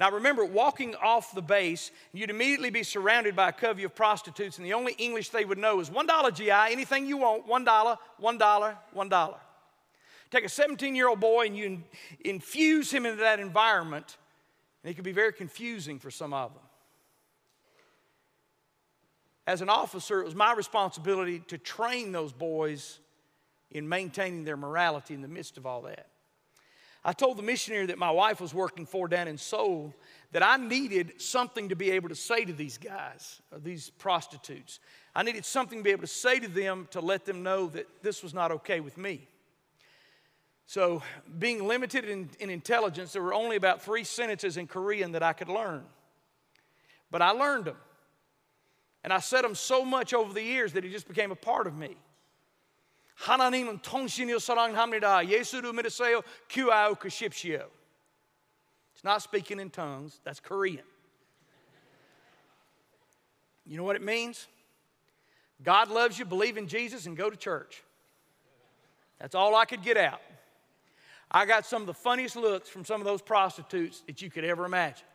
Now, 0.00 0.10
remember, 0.10 0.46
walking 0.46 0.94
off 0.96 1.34
the 1.34 1.42
base, 1.42 1.90
you'd 2.14 2.30
immediately 2.30 2.70
be 2.70 2.82
surrounded 2.82 3.36
by 3.36 3.50
a 3.50 3.52
covey 3.52 3.84
of 3.84 3.94
prostitutes, 3.94 4.56
and 4.56 4.66
the 4.66 4.72
only 4.72 4.94
English 4.94 5.28
they 5.28 5.44
would 5.44 5.58
know 5.58 5.78
is 5.78 5.90
$1 5.90 6.34
GI, 6.34 6.50
anything 6.50 7.04
you 7.04 7.18
want, 7.18 7.46
$1, 7.46 7.98
$1, 8.22 8.76
$1. 8.96 9.34
Take 10.30 10.44
a 10.44 10.48
17 10.48 10.94
year 10.94 11.08
old 11.08 11.20
boy 11.20 11.46
and 11.46 11.56
you 11.56 11.82
infuse 12.20 12.90
him 12.90 13.04
into 13.04 13.20
that 13.20 13.40
environment, 13.40 14.16
and 14.82 14.90
it 14.90 14.94
can 14.94 15.04
be 15.04 15.12
very 15.12 15.34
confusing 15.34 15.98
for 15.98 16.10
some 16.10 16.32
of 16.32 16.54
them. 16.54 16.62
As 19.46 19.60
an 19.60 19.68
officer, 19.68 20.22
it 20.22 20.24
was 20.24 20.34
my 20.34 20.54
responsibility 20.54 21.40
to 21.48 21.58
train 21.58 22.12
those 22.12 22.32
boys 22.32 23.00
in 23.70 23.86
maintaining 23.86 24.44
their 24.44 24.56
morality 24.56 25.12
in 25.12 25.20
the 25.20 25.28
midst 25.28 25.58
of 25.58 25.66
all 25.66 25.82
that. 25.82 26.06
I 27.04 27.12
told 27.12 27.38
the 27.38 27.42
missionary 27.42 27.86
that 27.86 27.98
my 27.98 28.10
wife 28.10 28.40
was 28.40 28.52
working 28.52 28.84
for 28.84 29.08
down 29.08 29.26
in 29.26 29.38
Seoul 29.38 29.94
that 30.32 30.42
I 30.42 30.56
needed 30.56 31.20
something 31.20 31.70
to 31.70 31.76
be 31.76 31.90
able 31.92 32.10
to 32.10 32.14
say 32.14 32.44
to 32.44 32.52
these 32.52 32.76
guys, 32.78 33.40
uh, 33.52 33.58
these 33.62 33.90
prostitutes. 33.90 34.80
I 35.14 35.22
needed 35.22 35.44
something 35.44 35.78
to 35.78 35.82
be 35.82 35.90
able 35.90 36.02
to 36.02 36.06
say 36.06 36.38
to 36.38 36.48
them 36.48 36.88
to 36.90 37.00
let 37.00 37.24
them 37.24 37.42
know 37.42 37.66
that 37.68 37.86
this 38.02 38.22
was 38.22 38.34
not 38.34 38.52
okay 38.52 38.80
with 38.80 38.98
me. 38.98 39.26
So, 40.66 41.02
being 41.38 41.66
limited 41.66 42.04
in, 42.04 42.30
in 42.38 42.48
intelligence, 42.48 43.12
there 43.12 43.22
were 43.22 43.34
only 43.34 43.56
about 43.56 43.82
three 43.82 44.04
sentences 44.04 44.56
in 44.56 44.68
Korean 44.68 45.12
that 45.12 45.22
I 45.22 45.32
could 45.32 45.48
learn. 45.48 45.84
But 47.10 47.22
I 47.22 47.30
learned 47.30 47.64
them. 47.64 47.76
And 49.02 49.12
I 49.12 49.18
said 49.18 49.42
them 49.42 49.56
so 49.56 49.84
much 49.84 50.14
over 50.14 50.32
the 50.32 50.42
years 50.42 50.74
that 50.74 50.84
it 50.84 50.92
just 50.92 51.08
became 51.08 51.32
a 51.32 51.36
part 51.36 51.66
of 51.66 51.74
me. 51.74 51.96
하나님은 53.19 53.79
통신을 53.79 54.39
사랑합니다. 54.39 55.27
예수를 55.27 55.73
믿으세요. 55.73 56.21
귀하여 56.49 56.93
크십시오. 56.95 57.69
It's 58.93 59.03
not 59.03 59.21
speaking 59.21 59.59
in 59.59 59.69
tongues, 59.69 60.19
that's 60.23 60.39
Korean. 60.39 60.83
You 63.65 63.77
know 63.77 63.83
what 63.83 63.95
it 63.95 64.03
means? 64.03 64.47
God 65.63 65.89
loves 65.89 66.19
you, 66.19 66.25
believe 66.25 66.57
in 66.57 66.67
Jesus, 66.67 67.07
and 67.07 67.17
go 67.17 67.29
to 67.29 67.35
church. 67.35 67.83
That's 69.19 69.33
all 69.33 69.55
I 69.55 69.65
could 69.65 69.81
get 69.81 69.97
out. 69.97 70.21
I 71.31 71.45
got 71.45 71.65
some 71.65 71.81
of 71.81 71.87
the 71.87 71.93
funniest 71.93 72.35
looks 72.35 72.69
from 72.69 72.85
some 72.85 73.01
of 73.01 73.05
those 73.05 73.21
prostitutes 73.21 74.01
that 74.01 74.21
you 74.21 74.29
could 74.29 74.43
ever 74.45 74.65
imagine. 74.65 75.07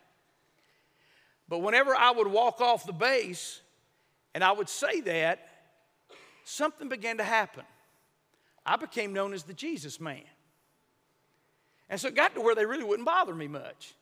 But 1.49 1.59
whenever 1.59 1.95
I 1.95 2.11
would 2.11 2.27
walk 2.27 2.61
off 2.61 2.85
the 2.85 2.93
base 2.93 3.61
and 4.35 4.43
I 4.43 4.53
would 4.53 4.69
say 4.69 5.01
that, 5.03 5.47
something 6.45 6.89
began 6.89 7.19
to 7.19 7.25
happen. 7.25 7.65
I 8.66 8.78
became 8.78 9.14
known 9.14 9.34
as 9.34 9.44
the 9.44 9.54
Jesus 9.54 10.00
man. 10.00 10.24
And 11.90 12.00
so 12.00 12.08
it 12.08 12.16
got 12.16 12.34
to 12.36 12.42
where 12.42 12.56
they 12.56 12.66
really 12.66 12.84
wouldn't 12.84 13.06
bother 13.06 13.36
me 13.36 13.48
much. 13.48 13.94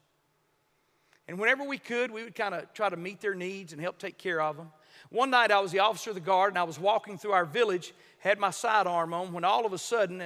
And 1.28 1.40
whenever 1.40 1.64
we 1.64 1.78
could, 1.78 2.12
we 2.12 2.24
would 2.24 2.36
kind 2.36 2.54
of 2.54 2.74
try 2.74 2.90
to 2.90 2.98
meet 2.98 3.22
their 3.22 3.36
needs 3.36 3.74
and 3.74 3.82
help 3.82 3.98
take 3.98 4.18
care 4.18 4.42
of 4.42 4.58
them. 4.58 4.72
One 5.10 5.30
night 5.30 5.52
I 5.52 5.60
was 5.60 5.72
the 5.72 5.80
officer 5.80 6.12
of 6.12 6.16
the 6.16 6.22
guard 6.22 6.52
and 6.54 6.60
I 6.60 6.64
was 6.64 6.80
walking 6.80 7.18
through 7.18 7.32
our 7.32 7.46
village, 7.46 7.94
had 8.20 8.40
my 8.40 8.52
sidearm 8.52 9.14
on, 9.14 9.34
when 9.34 9.44
all 9.44 9.66
of 9.66 9.74
a 9.74 9.78
sudden, 9.78 10.24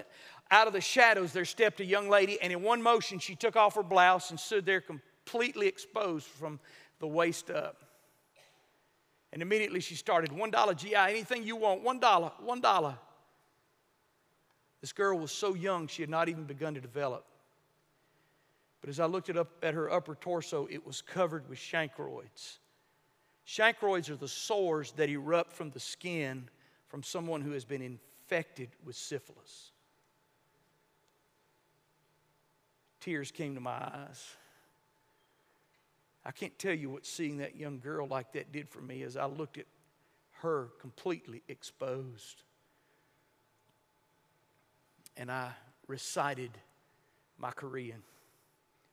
out 0.50 0.68
of 0.68 0.74
the 0.74 0.82
shadows, 0.82 1.34
there 1.34 1.46
stepped 1.46 1.80
a 1.82 1.86
young 1.86 2.10
lady, 2.10 2.40
and 2.42 2.54
in 2.54 2.62
one 2.62 2.82
motion, 2.82 3.20
she 3.20 3.36
took 3.36 3.56
off 3.56 3.76
her 3.76 3.84
blouse 3.84 4.30
and 4.30 4.40
stood 4.40 4.66
there 4.66 4.82
completely 4.82 5.68
exposed 5.68 6.26
from 6.26 6.60
the 7.00 7.08
waist 7.08 7.50
up. 7.50 7.78
And 9.34 9.42
immediately 9.42 9.82
she 9.82 9.96
started, 9.96 10.32
$1 10.32 10.78
GI, 10.78 10.96
anything 10.96 11.44
you 11.44 11.58
want, 11.58 11.84
$1, 11.84 12.32
$1. 12.46 12.98
This 14.82 14.94
girl 14.94 15.18
was 15.18 15.32
so 15.32 15.56
young, 15.56 15.88
she 15.88 16.02
had 16.04 16.10
not 16.10 16.30
even 16.30 16.44
begun 16.44 16.76
to 16.76 16.82
develop. 16.82 17.26
But 18.82 18.90
as 18.90 19.00
I 19.00 19.06
looked 19.06 19.30
at, 19.30 19.38
up, 19.38 19.50
at 19.64 19.74
her 19.74 19.92
upper 19.92 20.16
torso, 20.16 20.68
it 20.70 20.86
was 20.86 21.02
covered 21.02 21.50
with 21.50 21.60
chancroids. 21.60 22.60
Chancroids 23.46 24.10
are 24.10 24.16
the 24.16 24.28
sores 24.28 24.92
that 24.94 25.10
erupt 25.10 25.54
from 25.54 25.72
the 25.72 25.80
skin 25.80 26.50
from 26.88 27.02
someone 27.02 27.42
who 27.42 27.52
has 27.52 27.66
been 27.66 27.82
infected 27.82 28.70
with 28.86 28.96
syphilis. 28.96 29.72
Tears 33.00 33.32
came 33.32 33.56
to 33.56 33.62
my 33.62 33.72
eyes. 33.72 34.36
I 36.26 36.32
can't 36.32 36.58
tell 36.60 36.74
you 36.74 36.90
what 36.90 37.06
seeing 37.06 37.38
that 37.38 37.56
young 37.56 37.80
girl 37.80 38.06
like 38.06 38.34
that 38.34 38.52
did 38.52 38.68
for 38.68 38.82
me 38.82 39.04
as 39.04 39.16
I 39.16 39.26
looked 39.26 39.58
at 39.58 39.66
her 40.42 40.70
completely 40.82 41.42
exposed 41.48 42.44
and 45.17 45.31
I 45.31 45.53
recited 45.87 46.53
my 47.39 47.51
Korean. 47.51 48.03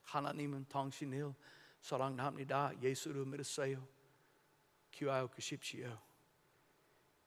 하나님은 0.04 0.66
당신을 0.70 1.34
사랑합니다. 1.82 2.74
예수를 2.82 3.26
믿으세요. 3.26 3.88
귀하여 4.92 5.28
크십시오. 5.28 5.98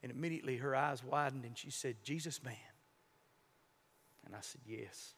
And 0.02 0.10
immediately 0.10 0.56
her 0.58 0.74
eyes 0.74 1.04
widened 1.04 1.46
and 1.46 1.56
she 1.56 1.70
said, 1.70 2.02
Jesus 2.02 2.42
man. 2.42 2.56
And 4.24 4.34
I 4.34 4.40
said, 4.40 4.62
Yes. 4.66 5.14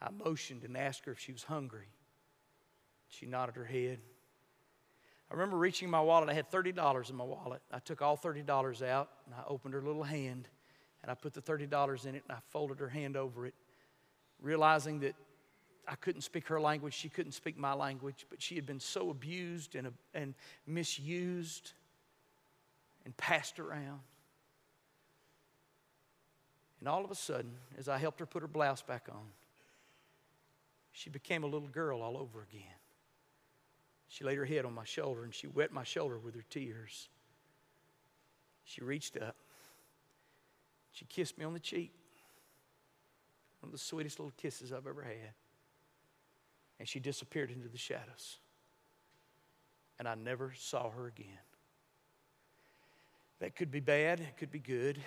I 0.00 0.10
motioned 0.10 0.64
and 0.64 0.76
asked 0.76 1.04
her 1.06 1.12
if 1.12 1.18
she 1.18 1.32
was 1.32 1.44
hungry. 1.44 1.88
She 3.08 3.26
nodded 3.26 3.56
her 3.56 3.64
head. 3.64 4.00
I 5.30 5.34
remember 5.34 5.56
reaching 5.56 5.88
my 5.88 6.00
wallet. 6.00 6.28
I 6.28 6.34
had 6.34 6.50
$30 6.50 7.10
in 7.10 7.16
my 7.16 7.24
wallet. 7.24 7.62
I 7.72 7.78
took 7.78 8.02
all 8.02 8.16
$30 8.16 8.46
out 8.86 9.08
and 9.26 9.34
I 9.34 9.42
opened 9.46 9.74
her 9.74 9.82
little 9.82 10.02
hand 10.02 10.48
and 11.01 11.11
I 11.11 11.15
put 11.15 11.33
the 11.33 11.41
$30 11.41 12.05
in 12.05 12.15
it 12.15 12.23
and 12.27 12.37
I 12.37 12.39
folded 12.49 12.79
her 12.79 12.89
hand 12.89 13.15
over 13.15 13.45
it, 13.45 13.53
realizing 14.41 14.99
that 15.01 15.15
I 15.87 15.95
couldn't 15.95 16.21
speak 16.21 16.47
her 16.47 16.61
language, 16.61 16.93
she 16.93 17.09
couldn't 17.09 17.31
speak 17.31 17.57
my 17.57 17.73
language, 17.73 18.25
but 18.29 18.41
she 18.41 18.55
had 18.55 18.65
been 18.65 18.79
so 18.79 19.09
abused 19.09 19.75
and, 19.75 19.91
and 20.13 20.35
misused 20.67 21.71
and 23.05 23.15
passed 23.17 23.59
around. 23.59 24.01
And 26.79 26.87
all 26.87 27.03
of 27.03 27.11
a 27.11 27.15
sudden, 27.15 27.51
as 27.77 27.89
I 27.89 27.97
helped 27.97 28.19
her 28.19 28.25
put 28.25 28.41
her 28.41 28.47
blouse 28.47 28.81
back 28.81 29.07
on, 29.11 29.25
she 30.91 31.09
became 31.09 31.43
a 31.43 31.47
little 31.47 31.67
girl 31.67 32.01
all 32.01 32.17
over 32.17 32.41
again. 32.41 32.61
She 34.07 34.23
laid 34.23 34.37
her 34.37 34.45
head 34.45 34.65
on 34.65 34.73
my 34.73 34.85
shoulder 34.85 35.23
and 35.23 35.33
she 35.33 35.47
wet 35.47 35.71
my 35.71 35.83
shoulder 35.83 36.17
with 36.19 36.35
her 36.35 36.45
tears. 36.49 37.09
She 38.63 38.83
reached 38.83 39.17
up 39.17 39.35
she 40.99 41.05
kissed 41.05 41.37
me 41.37 41.45
on 41.45 41.53
the 41.53 41.61
cheek. 41.61 41.93
One 43.61 43.69
of 43.69 43.71
the 43.71 43.77
sweetest 43.77 44.19
little 44.19 44.33
kisses 44.35 44.73
I've 44.73 44.85
ever 44.85 45.01
had. 45.01 45.33
And 46.77 46.89
she 46.89 46.99
disappeared 46.99 47.51
into 47.51 47.69
the 47.69 47.77
shadows. 47.77 48.39
And 49.97 50.09
I 50.09 50.15
never 50.15 50.51
saw 50.57 50.89
her 50.89 51.07
again. 51.07 51.39
That 53.39 53.55
could 53.55 53.71
be 53.71 53.79
bad, 53.79 54.19
it 54.19 54.35
could 54.35 54.51
be 54.51 54.59
good. 54.59 54.99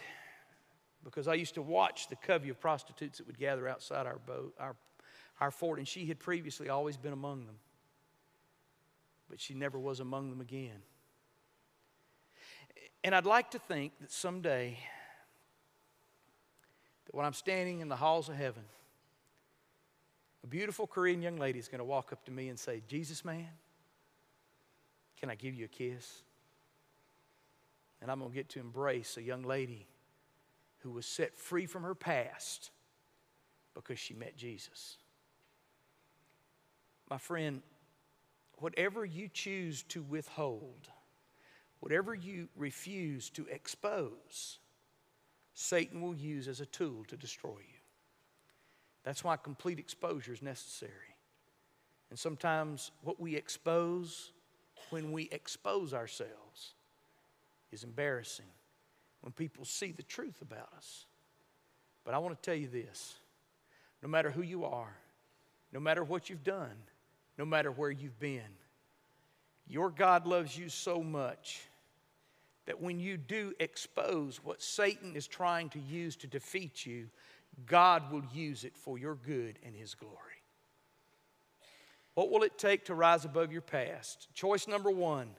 Because 1.04 1.28
I 1.28 1.34
used 1.34 1.56
to 1.56 1.62
watch 1.62 2.08
the 2.08 2.16
covey 2.16 2.48
of 2.48 2.58
prostitutes 2.58 3.18
that 3.18 3.26
would 3.26 3.38
gather 3.38 3.68
outside 3.68 4.06
our 4.06 4.18
boat, 4.18 4.54
our, 4.58 4.74
our 5.42 5.50
fort, 5.50 5.78
and 5.78 5.86
she 5.86 6.06
had 6.06 6.18
previously 6.18 6.70
always 6.70 6.96
been 6.96 7.12
among 7.12 7.44
them. 7.44 7.56
But 9.28 9.40
she 9.40 9.52
never 9.52 9.78
was 9.78 10.00
among 10.00 10.30
them 10.30 10.40
again. 10.40 10.80
And 13.04 13.14
I'd 13.14 13.26
like 13.26 13.50
to 13.50 13.58
think 13.58 13.92
that 14.00 14.10
someday 14.10 14.78
that 17.12 17.16
when 17.16 17.26
I'm 17.26 17.34
standing 17.34 17.80
in 17.80 17.88
the 17.88 17.96
halls 17.96 18.28
of 18.28 18.36
heaven, 18.36 18.64
a 20.42 20.46
beautiful 20.46 20.86
Korean 20.86 21.22
young 21.22 21.36
lady 21.36 21.58
is 21.58 21.68
going 21.68 21.78
to 21.78 21.84
walk 21.84 22.12
up 22.12 22.24
to 22.24 22.32
me 22.32 22.48
and 22.48 22.58
say, 22.58 22.82
Jesus, 22.88 23.24
man, 23.24 23.48
can 25.20 25.30
I 25.30 25.36
give 25.36 25.54
you 25.54 25.66
a 25.66 25.68
kiss? 25.68 26.22
And 28.00 28.10
I'm 28.10 28.18
going 28.18 28.30
to 28.30 28.34
get 28.34 28.48
to 28.50 28.60
embrace 28.60 29.16
a 29.16 29.22
young 29.22 29.44
lady 29.44 29.86
who 30.78 30.90
was 30.90 31.06
set 31.06 31.38
free 31.38 31.66
from 31.66 31.84
her 31.84 31.94
past 31.94 32.70
because 33.74 33.98
she 33.98 34.14
met 34.14 34.36
Jesus. 34.36 34.96
My 37.08 37.18
friend, 37.18 37.62
whatever 38.58 39.04
you 39.04 39.28
choose 39.28 39.84
to 39.84 40.02
withhold, 40.02 40.88
whatever 41.78 42.14
you 42.14 42.48
refuse 42.56 43.30
to 43.30 43.46
expose, 43.46 44.58
Satan 45.54 46.00
will 46.00 46.14
use 46.14 46.48
as 46.48 46.60
a 46.60 46.66
tool 46.66 47.04
to 47.08 47.16
destroy 47.16 47.50
you. 47.50 47.80
That's 49.04 49.24
why 49.24 49.36
complete 49.36 49.78
exposure 49.78 50.32
is 50.32 50.42
necessary. 50.42 51.16
And 52.10 52.18
sometimes 52.18 52.90
what 53.02 53.20
we 53.20 53.36
expose 53.36 54.32
when 54.90 55.12
we 55.12 55.28
expose 55.32 55.94
ourselves 55.94 56.74
is 57.70 57.84
embarrassing 57.84 58.46
when 59.22 59.32
people 59.32 59.64
see 59.64 59.92
the 59.92 60.02
truth 60.02 60.42
about 60.42 60.68
us. 60.76 61.06
But 62.04 62.14
I 62.14 62.18
want 62.18 62.40
to 62.40 62.42
tell 62.42 62.58
you 62.58 62.68
this 62.68 63.14
no 64.02 64.08
matter 64.08 64.30
who 64.30 64.42
you 64.42 64.64
are, 64.64 64.96
no 65.72 65.80
matter 65.80 66.04
what 66.04 66.28
you've 66.28 66.44
done, 66.44 66.76
no 67.38 67.44
matter 67.44 67.70
where 67.70 67.90
you've 67.90 68.18
been, 68.18 68.42
your 69.66 69.90
God 69.90 70.26
loves 70.26 70.56
you 70.56 70.68
so 70.68 71.02
much 71.02 71.62
that 72.66 72.80
when 72.80 73.00
you 73.00 73.16
do 73.16 73.52
expose 73.58 74.40
what 74.42 74.62
Satan 74.62 75.16
is 75.16 75.26
trying 75.26 75.68
to 75.70 75.80
use 75.80 76.16
to 76.16 76.26
defeat 76.26 76.86
you, 76.86 77.08
God 77.66 78.10
will 78.10 78.22
use 78.32 78.64
it 78.64 78.76
for 78.76 78.98
your 78.98 79.14
good 79.14 79.58
and 79.64 79.74
His 79.74 79.94
glory. 79.94 80.16
What 82.14 82.30
will 82.30 82.42
it 82.42 82.58
take 82.58 82.84
to 82.86 82.94
rise 82.94 83.24
above 83.24 83.52
your 83.52 83.62
past? 83.62 84.28
Choice 84.34 84.68
number 84.68 84.90
one 84.90 85.30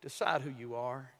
decide 0.00 0.42
who 0.42 0.52
you 0.56 0.76
are, 0.76 1.10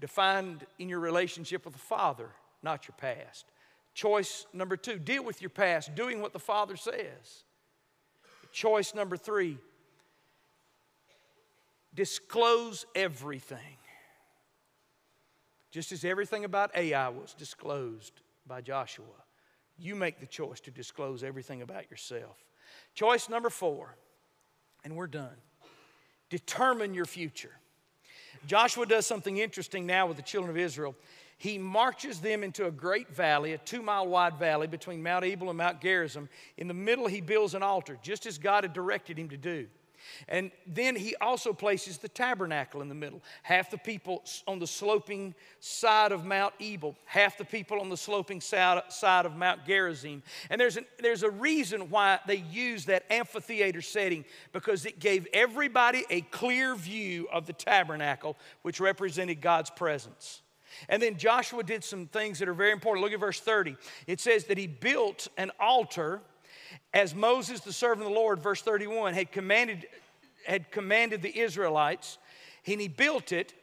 defined 0.00 0.64
in 0.78 0.88
your 0.88 1.00
relationship 1.00 1.64
with 1.64 1.74
the 1.74 1.80
Father, 1.80 2.30
not 2.62 2.88
your 2.88 2.94
past. 2.96 3.44
Choice 3.92 4.46
number 4.52 4.76
two 4.76 4.98
deal 4.98 5.24
with 5.24 5.42
your 5.42 5.50
past, 5.50 5.94
doing 5.94 6.22
what 6.22 6.32
the 6.32 6.38
Father 6.38 6.76
says. 6.76 7.44
Choice 8.52 8.94
number 8.94 9.16
three 9.16 9.58
disclose 11.94 12.86
everything. 12.94 13.76
Just 15.70 15.92
as 15.92 16.04
everything 16.04 16.44
about 16.44 16.70
Ai 16.74 17.08
was 17.08 17.34
disclosed 17.34 18.20
by 18.46 18.60
Joshua, 18.60 19.04
you 19.78 19.94
make 19.94 20.20
the 20.20 20.26
choice 20.26 20.60
to 20.60 20.70
disclose 20.70 21.22
everything 21.22 21.62
about 21.62 21.90
yourself. 21.90 22.36
Choice 22.94 23.28
number 23.28 23.50
four, 23.50 23.96
and 24.84 24.96
we're 24.96 25.06
done. 25.06 25.36
Determine 26.28 26.94
your 26.94 27.04
future. 27.04 27.52
Joshua 28.46 28.86
does 28.86 29.06
something 29.06 29.38
interesting 29.38 29.86
now 29.86 30.06
with 30.06 30.16
the 30.16 30.22
children 30.22 30.50
of 30.50 30.56
Israel. 30.56 30.94
He 31.38 31.56
marches 31.56 32.20
them 32.20 32.44
into 32.44 32.66
a 32.66 32.70
great 32.70 33.14
valley, 33.14 33.52
a 33.52 33.58
two 33.58 33.82
mile 33.82 34.06
wide 34.06 34.38
valley 34.38 34.66
between 34.66 35.02
Mount 35.02 35.24
Ebal 35.24 35.48
and 35.48 35.58
Mount 35.58 35.80
Gerizim. 35.80 36.28
In 36.56 36.68
the 36.68 36.74
middle, 36.74 37.06
he 37.06 37.20
builds 37.20 37.54
an 37.54 37.62
altar, 37.62 37.98
just 38.02 38.26
as 38.26 38.38
God 38.38 38.64
had 38.64 38.72
directed 38.72 39.18
him 39.18 39.30
to 39.30 39.36
do. 39.36 39.66
And 40.28 40.50
then 40.66 40.96
he 40.96 41.14
also 41.20 41.52
places 41.52 41.98
the 41.98 42.08
tabernacle 42.08 42.82
in 42.82 42.88
the 42.88 42.94
middle. 42.94 43.22
Half 43.42 43.70
the 43.70 43.78
people 43.78 44.22
on 44.46 44.58
the 44.58 44.66
sloping 44.66 45.34
side 45.60 46.12
of 46.12 46.24
Mount 46.24 46.54
Ebal, 46.60 46.96
half 47.04 47.38
the 47.38 47.44
people 47.44 47.80
on 47.80 47.88
the 47.88 47.96
sloping 47.96 48.40
side, 48.40 48.82
of 49.00 49.36
Mount 49.36 49.66
Gerizim. 49.66 50.22
And 50.50 50.60
there's, 50.60 50.76
an, 50.76 50.86
there's 50.98 51.22
a 51.22 51.30
reason 51.30 51.90
why 51.90 52.18
they 52.26 52.44
use 52.50 52.86
that 52.86 53.04
amphitheater 53.10 53.82
setting 53.82 54.24
because 54.52 54.86
it 54.86 54.98
gave 54.98 55.26
everybody 55.32 56.04
a 56.10 56.20
clear 56.22 56.74
view 56.74 57.28
of 57.32 57.46
the 57.46 57.52
tabernacle, 57.52 58.36
which 58.62 58.80
represented 58.80 59.40
God's 59.40 59.70
presence. 59.70 60.42
And 60.88 61.02
then 61.02 61.16
Joshua 61.16 61.62
did 61.62 61.84
some 61.84 62.06
things 62.06 62.38
that 62.38 62.48
are 62.48 62.54
very 62.54 62.72
important. 62.72 63.02
Look 63.04 63.12
at 63.12 63.20
verse 63.20 63.40
30. 63.40 63.76
It 64.06 64.20
says 64.20 64.44
that 64.44 64.58
he 64.58 64.66
built 64.66 65.28
an 65.36 65.50
altar 65.58 66.20
as 66.92 67.14
Moses, 67.14 67.60
the 67.60 67.72
servant 67.72 68.06
of 68.06 68.12
the 68.12 68.18
Lord, 68.18 68.40
verse 68.40 68.62
31, 68.62 69.14
had 69.14 69.32
commanded, 69.32 69.86
had 70.46 70.70
commanded 70.70 71.22
the 71.22 71.38
Israelites, 71.38 72.18
and 72.66 72.80
he 72.80 72.88
built 72.88 73.32
it 73.32 73.54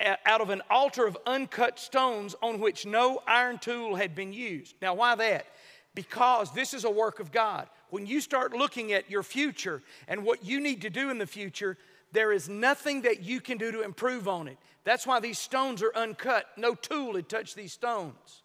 out 0.00 0.40
of 0.40 0.50
an 0.50 0.62
altar 0.68 1.06
of 1.06 1.16
uncut 1.26 1.78
stones 1.78 2.34
on 2.42 2.60
which 2.60 2.84
no 2.84 3.20
iron 3.26 3.58
tool 3.58 3.96
had 3.96 4.14
been 4.14 4.32
used. 4.32 4.74
Now, 4.82 4.94
why 4.94 5.14
that? 5.14 5.46
Because 5.94 6.52
this 6.52 6.74
is 6.74 6.84
a 6.84 6.90
work 6.90 7.20
of 7.20 7.32
God. 7.32 7.68
When 7.90 8.04
you 8.04 8.20
start 8.20 8.52
looking 8.52 8.92
at 8.92 9.10
your 9.10 9.22
future 9.22 9.82
and 10.08 10.24
what 10.24 10.44
you 10.44 10.60
need 10.60 10.82
to 10.82 10.90
do 10.90 11.10
in 11.10 11.18
the 11.18 11.26
future, 11.26 11.78
there 12.12 12.32
is 12.32 12.48
nothing 12.48 13.02
that 13.02 13.22
you 13.22 13.40
can 13.40 13.58
do 13.58 13.72
to 13.72 13.82
improve 13.82 14.28
on 14.28 14.48
it. 14.48 14.58
That's 14.84 15.06
why 15.06 15.20
these 15.20 15.38
stones 15.38 15.82
are 15.82 15.94
uncut. 15.94 16.46
No 16.56 16.74
tool 16.74 17.14
had 17.14 17.28
touched 17.28 17.56
these 17.56 17.72
stones. 17.72 18.42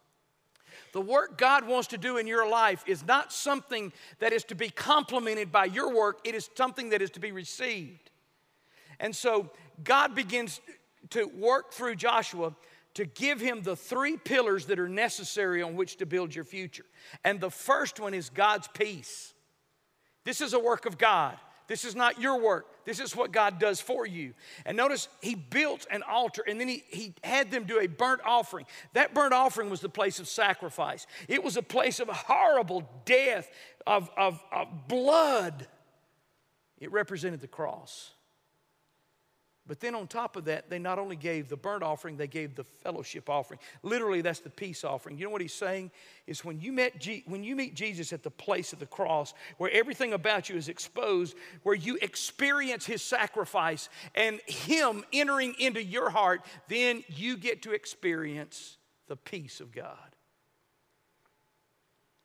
The 0.94 1.02
work 1.02 1.38
God 1.38 1.66
wants 1.66 1.88
to 1.90 1.98
do 1.98 2.18
in 2.18 2.28
your 2.28 2.48
life 2.48 2.84
is 2.86 3.06
not 3.06 3.32
something 3.32 3.94
that 4.20 4.34
is 4.34 4.44
to 4.46 4.56
be 4.56 4.70
complemented 4.70 5.52
by 5.52 5.66
your 5.66 5.94
work, 5.94 6.20
it 6.26 6.36
is 6.36 6.50
something 6.56 6.90
that 6.90 7.02
is 7.02 7.12
to 7.12 7.20
be 7.20 7.32
received. 7.32 8.12
And 9.00 9.16
so 9.16 9.50
God 9.84 10.16
begins 10.16 10.60
to 11.12 11.26
work 11.26 11.74
through 11.74 11.96
Joshua 11.96 12.54
to 12.94 13.06
give 13.06 13.40
him 13.40 13.62
the 13.62 13.76
three 13.76 14.18
pillars 14.18 14.66
that 14.66 14.80
are 14.80 14.90
necessary 14.90 15.62
on 15.62 15.76
which 15.76 15.98
to 15.98 16.06
build 16.06 16.36
your 16.36 16.44
future. 16.44 16.86
And 17.24 17.40
the 17.40 17.50
first 17.50 18.00
one 18.00 18.14
is 18.14 18.30
God's 18.30 18.68
peace. 18.68 19.34
This 20.26 20.42
is 20.42 20.54
a 20.54 20.60
work 20.60 20.86
of 20.86 20.98
God. 20.98 21.38
This 21.72 21.86
is 21.86 21.96
not 21.96 22.20
your 22.20 22.38
work. 22.38 22.66
This 22.84 23.00
is 23.00 23.16
what 23.16 23.32
God 23.32 23.58
does 23.58 23.80
for 23.80 24.06
you. 24.06 24.34
And 24.66 24.76
notice 24.76 25.08
he 25.22 25.36
built 25.36 25.88
an 25.90 26.04
altar 26.04 26.44
and 26.46 26.60
then 26.60 26.68
he, 26.68 26.84
he 26.90 27.14
had 27.24 27.50
them 27.50 27.64
do 27.64 27.80
a 27.80 27.88
burnt 27.88 28.20
offering. 28.26 28.66
That 28.92 29.14
burnt 29.14 29.34
offering 29.34 29.70
was 29.70 29.80
the 29.80 29.88
place 29.88 30.20
of 30.20 30.28
sacrifice, 30.28 31.08
it 31.30 31.42
was 31.42 31.56
a 31.56 31.62
place 31.62 32.02
of 32.02 32.10
horrible 32.10 32.90
death, 33.06 33.50
of, 33.88 34.10
of, 34.18 34.44
of 34.52 34.90
blood. 34.90 35.66
It 36.78 36.92
represented 36.92 37.40
the 37.40 37.48
cross. 37.48 38.12
But 39.68 39.80
then 39.80 39.94
on 39.94 40.08
top 40.08 40.36
of 40.36 40.46
that, 40.46 40.70
they 40.70 40.80
not 40.80 40.98
only 40.98 41.16
gave 41.16 41.48
the 41.48 41.56
burnt 41.56 41.84
offering, 41.84 42.18
they 42.18 42.28
gave 42.28 42.56
the 42.56 42.64
fellowship 42.64 43.30
offering. 43.30 43.60
Literally, 43.84 44.22
that's 44.22 44.40
the 44.40 44.50
peace 44.50 44.84
offering. 44.84 45.18
You 45.18 45.26
know 45.26 45.30
what 45.30 45.42
he's 45.42 45.54
saying? 45.54 45.92
Is 46.26 46.44
when 46.44 46.60
you, 46.60 46.74
met 46.74 47.00
G- 47.00 47.24
when 47.28 47.44
you 47.44 47.56
meet 47.56 47.76
Jesus 47.76 48.12
at 48.12 48.24
the 48.24 48.32
place 48.32 48.74
of 48.74 48.80
the 48.80 48.88
cross, 48.88 49.34
where 49.58 49.70
everything 49.72 50.14
about 50.14 50.50
you 50.50 50.56
is 50.56 50.68
exposed, 50.68 51.36
where 51.62 51.76
you 51.76 51.98
experience 52.02 52.86
his 52.86 53.04
sacrifice 53.04 53.88
and 54.16 54.42
him 54.48 55.04
entering 55.14 55.54
into 55.60 55.82
your 55.82 56.10
heart, 56.10 56.42
then 56.68 57.04
you 57.08 57.38
get 57.38 57.62
to 57.62 57.72
experience 57.72 58.78
the 59.08 59.16
peace 59.16 59.62
of 59.62 59.72
God. 59.72 59.96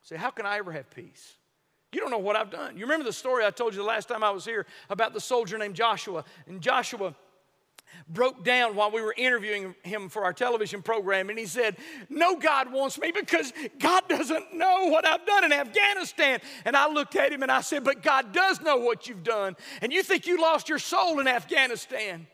Say, 0.02 0.16
how 0.16 0.30
can 0.30 0.46
I 0.46 0.56
ever 0.56 0.72
have 0.72 0.88
peace? 0.90 1.34
You 1.92 2.00
don't 2.00 2.10
know 2.10 2.18
what 2.18 2.36
I've 2.36 2.50
done. 2.50 2.76
You 2.76 2.84
remember 2.84 3.04
the 3.04 3.12
story 3.12 3.44
I 3.44 3.50
told 3.50 3.74
you 3.74 3.78
the 3.80 3.86
last 3.86 4.08
time 4.08 4.24
I 4.24 4.30
was 4.30 4.44
here 4.44 4.66
about 4.90 5.14
the 5.14 5.20
soldier 5.20 5.58
named 5.58 5.74
Joshua. 5.74 6.24
And 6.46 6.60
Joshua 6.60 7.14
broke 8.08 8.44
down 8.44 8.74
while 8.74 8.90
we 8.90 9.00
were 9.00 9.14
interviewing 9.16 9.74
him 9.82 10.08
for 10.08 10.24
our 10.24 10.32
television 10.32 10.82
program, 10.82 11.30
and 11.30 11.38
he 11.38 11.46
said, 11.46 11.76
No, 12.08 12.36
God 12.36 12.72
wants 12.72 12.98
me 12.98 13.12
because 13.12 13.52
God 13.78 14.08
doesn't 14.08 14.54
know 14.54 14.86
what 14.86 15.06
I've 15.06 15.26
done 15.26 15.44
in 15.44 15.52
Afghanistan. 15.52 16.40
And 16.64 16.76
I 16.76 16.88
looked 16.88 17.16
at 17.16 17.32
him 17.32 17.42
and 17.42 17.50
I 17.50 17.60
said, 17.60 17.84
But 17.84 18.02
God 18.02 18.32
does 18.32 18.60
know 18.60 18.76
what 18.78 19.08
you've 19.08 19.24
done. 19.24 19.56
And 19.82 19.92
you 19.92 20.02
think 20.02 20.26
you 20.26 20.40
lost 20.40 20.68
your 20.68 20.78
soul 20.78 21.20
in 21.20 21.28
Afghanistan. 21.28 22.26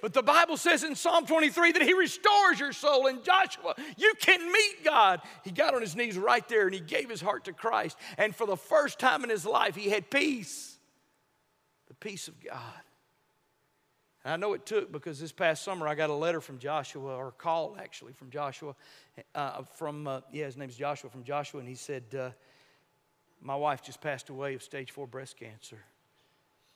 But 0.00 0.12
the 0.12 0.22
Bible 0.22 0.56
says 0.56 0.84
in 0.84 0.94
Psalm 0.94 1.26
23 1.26 1.72
that 1.72 1.82
He 1.82 1.92
restores 1.92 2.60
your 2.60 2.72
soul. 2.72 3.06
And 3.08 3.24
Joshua, 3.24 3.74
you 3.96 4.14
can 4.20 4.40
meet 4.52 4.84
God. 4.84 5.20
He 5.44 5.50
got 5.50 5.74
on 5.74 5.80
his 5.80 5.96
knees 5.96 6.16
right 6.16 6.46
there 6.48 6.66
and 6.66 6.74
he 6.74 6.80
gave 6.80 7.10
his 7.10 7.20
heart 7.20 7.44
to 7.44 7.52
Christ. 7.52 7.96
And 8.16 8.34
for 8.34 8.46
the 8.46 8.56
first 8.56 8.98
time 8.98 9.24
in 9.24 9.30
his 9.30 9.44
life, 9.44 9.74
he 9.74 9.90
had 9.90 10.10
peace 10.10 10.78
the 11.88 11.94
peace 11.94 12.28
of 12.28 12.34
God. 12.44 12.82
And 14.28 14.34
I 14.34 14.36
know 14.46 14.52
it 14.52 14.66
took 14.66 14.92
because 14.92 15.18
this 15.18 15.32
past 15.32 15.64
summer 15.64 15.88
I 15.88 15.94
got 15.94 16.10
a 16.10 16.14
letter 16.14 16.42
from 16.42 16.58
Joshua, 16.58 17.16
or 17.16 17.28
a 17.28 17.32
call 17.32 17.78
actually 17.80 18.12
from 18.12 18.28
Joshua, 18.28 18.74
uh, 19.34 19.62
from, 19.62 20.06
uh, 20.06 20.20
yeah, 20.30 20.44
his 20.44 20.58
name's 20.58 20.76
Joshua, 20.76 21.08
from 21.08 21.24
Joshua, 21.24 21.60
and 21.60 21.68
he 21.68 21.74
said, 21.74 22.02
uh, 22.14 22.28
My 23.40 23.56
wife 23.56 23.82
just 23.82 24.02
passed 24.02 24.28
away 24.28 24.54
of 24.54 24.62
stage 24.62 24.90
four 24.90 25.06
breast 25.06 25.38
cancer, 25.38 25.78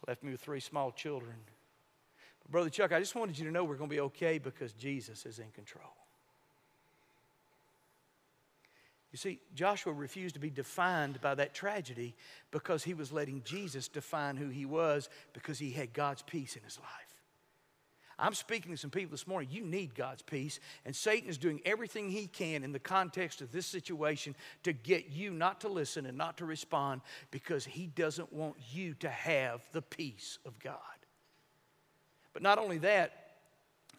left 0.09 0.23
me 0.23 0.33
with 0.33 0.41
three 0.41 0.61
small 0.61 0.93
children. 0.93 1.35
But 2.41 2.51
Brother 2.51 2.71
Chuck, 2.71 2.91
I 2.91 2.99
just 2.99 3.15
wanted 3.15 3.39
you 3.39 3.45
to 3.45 3.51
know 3.51 3.65
we're 3.65 3.77
going 3.77 3.91
to 3.91 3.97
be 3.97 4.01
okay 4.01 4.39
because 4.39 4.73
Jesus 4.73 5.27
is 5.27 5.39
in 5.39 5.51
control. 5.51 5.93
You 9.11 9.19
see, 9.19 9.41
Joshua 9.55 9.93
refused 9.93 10.37
to 10.37 10.41
be 10.41 10.49
defined 10.49 11.21
by 11.21 11.35
that 11.35 11.53
tragedy 11.53 12.15
because 12.51 12.83
he 12.83 12.95
was 12.95 13.13
letting 13.13 13.43
Jesus 13.45 13.89
define 13.89 14.39
who 14.39 14.49
he 14.49 14.65
was 14.65 15.11
because 15.35 15.59
he 15.59 15.71
had 15.71 15.93
God's 15.93 16.23
peace 16.23 16.57
in 16.57 16.63
his 16.63 16.79
life. 16.79 17.02
I'm 18.23 18.35
speaking 18.35 18.71
to 18.71 18.79
some 18.79 18.91
people 18.91 19.11
this 19.11 19.27
morning. 19.27 19.49
You 19.51 19.65
need 19.65 19.97
God's 19.97 20.23
peace, 20.23 20.61
and 20.87 20.95
Satan 20.95 21.29
is 21.29 21.39
doing 21.39 21.61
everything 21.65 22.09
he 22.09 22.29
can 22.29 22.63
in 22.63 22.71
the 22.71 22.79
context 22.79 23.41
of 23.41 23.51
this 23.51 23.67
situation 23.67 24.37
to 24.63 24.73
get 24.73 25.11
you 25.11 25.33
not 25.33 25.63
to 25.63 25.69
listen 25.69 26.07
and 26.07 26.17
not 26.17 26.37
to 26.39 26.45
respond 26.45 27.01
because 27.33 27.65
he 27.65 27.89
doesn't 27.89 28.33
want 28.33 28.55
you 28.73 28.95
to 29.01 29.11
have 29.11 29.61
the 29.73 29.83
peace 29.83 30.39
of 30.47 30.57
God. 30.61 30.77
But 32.33 32.43
not 32.43 32.59
only 32.59 32.79
that, 32.79 33.13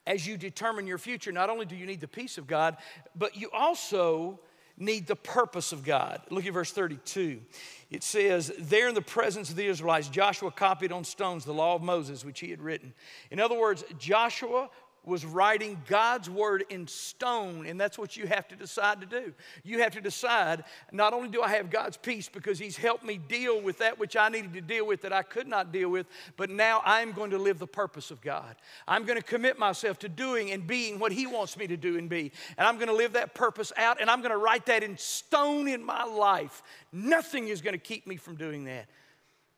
as 0.08 0.26
you 0.26 0.38
determine 0.38 0.88
your 0.88 0.98
future, 0.98 1.34
not 1.34 1.50
only 1.50 1.66
do 1.66 1.76
you 1.76 1.86
need 1.86 2.00
the 2.00 2.08
peace 2.08 2.38
of 2.38 2.48
God, 2.48 2.78
but 3.16 3.36
you 3.36 3.50
also 3.52 4.40
need 4.78 5.08
the 5.08 5.16
purpose 5.16 5.72
of 5.72 5.84
God. 5.84 6.22
Look 6.30 6.46
at 6.46 6.54
verse 6.54 6.72
32. 6.72 7.42
It 7.90 8.04
says, 8.04 8.52
There 8.58 8.88
in 8.88 8.96
the 8.96 9.02
presence 9.02 9.50
of 9.50 9.56
the 9.56 9.66
Israelites, 9.66 10.10
Joshua 10.10 10.52
copied 10.52 10.92
on 10.92 11.04
stones 11.04 11.46
the 11.46 11.54
law 11.54 11.76
of 11.76 11.84
Moses, 11.84 12.26
which 12.26 12.40
he 12.40 12.50
had 12.50 12.62
written. 12.62 12.94
In 13.30 13.40
other 13.40 13.58
words, 13.58 13.84
Joshua 14.00 14.70
was 15.06 15.26
writing 15.26 15.82
God's 15.88 16.30
word 16.30 16.64
in 16.70 16.88
stone, 16.88 17.66
and 17.66 17.80
that's 17.80 17.98
what 17.98 18.16
you 18.16 18.26
have 18.28 18.48
to 18.48 18.56
decide 18.56 19.02
to 19.02 19.06
do. 19.06 19.34
You 19.64 19.80
have 19.80 19.94
to 19.94 20.02
decide 20.02 20.64
not 20.92 21.14
only 21.14 21.30
do 21.30 21.42
I 21.42 21.50
have 21.50 21.70
God's 21.70 21.98
peace 21.98 22.30
because 22.30 22.58
He's 22.58 22.78
helped 22.78 23.04
me 23.04 23.18
deal 23.18 23.62
with 23.62 23.80
that 23.80 24.00
which 24.00 24.16
I 24.16 24.30
needed 24.30 24.54
to 24.54 24.62
deal 24.62 24.88
with 24.88 25.02
that 25.02 25.12
I 25.12 25.22
could 25.22 25.48
not 25.48 25.72
deal 25.72 25.90
with, 25.90 26.08
but 26.38 26.50
now 26.50 26.82
I'm 26.86 27.12
going 27.12 27.32
to 27.32 27.38
live 27.38 27.60
the 27.60 27.68
purpose 27.68 28.12
of 28.12 28.22
God. 28.22 28.56
I'm 28.88 29.04
going 29.04 29.20
to 29.20 29.26
commit 29.26 29.60
myself 29.60 30.00
to 30.00 30.10
doing 30.10 30.52
and 30.52 30.66
being 30.66 31.00
what 31.00 31.12
He 31.12 31.28
wants 31.28 31.58
me 31.58 31.68
to 31.68 31.78
do 31.78 31.98
and 31.98 32.10
be. 32.10 32.32
And 32.58 32.68
I'm 32.68 32.76
going 32.76 32.88
to 32.88 32.96
live 32.96 33.14
that 33.14 33.34
purpose 33.34 33.74
out, 33.76 34.00
and 34.00 34.10
I'm 34.10 34.22
going 34.22 34.32
to 34.32 34.38
write 34.38 34.68
that 34.68 34.84
in 34.84 34.98
stone 34.98 35.68
in 35.68 35.84
my 35.84 36.04
life. 36.04 36.64
Nothing 36.92 37.50
is 37.50 37.62
going 37.62 37.74
to 37.74 37.80
keep 37.80 38.08
me 38.08 38.16
from 38.16 38.36
doing 38.36 38.66
that. 38.66 38.88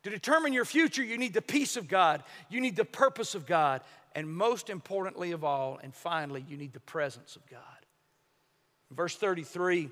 To 0.04 0.12
determine 0.12 0.54
your 0.54 0.66
future, 0.66 1.04
you 1.04 1.18
need 1.18 1.34
the 1.34 1.42
peace 1.42 1.78
of 1.78 1.88
God, 1.88 2.24
you 2.48 2.62
need 2.62 2.76
the 2.76 2.86
purpose 2.86 3.34
of 3.34 3.48
God, 3.48 3.82
and 4.16 4.34
most 4.34 4.70
importantly 4.70 5.34
of 5.34 5.44
all, 5.44 5.78
and 5.84 5.94
finally, 5.94 6.44
you 6.48 6.56
need 6.56 6.74
the 6.74 6.80
presence 6.80 7.36
of 7.36 7.46
God. 7.48 7.60
Verse 8.90 9.16
33, 9.18 9.90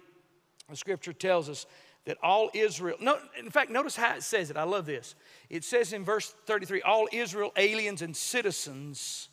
the 0.69 0.75
scripture 0.77 1.11
tells 1.11 1.49
us 1.49 1.65
that 2.05 2.17
all 2.23 2.49
Israel, 2.53 2.97
no, 3.01 3.17
in 3.37 3.49
fact, 3.49 3.69
notice 3.69 3.97
how 3.97 4.15
it 4.15 4.23
says 4.23 4.49
it. 4.49 4.55
I 4.55 4.63
love 4.63 4.85
this. 4.85 5.15
It 5.49 5.65
says 5.65 5.91
in 5.91 6.05
verse 6.05 6.33
33 6.45 6.81
all 6.81 7.07
Israel, 7.11 7.51
aliens, 7.57 8.01
and 8.01 8.15
citizens 8.15 9.29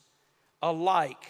alike 0.61 1.26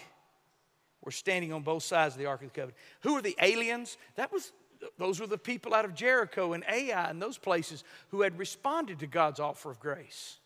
were 1.03 1.11
standing 1.11 1.53
on 1.53 1.63
both 1.63 1.83
sides 1.83 2.15
of 2.15 2.19
the 2.19 2.27
Ark 2.27 2.43
of 2.43 2.53
the 2.53 2.55
Covenant. 2.55 2.79
Who 3.03 3.17
are 3.17 3.23
the 3.23 3.37
aliens? 3.41 3.99
That 4.17 4.33
was 4.33 4.53
those 4.99 5.21
were 5.21 5.27
the 5.27 5.39
people 5.39 5.75
out 5.75 5.85
of 5.85 5.95
Jericho 5.95 6.55
and 6.55 6.65
Ai 6.67 7.11
and 7.11 7.21
those 7.21 7.37
places 7.37 7.85
who 8.09 8.23
had 8.23 8.39
responded 8.39 9.01
to 9.01 9.07
God's 9.07 9.39
offer 9.39 9.71
of 9.71 9.79
grace 9.79 10.40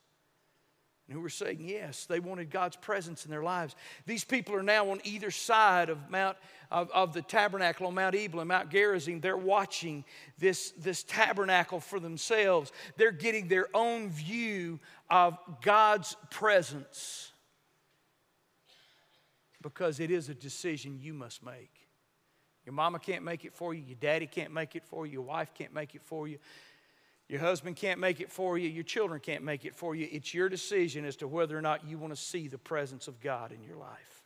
who 1.15 1.21
were 1.21 1.31
saying 1.31 1.61
yes. 1.61 2.05
They 2.05 2.21
wanted 2.21 2.51
God's 2.51 2.77
presence 2.77 3.25
in 3.25 3.31
their 3.31 3.43
lives. 3.43 3.75
These 4.05 4.25
people 4.25 4.55
are 4.55 4.63
now 4.63 4.91
on 4.91 5.01
either 5.05 5.31
side 5.31 5.89
of 5.89 6.11
Mount 6.11 6.37
of, 6.71 6.91
of 6.91 7.13
the 7.13 7.23
tabernacle 7.23 7.87
on 7.87 7.95
Mount 7.95 8.15
Ebal 8.15 8.41
and 8.41 8.49
Mount 8.49 8.71
Gerizim. 8.71 9.21
They're 9.21 9.37
watching 9.37 10.05
this, 10.39 10.73
this 10.73 11.05
tabernacle 11.05 11.81
for 11.81 12.01
themselves. 12.01 12.73
They're 12.97 13.13
getting 13.13 13.49
their 13.49 13.69
own 13.75 14.11
view 14.11 14.81
of 15.09 15.39
God's 15.63 16.17
presence 16.31 17.31
because 19.63 20.01
it 20.01 20.11
is 20.11 20.29
a 20.29 20.35
decision 20.35 20.99
you 21.01 21.15
must 21.15 21.45
make. 21.45 21.71
Your 22.67 22.73
mama 22.73 22.99
can't 22.99 23.25
make 23.25 23.45
it 23.45 23.55
for 23.55 23.75
you, 23.75 23.83
your 23.83 23.99
daddy 24.01 24.27
can't 24.27 24.53
make 24.53 24.75
it 24.75 24.85
for 24.85 25.07
you, 25.07 25.13
your 25.13 25.23
wife 25.23 25.53
can't 25.55 25.73
make 25.73 25.95
it 25.95 26.03
for 26.03 26.27
you. 26.27 26.39
Your 27.29 27.41
husband 27.41 27.77
can't 27.77 27.99
make 27.99 28.21
it 28.21 28.31
for 28.31 28.59
you. 28.59 28.69
Your 28.69 28.85
children 28.85 29.19
can't 29.21 29.43
make 29.43 29.65
it 29.65 29.75
for 29.75 29.95
you. 29.95 30.07
It's 30.11 30.35
your 30.35 30.49
decision 30.49 31.05
as 31.05 31.17
to 31.17 31.29
whether 31.29 31.57
or 31.57 31.63
not 31.63 31.87
you 31.89 31.97
want 31.97 32.15
to 32.15 32.21
see 32.21 32.49
the 32.49 32.59
presence 32.59 33.09
of 33.09 33.21
God 33.21 33.51
in 33.51 33.63
your 33.63 33.77
life. 33.77 34.23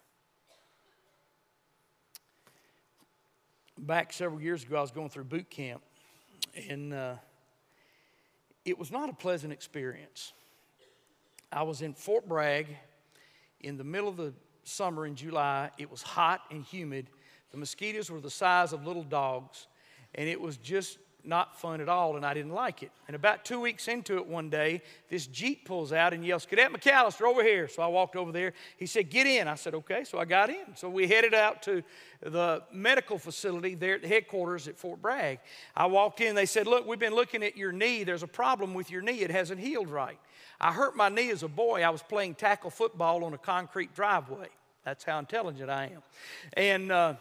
Back 3.79 4.13
several 4.13 4.41
years 4.41 4.65
ago, 4.65 4.79
I 4.79 4.81
was 4.81 4.91
going 4.91 5.09
through 5.09 5.25
boot 5.25 5.49
camp, 5.49 5.83
and 6.69 6.93
uh, 6.93 7.15
it 8.65 8.77
was 8.77 8.91
not 8.91 9.09
a 9.09 9.13
pleasant 9.13 9.53
experience. 9.53 10.33
I 11.53 11.63
was 11.63 11.81
in 11.81 11.95
Fort 11.95 12.29
Bragg 12.29 12.67
in 13.61 13.77
the 13.77 13.85
middle 13.85 14.09
of 14.09 14.17
the 14.17 14.35
summer 14.65 15.07
in 15.07 15.15
July. 15.15 15.71
It 15.79 15.89
was 15.89 16.03
hot 16.03 16.41
and 16.51 16.65
humid. 16.65 17.09
The 17.53 17.57
mosquitoes 17.57 18.11
were 18.11 18.21
the 18.21 18.31
size 18.31 18.73
of 18.73 18.85
little 18.85 19.05
dogs, 19.05 19.69
and 20.17 20.29
it 20.29 20.41
was 20.41 20.57
just 20.57 20.99
not 21.25 21.61
fun 21.61 21.81
at 21.81 21.89
all, 21.89 22.17
and 22.17 22.25
I 22.25 22.33
didn't 22.33 22.53
like 22.53 22.83
it. 22.83 22.91
And 23.07 23.15
about 23.15 23.45
two 23.45 23.61
weeks 23.61 23.89
into 23.89 24.17
it 24.17 24.27
one 24.27 24.49
day, 24.49 24.83
this 25.11 25.27
Jeep 25.27 25.67
pulls 25.67 25.93
out 25.93 26.13
and 26.13 26.25
yells, 26.25 26.47
Cadet 26.47 26.73
McAlister, 26.73 27.23
over 27.23 27.43
here. 27.43 27.69
So 27.69 27.83
I 27.83 27.87
walked 27.87 28.17
over 28.17 28.33
there. 28.33 28.53
He 28.77 28.87
said, 28.87 29.11
Get 29.11 29.27
in. 29.27 29.49
I 29.49 29.55
said, 29.57 29.75
Okay. 29.75 30.05
So 30.05 30.19
I 30.19 30.25
got 30.25 30.49
in. 30.51 30.77
So 30.77 30.89
we 30.89 31.07
headed 31.07 31.35
out 31.35 31.63
to 31.65 31.83
the 32.23 32.63
medical 32.73 33.19
facility 33.19 33.75
there 33.75 33.95
at 33.95 34.03
the 34.03 34.09
headquarters 34.09 34.69
at 34.69 34.79
Fort 34.79 35.03
Bragg. 35.03 35.41
I 35.77 35.87
walked 35.87 36.21
in. 36.21 36.35
They 36.35 36.47
said, 36.47 36.67
Look, 36.67 36.87
we've 36.87 36.99
been 36.99 37.15
looking 37.15 37.43
at 37.43 37.57
your 37.57 37.73
knee. 37.73 38.05
There's 38.05 38.23
a 38.23 38.29
problem 38.29 38.75
with 38.75 38.91
your 38.91 39.03
knee. 39.03 39.21
It 39.21 39.31
hasn't 39.31 39.61
healed 39.61 39.91
right. 39.91 40.19
I 40.61 40.73
hurt 40.73 40.97
my 40.97 41.09
knee 41.09 41.31
as 41.31 41.43
a 41.43 41.49
boy. 41.49 41.83
I 41.83 41.91
was 41.91 42.03
playing 42.03 42.35
tackle 42.37 42.71
football 42.71 43.25
on 43.25 43.35
a 43.35 43.39
concrete 43.39 43.95
driveway. 43.95 44.49
That's 44.85 45.05
how 45.05 45.19
intelligent 45.19 45.69
I 45.69 45.87
am. 45.87 46.03
And, 46.55 46.91
uh, 46.91 47.15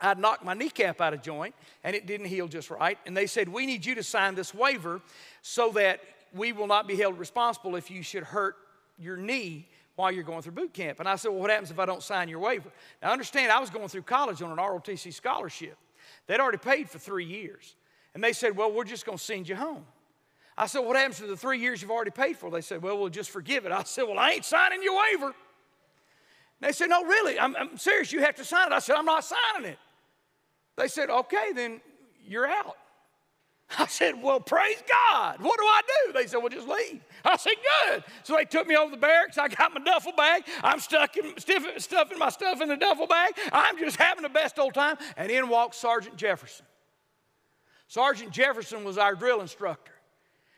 I'd 0.00 0.18
knocked 0.18 0.44
my 0.44 0.54
kneecap 0.54 1.00
out 1.00 1.14
of 1.14 1.22
joint 1.22 1.54
and 1.84 1.94
it 1.94 2.06
didn't 2.06 2.26
heal 2.26 2.48
just 2.48 2.70
right. 2.70 2.98
And 3.06 3.16
they 3.16 3.26
said, 3.26 3.48
We 3.48 3.66
need 3.66 3.84
you 3.84 3.94
to 3.96 4.02
sign 4.02 4.34
this 4.34 4.54
waiver 4.54 5.00
so 5.42 5.70
that 5.72 6.00
we 6.34 6.52
will 6.52 6.66
not 6.66 6.86
be 6.86 6.96
held 6.96 7.18
responsible 7.18 7.76
if 7.76 7.90
you 7.90 8.02
should 8.02 8.22
hurt 8.22 8.56
your 8.98 9.16
knee 9.16 9.66
while 9.96 10.10
you're 10.10 10.24
going 10.24 10.42
through 10.42 10.52
boot 10.52 10.72
camp. 10.72 11.00
And 11.00 11.08
I 11.08 11.16
said, 11.16 11.30
Well, 11.30 11.40
what 11.40 11.50
happens 11.50 11.70
if 11.70 11.78
I 11.78 11.86
don't 11.86 12.02
sign 12.02 12.28
your 12.28 12.38
waiver? 12.38 12.70
Now, 13.02 13.12
understand, 13.12 13.52
I 13.52 13.60
was 13.60 13.70
going 13.70 13.88
through 13.88 14.02
college 14.02 14.42
on 14.42 14.50
an 14.50 14.58
ROTC 14.58 15.12
scholarship. 15.12 15.76
They'd 16.26 16.40
already 16.40 16.58
paid 16.58 16.88
for 16.88 16.98
three 16.98 17.26
years. 17.26 17.74
And 18.14 18.24
they 18.24 18.32
said, 18.32 18.56
Well, 18.56 18.72
we're 18.72 18.84
just 18.84 19.06
going 19.06 19.18
to 19.18 19.24
send 19.24 19.48
you 19.48 19.56
home. 19.56 19.84
I 20.56 20.66
said, 20.66 20.80
What 20.80 20.96
happens 20.96 21.18
to 21.18 21.26
the 21.26 21.36
three 21.36 21.58
years 21.58 21.82
you've 21.82 21.90
already 21.90 22.10
paid 22.10 22.36
for? 22.36 22.50
They 22.50 22.60
said, 22.60 22.82
Well, 22.82 22.98
we'll 22.98 23.08
just 23.08 23.30
forgive 23.30 23.66
it. 23.66 23.72
I 23.72 23.82
said, 23.84 24.04
Well, 24.04 24.18
I 24.18 24.32
ain't 24.32 24.44
signing 24.44 24.82
your 24.82 24.98
waiver. 24.98 25.34
They 26.60 26.72
said, 26.72 26.88
No, 26.88 27.04
really, 27.04 27.38
I'm, 27.38 27.56
I'm 27.56 27.76
serious. 27.78 28.12
You 28.12 28.20
have 28.20 28.36
to 28.36 28.44
sign 28.44 28.68
it. 28.68 28.74
I 28.74 28.78
said, 28.78 28.96
I'm 28.96 29.04
not 29.04 29.24
signing 29.24 29.70
it. 29.70 29.78
They 30.80 30.88
said, 30.88 31.10
okay, 31.10 31.52
then 31.54 31.82
you're 32.24 32.46
out. 32.46 32.76
I 33.78 33.86
said, 33.86 34.20
well, 34.20 34.40
praise 34.40 34.82
God. 35.10 35.42
What 35.42 35.60
do 35.60 35.64
I 35.64 35.80
do? 36.06 36.12
They 36.14 36.26
said, 36.26 36.38
well, 36.38 36.48
just 36.48 36.66
leave. 36.66 37.02
I 37.22 37.36
said, 37.36 37.52
good. 37.84 38.02
So 38.22 38.34
they 38.34 38.46
took 38.46 38.66
me 38.66 38.76
over 38.76 38.90
the 38.90 38.96
barracks. 38.96 39.36
I 39.36 39.48
got 39.48 39.74
my 39.74 39.80
duffel 39.80 40.12
bag. 40.16 40.44
I'm 40.64 40.80
stuck 40.80 41.16
in, 41.18 41.34
stuffing 41.38 42.18
my 42.18 42.30
stuff 42.30 42.62
in 42.62 42.68
the 42.68 42.78
duffel 42.78 43.06
bag. 43.06 43.34
I'm 43.52 43.78
just 43.78 43.96
having 43.96 44.22
the 44.22 44.30
best 44.30 44.58
old 44.58 44.72
time. 44.72 44.96
And 45.18 45.30
in 45.30 45.50
walks 45.50 45.76
Sergeant 45.76 46.16
Jefferson. 46.16 46.64
Sergeant 47.86 48.32
Jefferson 48.32 48.82
was 48.82 48.96
our 48.96 49.14
drill 49.14 49.42
instructor. 49.42 49.92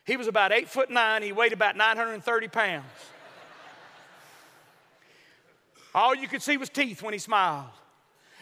He 0.05 0.17
was 0.17 0.29
about 0.29 0.53
eight 0.53 0.69
foot 0.69 0.89
nine. 0.89 1.23
He 1.23 1.33
weighed 1.33 1.53
about 1.53 1.77
930 1.77 2.49
pounds. 2.49 2.85
All 5.95 6.15
you 6.15 6.29
could 6.29 6.43
see 6.43 6.57
was 6.57 6.69
teeth 6.69 7.03
when 7.03 7.13
he 7.13 7.19
smiled. 7.19 7.67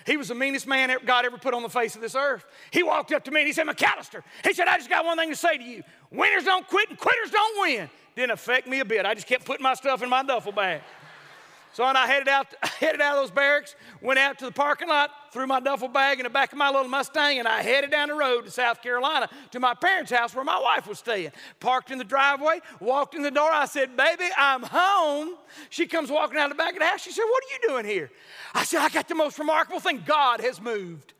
He 0.07 0.16
was 0.16 0.28
the 0.28 0.34
meanest 0.34 0.66
man 0.66 0.94
God 1.05 1.24
ever 1.24 1.38
put 1.38 1.55
on 1.55 1.62
the 1.62 1.68
face 1.68 1.94
of 1.94 2.01
this 2.01 2.14
earth. 2.14 2.44
He 2.70 2.82
walked 2.82 3.12
up 3.12 3.24
to 3.24 3.30
me 3.30 3.40
and 3.40 3.46
he 3.46 3.53
said, 3.53 3.66
McAlister, 3.66 4.22
he 4.44 4.53
said, 4.53 4.68
I 4.68 4.76
just 4.76 4.90
got 4.90 5.05
one 5.05 5.16
thing 5.16 5.30
to 5.30 5.36
say 5.36 5.59
to 5.59 5.64
you. 5.64 5.82
Winners 6.11 6.44
don't 6.44 6.66
quit 6.66 6.88
and 6.90 6.98
quitters 6.98 7.30
don't 7.30 7.61
win. 7.61 7.90
Didn't 8.16 8.32
affect 8.32 8.66
me 8.66 8.80
a 8.80 8.84
bit. 8.84 9.07
I 9.07 9.14
just 9.14 9.26
kept 9.26 9.44
putting 9.44 9.62
my 9.62 9.74
stuff 9.74 10.03
in 10.03 10.09
my 10.09 10.22
duffel 10.22 10.53
bag. 10.53 10.82
So 11.72 11.86
when 11.86 11.96
I 11.96 12.06
headed 12.06 12.28
out, 12.28 12.46
headed 12.62 13.00
out 13.00 13.16
of 13.16 13.22
those 13.22 13.30
barracks, 13.30 13.76
went 14.00 14.18
out 14.18 14.38
to 14.40 14.46
the 14.46 14.52
parking 14.52 14.88
lot, 14.88 15.10
threw 15.32 15.46
my 15.46 15.60
duffel 15.60 15.88
bag 15.88 16.18
in 16.18 16.24
the 16.24 16.30
back 16.30 16.52
of 16.52 16.58
my 16.58 16.68
little 16.68 16.88
Mustang, 16.88 17.38
and 17.38 17.46
I 17.46 17.62
headed 17.62 17.90
down 17.90 18.08
the 18.08 18.14
road 18.14 18.44
to 18.44 18.50
South 18.50 18.82
Carolina 18.82 19.28
to 19.52 19.60
my 19.60 19.74
parents' 19.74 20.10
house 20.10 20.34
where 20.34 20.44
my 20.44 20.58
wife 20.58 20.86
was 20.88 20.98
staying. 20.98 21.30
Parked 21.60 21.90
in 21.90 21.98
the 21.98 22.04
driveway, 22.04 22.60
walked 22.80 23.14
in 23.14 23.22
the 23.22 23.30
door. 23.30 23.50
I 23.52 23.66
said, 23.66 23.96
Baby, 23.96 24.24
I'm 24.36 24.62
home. 24.62 25.36
She 25.68 25.86
comes 25.86 26.10
walking 26.10 26.38
out 26.38 26.48
the 26.48 26.54
back 26.54 26.72
of 26.72 26.80
the 26.80 26.86
house. 26.86 27.02
She 27.02 27.12
said, 27.12 27.22
What 27.22 27.42
are 27.44 27.52
you 27.52 27.68
doing 27.68 27.84
here? 27.84 28.10
I 28.54 28.64
said, 28.64 28.80
I 28.80 28.88
got 28.88 29.08
the 29.08 29.14
most 29.14 29.38
remarkable 29.38 29.80
thing. 29.80 30.02
God 30.04 30.40
has 30.40 30.60
moved. 30.60 31.14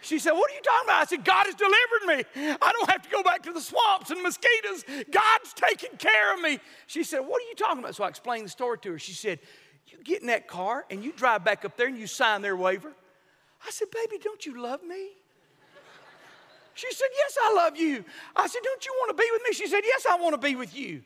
She 0.00 0.18
said, 0.18 0.32
What 0.32 0.50
are 0.50 0.54
you 0.54 0.60
talking 0.62 0.88
about? 0.88 1.02
I 1.02 1.04
said, 1.06 1.24
God 1.24 1.46
has 1.46 1.54
delivered 1.54 2.34
me. 2.44 2.56
I 2.60 2.72
don't 2.72 2.90
have 2.90 3.02
to 3.02 3.10
go 3.10 3.22
back 3.22 3.42
to 3.44 3.52
the 3.52 3.60
swamps 3.60 4.10
and 4.10 4.22
mosquitoes. 4.22 4.84
God's 5.10 5.52
taking 5.54 5.96
care 5.98 6.34
of 6.34 6.40
me. 6.40 6.58
She 6.86 7.02
said, 7.02 7.20
What 7.20 7.42
are 7.42 7.48
you 7.48 7.54
talking 7.56 7.78
about? 7.80 7.94
So 7.94 8.04
I 8.04 8.08
explained 8.08 8.44
the 8.44 8.50
story 8.50 8.78
to 8.78 8.92
her. 8.92 8.98
She 8.98 9.12
said, 9.12 9.40
You 9.88 10.02
get 10.04 10.20
in 10.20 10.28
that 10.28 10.46
car 10.46 10.84
and 10.90 11.02
you 11.02 11.12
drive 11.12 11.44
back 11.44 11.64
up 11.64 11.76
there 11.76 11.88
and 11.88 11.98
you 11.98 12.06
sign 12.06 12.42
their 12.42 12.56
waiver. 12.56 12.92
I 13.66 13.70
said, 13.70 13.88
Baby, 13.90 14.22
don't 14.22 14.44
you 14.46 14.62
love 14.62 14.82
me? 14.84 15.08
She 16.74 16.92
said, 16.92 17.08
Yes, 17.16 17.38
I 17.42 17.54
love 17.54 17.76
you. 17.76 18.04
I 18.36 18.46
said, 18.46 18.60
Don't 18.62 18.84
you 18.84 18.94
want 19.00 19.16
to 19.16 19.22
be 19.22 19.28
with 19.32 19.42
me? 19.48 19.54
She 19.54 19.66
said, 19.66 19.80
Yes, 19.82 20.06
I 20.08 20.16
want 20.16 20.34
to 20.34 20.46
be 20.46 20.56
with 20.56 20.76
you. 20.76 21.02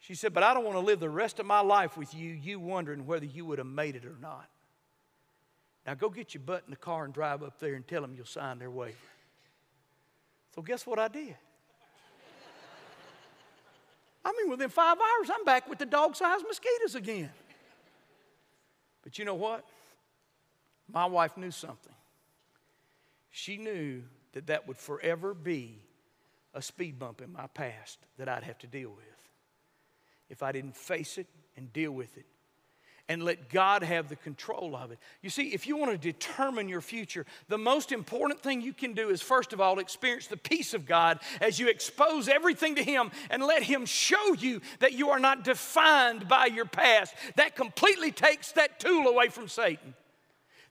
She 0.00 0.14
said, 0.14 0.34
But 0.34 0.42
I 0.42 0.52
don't 0.52 0.64
want 0.64 0.76
to 0.76 0.84
live 0.84 1.00
the 1.00 1.08
rest 1.08 1.40
of 1.40 1.46
my 1.46 1.60
life 1.60 1.96
with 1.96 2.14
you, 2.14 2.32
you 2.34 2.60
wondering 2.60 3.06
whether 3.06 3.24
you 3.24 3.46
would 3.46 3.58
have 3.58 3.66
made 3.66 3.96
it 3.96 4.04
or 4.04 4.16
not. 4.20 4.48
Now 5.88 5.94
go 5.94 6.10
get 6.10 6.34
your 6.34 6.42
butt 6.42 6.64
in 6.66 6.70
the 6.70 6.76
car 6.76 7.06
and 7.06 7.14
drive 7.14 7.42
up 7.42 7.58
there 7.60 7.72
and 7.72 7.88
tell 7.88 8.02
them 8.02 8.12
you'll 8.14 8.26
sign 8.26 8.58
their 8.58 8.70
waiver. 8.70 8.94
So 10.54 10.60
guess 10.60 10.86
what 10.86 10.98
I 10.98 11.08
did? 11.08 11.34
I 14.22 14.34
mean, 14.36 14.50
within 14.50 14.68
five 14.68 14.98
hours, 14.98 15.30
I'm 15.34 15.46
back 15.46 15.66
with 15.66 15.78
the 15.78 15.86
dog 15.86 16.14
sized 16.14 16.44
mosquitoes 16.46 16.94
again. 16.94 17.30
But 19.02 19.18
you 19.18 19.24
know 19.24 19.36
what? 19.36 19.64
My 20.92 21.06
wife 21.06 21.38
knew 21.38 21.50
something. 21.50 21.94
She 23.30 23.56
knew 23.56 24.02
that 24.32 24.48
that 24.48 24.68
would 24.68 24.76
forever 24.76 25.32
be 25.32 25.78
a 26.52 26.60
speed 26.60 26.98
bump 26.98 27.22
in 27.22 27.32
my 27.32 27.46
past 27.46 27.98
that 28.18 28.28
I'd 28.28 28.44
have 28.44 28.58
to 28.58 28.66
deal 28.66 28.90
with 28.90 29.06
if 30.28 30.42
I 30.42 30.52
didn't 30.52 30.76
face 30.76 31.16
it 31.16 31.28
and 31.56 31.72
deal 31.72 31.92
with 31.92 32.14
it. 32.18 32.26
And 33.08 33.22
let 33.22 33.48
God 33.48 33.82
have 33.82 34.08
the 34.08 34.16
control 34.16 34.76
of 34.76 34.90
it. 34.90 34.98
You 35.22 35.30
see, 35.30 35.54
if 35.54 35.66
you 35.66 35.76
want 35.76 35.92
to 35.92 35.98
determine 35.98 36.68
your 36.68 36.82
future, 36.82 37.24
the 37.48 37.56
most 37.56 37.90
important 37.90 38.42
thing 38.42 38.60
you 38.60 38.74
can 38.74 38.92
do 38.92 39.08
is, 39.08 39.22
first 39.22 39.52
of 39.52 39.60
all, 39.60 39.78
experience 39.78 40.26
the 40.26 40.36
peace 40.36 40.74
of 40.74 40.84
God 40.84 41.18
as 41.40 41.58
you 41.58 41.68
expose 41.68 42.28
everything 42.28 42.74
to 42.74 42.84
Him 42.84 43.10
and 43.30 43.42
let 43.42 43.62
Him 43.62 43.86
show 43.86 44.34
you 44.34 44.60
that 44.80 44.92
you 44.92 45.08
are 45.10 45.18
not 45.18 45.42
defined 45.42 46.28
by 46.28 46.46
your 46.46 46.66
past. 46.66 47.14
That 47.36 47.56
completely 47.56 48.12
takes 48.12 48.52
that 48.52 48.78
tool 48.78 49.06
away 49.06 49.28
from 49.28 49.48
Satan. 49.48 49.94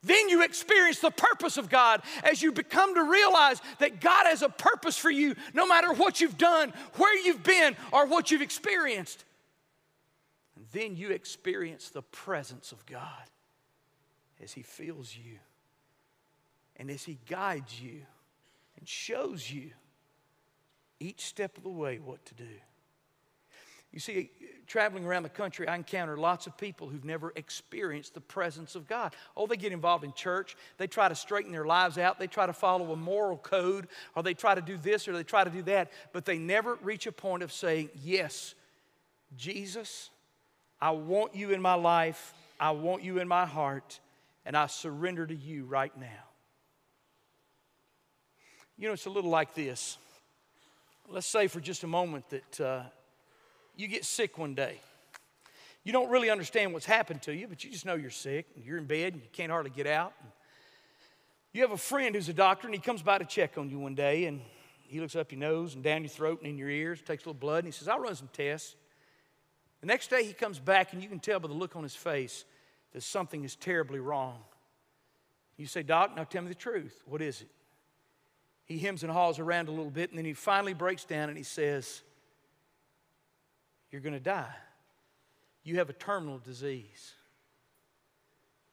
Then 0.03 0.29
you 0.29 0.43
experience 0.43 0.99
the 0.99 1.09
purpose 1.09 1.57
of 1.57 1.69
God 1.69 2.03
as 2.23 2.43
you 2.43 2.51
become 2.51 2.93
to 2.93 3.03
realize 3.03 3.59
that 3.79 3.99
God 3.99 4.27
has 4.27 4.43
a 4.43 4.49
purpose 4.49 4.95
for 4.95 5.09
you 5.09 5.35
no 5.55 5.67
matter 5.67 5.91
what 5.91 6.21
you've 6.21 6.37
done, 6.37 6.71
where 6.97 7.17
you've 7.17 7.43
been, 7.43 7.75
or 7.91 8.05
what 8.05 8.29
you've 8.29 8.43
experienced 8.43 9.25
then 10.73 10.95
you 10.95 11.11
experience 11.11 11.89
the 11.89 12.01
presence 12.01 12.71
of 12.71 12.85
God 12.85 13.29
as 14.41 14.53
He 14.53 14.61
fills 14.61 15.15
you 15.15 15.39
and 16.75 16.89
as 16.89 17.03
He 17.03 17.17
guides 17.27 17.81
you 17.81 18.01
and 18.77 18.87
shows 18.87 19.49
you 19.49 19.71
each 20.99 21.25
step 21.25 21.57
of 21.57 21.63
the 21.63 21.69
way 21.69 21.99
what 21.99 22.25
to 22.25 22.33
do. 22.35 22.45
You 23.91 23.99
see, 23.99 24.31
traveling 24.67 25.05
around 25.05 25.23
the 25.23 25.29
country, 25.29 25.67
I 25.67 25.75
encounter 25.75 26.17
lots 26.17 26.45
of 26.45 26.57
people 26.57 26.89
who've 26.89 27.05
never 27.05 27.31
experienced 27.35 28.13
the 28.13 28.21
presence 28.21 28.75
of 28.75 28.87
God. 28.87 29.15
Oh, 29.35 29.47
they 29.47 29.55
get 29.55 29.71
involved 29.71 30.03
in 30.03 30.11
church, 30.13 30.57
they 30.77 30.87
try 30.87 31.07
to 31.07 31.15
straighten 31.15 31.51
their 31.51 31.65
lives 31.65 31.97
out, 31.97 32.19
they 32.19 32.27
try 32.27 32.45
to 32.45 32.53
follow 32.53 32.91
a 32.91 32.97
moral 32.97 33.37
code, 33.37 33.87
or 34.15 34.23
they 34.23 34.33
try 34.33 34.55
to 34.55 34.61
do 34.61 34.77
this 34.77 35.07
or 35.07 35.13
they 35.13 35.23
try 35.23 35.43
to 35.43 35.49
do 35.49 35.61
that, 35.63 35.91
but 36.11 36.25
they 36.25 36.37
never 36.37 36.75
reach 36.81 37.07
a 37.07 37.11
point 37.11 37.43
of 37.43 37.51
saying, 37.51 37.89
Yes, 37.95 38.55
Jesus, 39.37 40.09
I 40.79 40.91
want 40.91 41.35
you 41.35 41.51
in 41.51 41.61
my 41.61 41.73
life, 41.73 42.33
I 42.59 42.71
want 42.71 43.03
you 43.03 43.19
in 43.19 43.27
my 43.27 43.45
heart, 43.45 43.99
and 44.45 44.55
I 44.55 44.67
surrender 44.67 45.25
to 45.25 45.35
you 45.35 45.65
right 45.65 45.95
now. 45.99 46.05
You 48.77 48.87
know, 48.87 48.93
it's 48.93 49.07
a 49.07 49.09
little 49.09 49.31
like 49.31 49.55
this. 49.55 49.97
Let's 51.09 51.25
say 51.25 51.47
for 51.47 51.59
just 51.59 51.83
a 51.83 51.87
moment 51.87 52.29
that 52.29 52.61
uh, 52.61 52.83
you 53.75 53.87
get 53.87 54.05
sick 54.05 54.37
one 54.37 54.53
day. 54.53 54.79
You 55.83 55.93
don't 55.93 56.09
really 56.09 56.29
understand 56.29 56.73
what's 56.73 56.85
happened 56.85 57.21
to 57.23 57.33
you, 57.33 57.47
but 57.47 57.63
you 57.63 57.71
just 57.71 57.85
know 57.85 57.95
you're 57.95 58.09
sick 58.09 58.45
and 58.55 58.65
you're 58.65 58.77
in 58.77 58.85
bed 58.85 59.13
and 59.13 59.21
you 59.21 59.29
can't 59.31 59.51
hardly 59.51 59.71
get 59.71 59.87
out. 59.87 60.13
You 61.53 61.61
have 61.61 61.71
a 61.71 61.77
friend 61.77 62.13
who's 62.13 62.29
a 62.29 62.33
doctor 62.33 62.67
and 62.67 62.75
he 62.75 62.81
comes 62.81 63.01
by 63.01 63.17
to 63.17 63.25
check 63.25 63.57
on 63.57 63.69
you 63.69 63.79
one 63.79 63.95
day 63.95 64.25
and 64.25 64.41
he 64.87 64.99
looks 64.99 65.15
up 65.15 65.31
your 65.31 65.39
nose 65.39 65.75
and 65.75 65.83
down 65.83 66.01
your 66.01 66.09
throat 66.09 66.41
and 66.41 66.49
in 66.49 66.57
your 66.57 66.69
ears, 66.69 67.01
takes 67.01 67.23
a 67.23 67.29
little 67.29 67.39
blood, 67.39 67.59
and 67.59 67.67
he 67.67 67.71
says, 67.71 67.87
I'll 67.87 67.99
run 67.99 68.15
some 68.15 68.29
tests. 68.31 68.75
The 69.87 69.93
next 69.93 70.09
day 70.09 70.25
he 70.25 70.33
comes 70.33 70.59
back, 70.59 70.91
and 70.91 71.01
you 71.01 71.07
can 71.07 71.21
tell 71.21 71.39
by 71.39 71.47
the 71.47 71.53
look 71.53 71.77
on 71.77 71.83
his 71.83 71.95
face 71.95 72.43
that 72.91 73.03
something 73.03 73.45
is 73.45 73.55
terribly 73.55 74.01
wrong. 74.01 74.39
You 75.55 75.65
say, 75.65 75.81
Doc, 75.81 76.13
now 76.13 76.25
tell 76.25 76.41
me 76.41 76.49
the 76.49 76.55
truth. 76.55 77.01
What 77.05 77.21
is 77.21 77.41
it? 77.41 77.47
He 78.65 78.79
hems 78.79 79.03
and 79.03 79.09
haws 79.09 79.39
around 79.39 79.69
a 79.69 79.71
little 79.71 79.89
bit, 79.89 80.09
and 80.09 80.17
then 80.17 80.25
he 80.25 80.33
finally 80.33 80.73
breaks 80.73 81.05
down 81.05 81.29
and 81.29 81.37
he 81.37 81.43
says, 81.45 82.01
You're 83.89 84.01
going 84.01 84.13
to 84.13 84.19
die. 84.19 84.53
You 85.63 85.77
have 85.77 85.89
a 85.89 85.93
terminal 85.93 86.39
disease. 86.39 87.13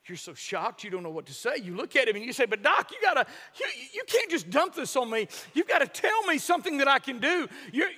You're 0.07 0.17
so 0.17 0.35
shocked, 0.35 0.83
you 0.83 0.91
don't 0.91 1.05
know 1.05 1.11
what 1.11 1.27
to 1.27 1.33
say. 1.33 1.59
You 1.63 1.77
look 1.77 1.95
at 1.95 2.09
him 2.09 2.17
and 2.17 2.25
you 2.25 2.33
say, 2.33 2.47
But 2.47 2.65
Doc, 2.65 2.91
you 2.91 2.99
gotta, 3.01 3.25
you, 3.55 3.67
you 3.95 4.03
can't 4.09 4.31
just 4.31 4.51
dump 4.51 4.75
this 4.75 4.97
on 4.97 5.11
me. 5.11 5.29
You've 5.55 5.69
got 5.69 5.79
to 5.79 5.87
tell 5.87 6.25
me 6.25 6.39
something 6.39 6.79
that 6.79 6.89
I 6.89 6.99
can 6.99 7.21
do. 7.21 7.49
You're, 7.73 7.91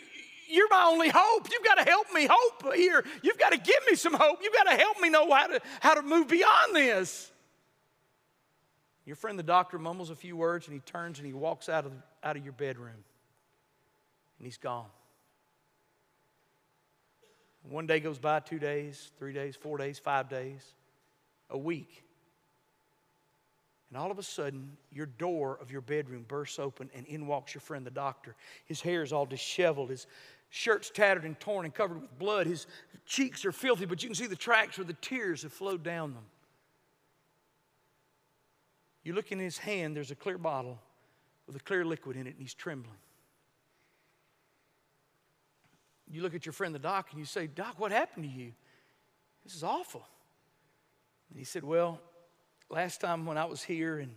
you're 0.48 0.68
my 0.68 0.84
only 0.88 1.08
hope. 1.08 1.48
You've 1.50 1.64
got 1.64 1.76
to 1.76 1.84
help 1.84 2.06
me 2.12 2.28
hope 2.30 2.74
here. 2.74 3.04
You've 3.22 3.38
got 3.38 3.52
to 3.52 3.58
give 3.58 3.80
me 3.88 3.96
some 3.96 4.14
hope. 4.14 4.40
You've 4.42 4.54
got 4.54 4.64
to 4.70 4.76
help 4.76 5.00
me 5.00 5.10
know 5.10 5.32
how 5.32 5.46
to, 5.46 5.60
how 5.80 5.94
to 5.94 6.02
move 6.02 6.28
beyond 6.28 6.74
this. 6.74 7.30
Your 9.04 9.16
friend, 9.16 9.38
the 9.38 9.44
doctor, 9.44 9.78
mumbles 9.78 10.10
a 10.10 10.16
few 10.16 10.36
words 10.36 10.66
and 10.66 10.74
he 10.74 10.80
turns 10.80 11.18
and 11.18 11.26
he 11.26 11.32
walks 11.32 11.68
out 11.68 11.86
of, 11.86 11.92
out 12.24 12.36
of 12.36 12.42
your 12.42 12.52
bedroom 12.52 13.04
and 14.38 14.46
he's 14.46 14.58
gone. 14.58 14.86
One 17.68 17.86
day 17.86 18.00
goes 18.00 18.18
by, 18.18 18.40
two 18.40 18.58
days, 18.58 19.10
three 19.18 19.32
days, 19.32 19.56
four 19.56 19.78
days, 19.78 19.98
five 19.98 20.28
days, 20.28 20.62
a 21.50 21.58
week. 21.58 22.04
And 23.90 23.98
all 23.98 24.10
of 24.10 24.18
a 24.18 24.22
sudden, 24.22 24.76
your 24.92 25.06
door 25.06 25.58
of 25.60 25.70
your 25.70 25.80
bedroom 25.80 26.24
bursts 26.26 26.58
open, 26.58 26.90
and 26.94 27.06
in 27.06 27.26
walks 27.26 27.54
your 27.54 27.60
friend, 27.60 27.86
the 27.86 27.90
doctor. 27.90 28.34
His 28.64 28.80
hair 28.80 29.02
is 29.02 29.12
all 29.12 29.26
disheveled, 29.26 29.90
his 29.90 30.06
shirt's 30.50 30.90
tattered 30.90 31.24
and 31.24 31.38
torn 31.38 31.64
and 31.64 31.74
covered 31.74 32.00
with 32.00 32.18
blood. 32.18 32.46
His 32.46 32.66
cheeks 33.04 33.44
are 33.44 33.52
filthy, 33.52 33.84
but 33.84 34.02
you 34.02 34.08
can 34.08 34.14
see 34.14 34.26
the 34.26 34.36
tracks 34.36 34.78
where 34.78 34.84
the 34.84 34.94
tears 34.94 35.42
have 35.42 35.52
flowed 35.52 35.82
down 35.82 36.14
them. 36.14 36.24
You 39.02 39.12
look 39.12 39.30
in 39.30 39.38
his 39.38 39.58
hand, 39.58 39.94
there's 39.94 40.10
a 40.10 40.16
clear 40.16 40.38
bottle 40.38 40.80
with 41.46 41.56
a 41.56 41.60
clear 41.60 41.84
liquid 41.84 42.16
in 42.16 42.26
it, 42.26 42.30
and 42.30 42.40
he's 42.40 42.54
trembling. 42.54 42.96
You 46.08 46.22
look 46.22 46.34
at 46.34 46.46
your 46.46 46.52
friend, 46.52 46.74
the 46.74 46.78
doc, 46.78 47.08
and 47.10 47.18
you 47.18 47.24
say, 47.24 47.46
Doc, 47.46 47.74
what 47.78 47.92
happened 47.92 48.24
to 48.24 48.30
you? 48.30 48.52
This 49.44 49.54
is 49.54 49.62
awful. 49.62 50.04
And 51.30 51.38
he 51.38 51.44
said, 51.44 51.64
Well, 51.64 52.00
last 52.68 53.00
time 53.00 53.26
when 53.26 53.38
I 53.38 53.44
was 53.44 53.62
here 53.62 53.98
and 53.98 54.14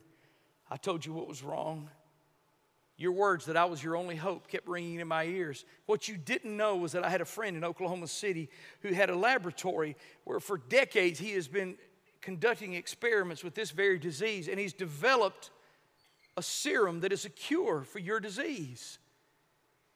I 0.70 0.78
told 0.78 1.06
you 1.06 1.14
what 1.14 1.28
was 1.28 1.44
wrong, 1.44 1.90
your 3.00 3.14
words 3.14 3.45
that 3.45 3.56
I 3.56 3.64
was 3.64 3.82
your 3.82 3.95
only 3.95 4.18
hope 4.18 4.50
kept 4.50 4.68
ringing 4.68 5.00
in 5.00 5.08
my 5.08 5.24
ears. 5.24 5.64
What 5.86 6.10
you 6.10 6.18
didn't 6.18 6.56
know 6.56 6.76
was 6.76 6.91
that 6.91 7.06
I 7.06 7.10
had 7.10 7.22
a 7.22 7.26
friend 7.26 7.56
in 7.56 7.64
Oklahoma 7.64 8.08
City 8.08 8.50
who 8.82 8.93
had 8.93 9.10
a 9.10 9.16
laboratory 9.16 9.95
where 10.26 10.41
for 10.41 10.58
decades 10.58 11.18
he 11.18 11.32
has 11.32 11.47
been 11.47 11.78
conducting 12.22 12.74
experiments 12.74 13.41
with 13.41 13.56
this 13.56 13.72
very 13.72 13.97
disease, 13.97 14.50
and 14.50 14.60
he's 14.60 14.74
developed 14.74 15.50
a 16.36 16.43
serum 16.43 17.00
that 17.00 17.14
is 17.14 17.24
a 17.24 17.30
cure 17.30 17.84
for 17.84 18.00
your 18.00 18.20
disease. 18.20 18.99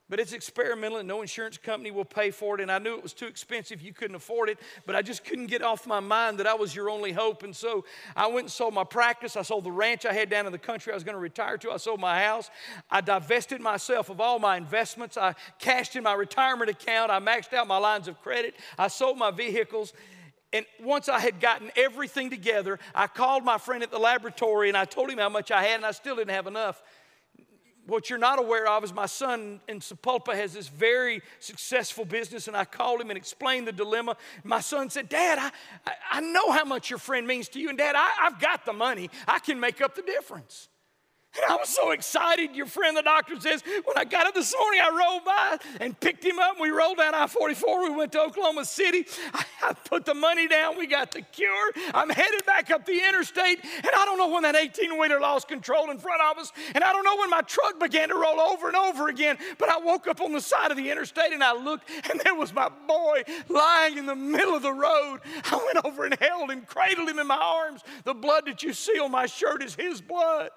But 0.09 0.19
it's 0.19 0.33
experimental 0.33 0.97
and 0.97 1.07
no 1.07 1.21
insurance 1.21 1.57
company 1.57 1.89
will 1.89 2.03
pay 2.03 2.29
for 2.29 2.55
it. 2.55 2.61
And 2.61 2.71
I 2.71 2.77
knew 2.77 2.95
it 2.95 3.01
was 3.01 3.13
too 3.13 3.25
expensive. 3.25 3.81
You 3.81 3.93
couldn't 3.93 4.15
afford 4.15 4.49
it. 4.49 4.59
But 4.85 4.95
I 4.95 5.01
just 5.01 5.23
couldn't 5.23 5.47
get 5.47 5.61
off 5.61 5.87
my 5.87 6.01
mind 6.01 6.39
that 6.39 6.47
I 6.47 6.53
was 6.53 6.75
your 6.75 6.89
only 6.89 7.13
hope. 7.13 7.43
And 7.43 7.55
so 7.55 7.85
I 8.15 8.27
went 8.27 8.41
and 8.41 8.51
sold 8.51 8.73
my 8.73 8.83
practice. 8.83 9.37
I 9.37 9.43
sold 9.43 9.63
the 9.63 9.71
ranch 9.71 10.05
I 10.05 10.13
had 10.13 10.29
down 10.29 10.45
in 10.45 10.51
the 10.51 10.57
country 10.57 10.91
I 10.91 10.95
was 10.95 11.05
going 11.05 11.15
to 11.15 11.21
retire 11.21 11.57
to. 11.59 11.71
I 11.71 11.77
sold 11.77 12.01
my 12.01 12.21
house. 12.21 12.49
I 12.91 12.99
divested 12.99 13.61
myself 13.61 14.09
of 14.09 14.19
all 14.19 14.39
my 14.39 14.57
investments. 14.57 15.17
I 15.17 15.35
cashed 15.57 15.95
in 15.95 16.03
my 16.03 16.13
retirement 16.13 16.69
account. 16.69 17.09
I 17.09 17.19
maxed 17.19 17.53
out 17.53 17.67
my 17.67 17.77
lines 17.77 18.09
of 18.09 18.21
credit. 18.21 18.55
I 18.77 18.89
sold 18.89 19.17
my 19.17 19.31
vehicles. 19.31 19.93
And 20.51 20.65
once 20.81 21.07
I 21.09 21.19
had 21.19 21.39
gotten 21.39 21.71
everything 21.77 22.29
together, 22.29 22.77
I 22.93 23.07
called 23.07 23.43
my 23.45 23.57
friend 23.57 23.81
at 23.81 23.89
the 23.89 23.97
laboratory 23.97 24.67
and 24.67 24.77
I 24.77 24.85
told 24.85 25.09
him 25.09 25.17
how 25.17 25.29
much 25.29 25.49
I 25.49 25.63
had, 25.63 25.77
and 25.77 25.85
I 25.85 25.91
still 25.91 26.17
didn't 26.17 26.35
have 26.35 26.45
enough 26.45 26.83
what 27.85 28.09
you're 28.09 28.19
not 28.19 28.39
aware 28.39 28.67
of 28.67 28.83
is 28.83 28.93
my 28.93 29.05
son 29.05 29.59
in 29.67 29.79
Sapulpa 29.79 30.33
has 30.33 30.53
this 30.53 30.67
very 30.67 31.21
successful 31.39 32.05
business, 32.05 32.47
and 32.47 32.55
I 32.55 32.65
called 32.65 33.01
him 33.01 33.09
and 33.09 33.17
explained 33.17 33.67
the 33.67 33.71
dilemma. 33.71 34.15
My 34.43 34.61
son 34.61 34.89
said, 34.89 35.09
Dad, 35.09 35.39
I, 35.39 35.91
I 36.11 36.21
know 36.21 36.51
how 36.51 36.65
much 36.65 36.89
your 36.89 36.99
friend 36.99 37.27
means 37.27 37.49
to 37.49 37.59
you, 37.59 37.69
and 37.69 37.77
Dad, 37.77 37.95
I, 37.95 38.09
I've 38.21 38.39
got 38.39 38.65
the 38.65 38.73
money. 38.73 39.09
I 39.27 39.39
can 39.39 39.59
make 39.59 39.81
up 39.81 39.95
the 39.95 40.01
difference. 40.01 40.69
And 41.35 41.45
I 41.49 41.55
was 41.55 41.69
so 41.69 41.91
excited. 41.91 42.55
Your 42.55 42.67
friend, 42.67 42.95
the 42.95 43.01
doctor, 43.01 43.39
says, 43.39 43.63
when 43.85 43.97
I 43.97 44.05
got 44.05 44.27
up 44.27 44.35
this 44.35 44.53
morning, 44.57 44.81
I 44.83 44.89
rolled 44.89 45.25
by 45.25 45.57
and 45.81 45.99
picked 45.99 46.23
him 46.23 46.37
up. 46.37 46.59
We 46.59 46.69
rolled 46.69 46.97
down 46.97 47.15
I 47.15 47.25
44. 47.25 47.89
We 47.89 47.95
went 47.95 48.11
to 48.11 48.21
Oklahoma 48.21 48.65
City. 48.65 49.05
I, 49.33 49.43
I, 49.63 49.73
put 49.73 50.05
the 50.05 50.13
money 50.13 50.47
down. 50.47 50.77
We 50.77 50.85
got 50.85 51.11
the 51.11 51.21
cure. 51.21 51.71
I'm 51.93 52.09
headed 52.09 52.45
back 52.45 52.69
up 52.69 52.85
the 52.85 53.01
interstate. 53.07 53.63
And 53.63 53.89
I 53.95 54.05
don't 54.05 54.19
know 54.19 54.29
when 54.29 54.43
that 54.43 54.55
18 54.55 54.99
wheeler 54.99 55.19
lost 55.19 55.47
control 55.47 55.89
in 55.89 55.97
front 55.97 56.21
of 56.21 56.37
us. 56.37 56.51
And 56.75 56.83
I 56.83 56.93
don't 56.93 57.03
know 57.03 57.17
when 57.17 57.31
my 57.31 57.41
truck 57.41 57.79
began 57.79 58.09
to 58.09 58.15
roll 58.15 58.39
over 58.39 58.67
and 58.67 58.75
over 58.75 59.07
again. 59.07 59.37
But 59.57 59.69
I 59.69 59.79
woke 59.79 60.07
up 60.07 60.21
on 60.21 60.33
the 60.33 60.41
side 60.41 60.69
of 60.69 60.77
the 60.77 60.91
interstate 60.91 61.33
and 61.33 61.43
I 61.43 61.53
looked, 61.53 61.89
and 62.11 62.21
there 62.23 62.35
was 62.35 62.53
my 62.53 62.69
boy 62.87 63.23
lying 63.49 63.97
in 63.97 64.05
the 64.05 64.15
middle 64.15 64.55
of 64.55 64.61
the 64.61 64.73
road. 64.73 65.19
I 65.45 65.55
went 65.73 65.85
over 65.85 66.05
and 66.05 66.15
held 66.19 66.51
him, 66.51 66.61
cradled 66.61 67.09
him 67.09 67.17
in 67.17 67.25
my 67.25 67.37
arms. 67.37 67.81
The 68.03 68.13
blood 68.13 68.45
that 68.45 68.61
you 68.61 68.73
see 68.73 68.99
on 68.99 69.11
my 69.11 69.25
shirt 69.25 69.63
is 69.63 69.73
his 69.73 69.99
blood. 69.99 70.51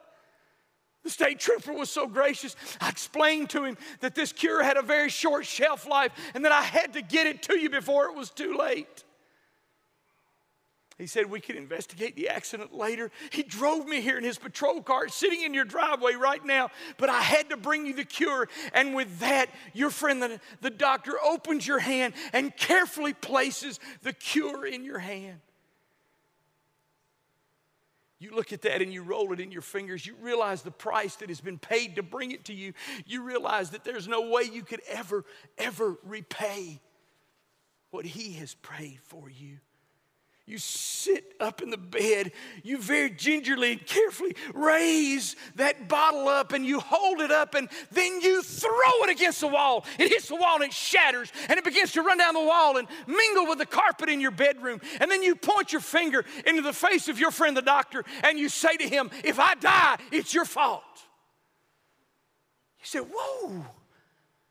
The 1.06 1.12
state 1.12 1.38
trooper 1.38 1.72
was 1.72 1.88
so 1.88 2.08
gracious. 2.08 2.56
I 2.80 2.88
explained 2.88 3.50
to 3.50 3.62
him 3.62 3.78
that 4.00 4.16
this 4.16 4.32
cure 4.32 4.60
had 4.64 4.76
a 4.76 4.82
very 4.82 5.08
short 5.08 5.46
shelf 5.46 5.86
life 5.86 6.10
and 6.34 6.44
that 6.44 6.50
I 6.50 6.62
had 6.62 6.94
to 6.94 7.00
get 7.00 7.28
it 7.28 7.44
to 7.44 7.56
you 7.56 7.70
before 7.70 8.06
it 8.06 8.16
was 8.16 8.30
too 8.30 8.56
late. 8.56 9.04
He 10.98 11.06
said 11.06 11.30
we 11.30 11.40
could 11.40 11.54
investigate 11.54 12.16
the 12.16 12.28
accident 12.28 12.74
later. 12.74 13.12
He 13.30 13.44
drove 13.44 13.86
me 13.86 14.00
here 14.00 14.18
in 14.18 14.24
his 14.24 14.36
patrol 14.36 14.82
car, 14.82 15.06
sitting 15.06 15.42
in 15.42 15.54
your 15.54 15.64
driveway 15.64 16.14
right 16.14 16.44
now, 16.44 16.70
but 16.98 17.08
I 17.08 17.20
had 17.20 17.50
to 17.50 17.56
bring 17.56 17.86
you 17.86 17.94
the 17.94 18.04
cure. 18.04 18.48
And 18.74 18.92
with 18.92 19.20
that, 19.20 19.48
your 19.74 19.90
friend, 19.90 20.20
the, 20.20 20.40
the 20.60 20.70
doctor, 20.70 21.12
opens 21.24 21.68
your 21.68 21.78
hand 21.78 22.14
and 22.32 22.56
carefully 22.56 23.14
places 23.14 23.78
the 24.02 24.12
cure 24.12 24.66
in 24.66 24.82
your 24.82 24.98
hand. 24.98 25.38
You 28.18 28.34
look 28.34 28.52
at 28.52 28.62
that 28.62 28.80
and 28.80 28.92
you 28.92 29.02
roll 29.02 29.32
it 29.32 29.40
in 29.40 29.52
your 29.52 29.62
fingers. 29.62 30.06
You 30.06 30.14
realize 30.20 30.62
the 30.62 30.70
price 30.70 31.16
that 31.16 31.28
has 31.28 31.40
been 31.40 31.58
paid 31.58 31.96
to 31.96 32.02
bring 32.02 32.30
it 32.30 32.46
to 32.46 32.54
you. 32.54 32.72
You 33.04 33.22
realize 33.22 33.70
that 33.70 33.84
there's 33.84 34.08
no 34.08 34.30
way 34.30 34.44
you 34.44 34.62
could 34.62 34.80
ever, 34.88 35.24
ever 35.58 35.96
repay 36.02 36.80
what 37.90 38.06
He 38.06 38.32
has 38.34 38.54
paid 38.54 39.00
for 39.04 39.28
you. 39.28 39.58
You 40.48 40.58
sit 40.58 41.34
up 41.40 41.60
in 41.60 41.70
the 41.70 41.76
bed, 41.76 42.30
you 42.62 42.78
very 42.78 43.10
gingerly 43.10 43.72
and 43.72 43.84
carefully 43.84 44.36
raise 44.54 45.34
that 45.56 45.88
bottle 45.88 46.28
up 46.28 46.52
and 46.52 46.64
you 46.64 46.78
hold 46.78 47.20
it 47.20 47.32
up 47.32 47.56
and 47.56 47.68
then 47.90 48.20
you 48.20 48.42
throw 48.42 49.02
it 49.02 49.10
against 49.10 49.40
the 49.40 49.48
wall. 49.48 49.84
It 49.98 50.08
hits 50.08 50.28
the 50.28 50.36
wall 50.36 50.54
and 50.54 50.66
it 50.66 50.72
shatters 50.72 51.32
and 51.48 51.58
it 51.58 51.64
begins 51.64 51.90
to 51.92 52.02
run 52.02 52.18
down 52.18 52.34
the 52.34 52.44
wall 52.44 52.76
and 52.76 52.86
mingle 53.08 53.48
with 53.48 53.58
the 53.58 53.66
carpet 53.66 54.08
in 54.08 54.20
your 54.20 54.30
bedroom. 54.30 54.80
And 55.00 55.10
then 55.10 55.24
you 55.24 55.34
point 55.34 55.72
your 55.72 55.80
finger 55.80 56.24
into 56.46 56.62
the 56.62 56.72
face 56.72 57.08
of 57.08 57.18
your 57.18 57.32
friend, 57.32 57.56
the 57.56 57.62
doctor, 57.62 58.04
and 58.22 58.38
you 58.38 58.48
say 58.48 58.76
to 58.76 58.88
him, 58.88 59.10
If 59.24 59.40
I 59.40 59.56
die, 59.56 59.96
it's 60.12 60.32
your 60.32 60.44
fault. 60.44 60.84
You 62.78 62.84
say, 62.86 63.00
Whoa. 63.00 63.64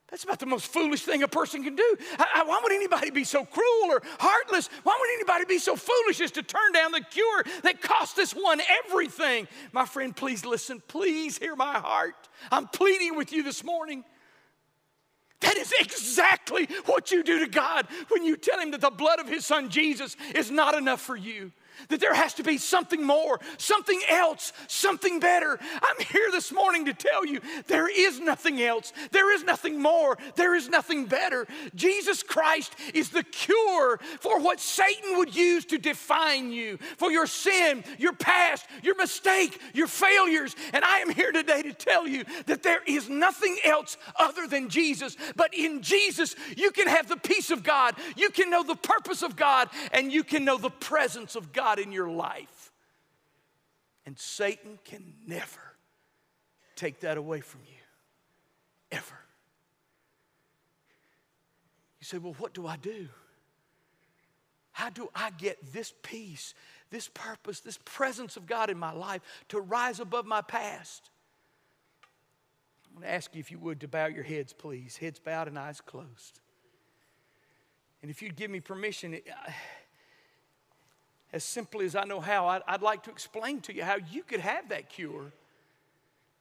That's 0.09 0.23
about 0.23 0.39
the 0.39 0.45
most 0.45 0.67
foolish 0.67 1.01
thing 1.01 1.23
a 1.23 1.27
person 1.27 1.63
can 1.63 1.75
do. 1.75 1.97
Why 2.17 2.59
would 2.61 2.71
anybody 2.71 3.09
be 3.09 3.23
so 3.23 3.43
cruel 3.43 3.91
or 3.91 4.01
heartless? 4.19 4.69
Why 4.83 4.95
would 4.99 5.09
anybody 5.15 5.45
be 5.45 5.57
so 5.57 5.75
foolish 5.75 6.21
as 6.21 6.31
to 6.31 6.43
turn 6.43 6.73
down 6.73 6.91
the 6.91 7.01
cure 7.01 7.43
that 7.63 7.81
cost 7.81 8.15
this 8.15 8.31
one 8.31 8.61
everything? 8.85 9.47
My 9.71 9.85
friend, 9.85 10.15
please 10.15 10.45
listen. 10.45 10.81
Please 10.87 11.37
hear 11.37 11.55
my 11.55 11.79
heart. 11.79 12.29
I'm 12.51 12.67
pleading 12.67 13.15
with 13.15 13.33
you 13.33 13.41
this 13.41 13.63
morning. 13.63 14.03
That 15.41 15.57
is 15.57 15.73
exactly 15.79 16.67
what 16.85 17.11
you 17.11 17.23
do 17.23 17.39
to 17.39 17.47
God 17.47 17.87
when 18.09 18.23
you 18.23 18.37
tell 18.37 18.59
Him 18.59 18.71
that 18.71 18.81
the 18.81 18.91
blood 18.91 19.19
of 19.19 19.27
His 19.27 19.45
Son 19.45 19.69
Jesus 19.69 20.15
is 20.33 20.51
not 20.51 20.75
enough 20.75 21.01
for 21.01 21.15
you 21.15 21.51
that 21.89 21.99
there 21.99 22.13
has 22.13 22.33
to 22.35 22.43
be 22.43 22.57
something 22.57 23.03
more, 23.03 23.39
something 23.57 24.01
else, 24.09 24.53
something 24.67 25.19
better. 25.19 25.59
I'm 25.61 26.05
here 26.11 26.31
this 26.31 26.51
morning 26.51 26.85
to 26.85 26.93
tell 26.93 27.25
you 27.25 27.41
there 27.67 27.87
is 27.87 28.19
nothing 28.19 28.61
else, 28.61 28.93
there 29.11 29.33
is 29.33 29.43
nothing 29.43 29.81
more, 29.81 30.17
there 30.35 30.55
is 30.55 30.69
nothing 30.69 31.05
better. 31.05 31.47
Jesus 31.75 32.23
Christ 32.23 32.75
is 32.93 33.09
the 33.09 33.23
cure 33.23 33.99
for 34.19 34.39
what 34.39 34.59
Satan 34.59 35.17
would 35.17 35.35
use 35.35 35.65
to 35.65 35.77
define 35.77 36.51
you, 36.51 36.77
for 36.97 37.11
your 37.11 37.27
sin, 37.27 37.83
your 37.97 38.13
past, 38.13 38.65
your 38.83 38.95
mistake, 38.95 39.59
your 39.73 39.87
failures. 39.87 40.55
And 40.73 40.83
I 40.83 40.99
am 40.99 41.09
here 41.09 41.31
today 41.31 41.61
to 41.63 41.73
tell 41.73 42.07
you 42.07 42.23
that 42.45 42.63
there 42.63 42.81
is 42.85 43.09
nothing 43.09 43.57
else 43.63 43.97
other 44.17 44.47
than 44.47 44.69
Jesus. 44.69 45.17
But 45.35 45.53
in 45.53 45.81
Jesus, 45.81 46.35
you 46.55 46.71
can 46.71 46.87
have 46.87 47.07
the 47.07 47.17
peace 47.17 47.51
of 47.51 47.63
God, 47.63 47.95
you 48.15 48.29
can 48.29 48.49
know 48.49 48.63
the 48.63 48.75
purpose 48.75 49.21
of 49.21 49.35
God, 49.35 49.69
and 49.91 50.11
you 50.11 50.23
can 50.23 50.45
know 50.45 50.57
the 50.57 50.69
presence 50.69 51.35
of 51.35 51.51
God. 51.51 51.64
God 51.65 51.79
in 51.79 51.91
your 51.91 52.09
life. 52.09 52.71
And 54.05 54.19
Satan 54.19 54.77
can 54.85 55.13
never 55.25 55.75
take 56.75 56.99
that 56.99 57.17
away 57.17 57.41
from 57.41 57.61
you, 57.65 57.81
ever. 58.91 59.19
You 61.99 62.05
say, 62.05 62.19
well, 62.19 62.35
what 62.37 62.53
do 62.53 62.67
I 62.67 62.77
do? 62.77 63.07
How 64.73 64.91
do 64.91 65.09
I 65.15 65.31
get 65.31 65.57
this 65.73 65.91
peace, 66.03 66.53
this 66.91 67.07
purpose, 67.07 67.61
this 67.61 67.79
presence 67.83 68.37
of 68.37 68.45
God 68.45 68.69
in 68.69 68.77
my 68.77 68.93
life 68.93 69.21
to 69.49 69.59
rise 69.59 69.99
above 69.99 70.27
my 70.27 70.41
past? 70.41 71.09
I'm 72.89 73.01
going 73.01 73.07
to 73.07 73.15
ask 73.15 73.33
you 73.33 73.39
if 73.39 73.49
you 73.49 73.57
would 73.57 73.79
to 73.79 73.87
bow 73.87 74.05
your 74.05 74.23
heads, 74.23 74.53
please. 74.53 74.97
Heads 74.97 75.17
bowed 75.17 75.47
and 75.47 75.57
eyes 75.57 75.81
closed. 75.81 76.41
And 78.03 78.11
if 78.11 78.21
you'd 78.21 78.35
give 78.35 78.51
me 78.51 78.59
permission, 78.59 79.15
uh, 79.15 79.51
as 81.35 81.43
simply 81.43 81.85
as 81.85 81.97
I 81.97 82.05
know 82.05 82.21
how, 82.21 82.47
I'd, 82.47 82.61
I'd, 82.65 82.81
like 82.81 83.03
to 83.03 83.11
explain 83.11 83.59
to 83.61 83.75
you 83.75 83.83
how 83.83 83.97
you 84.09 84.23
could 84.23 84.39
have 84.39 84.69
that 84.69 84.89
cure. 84.89 85.33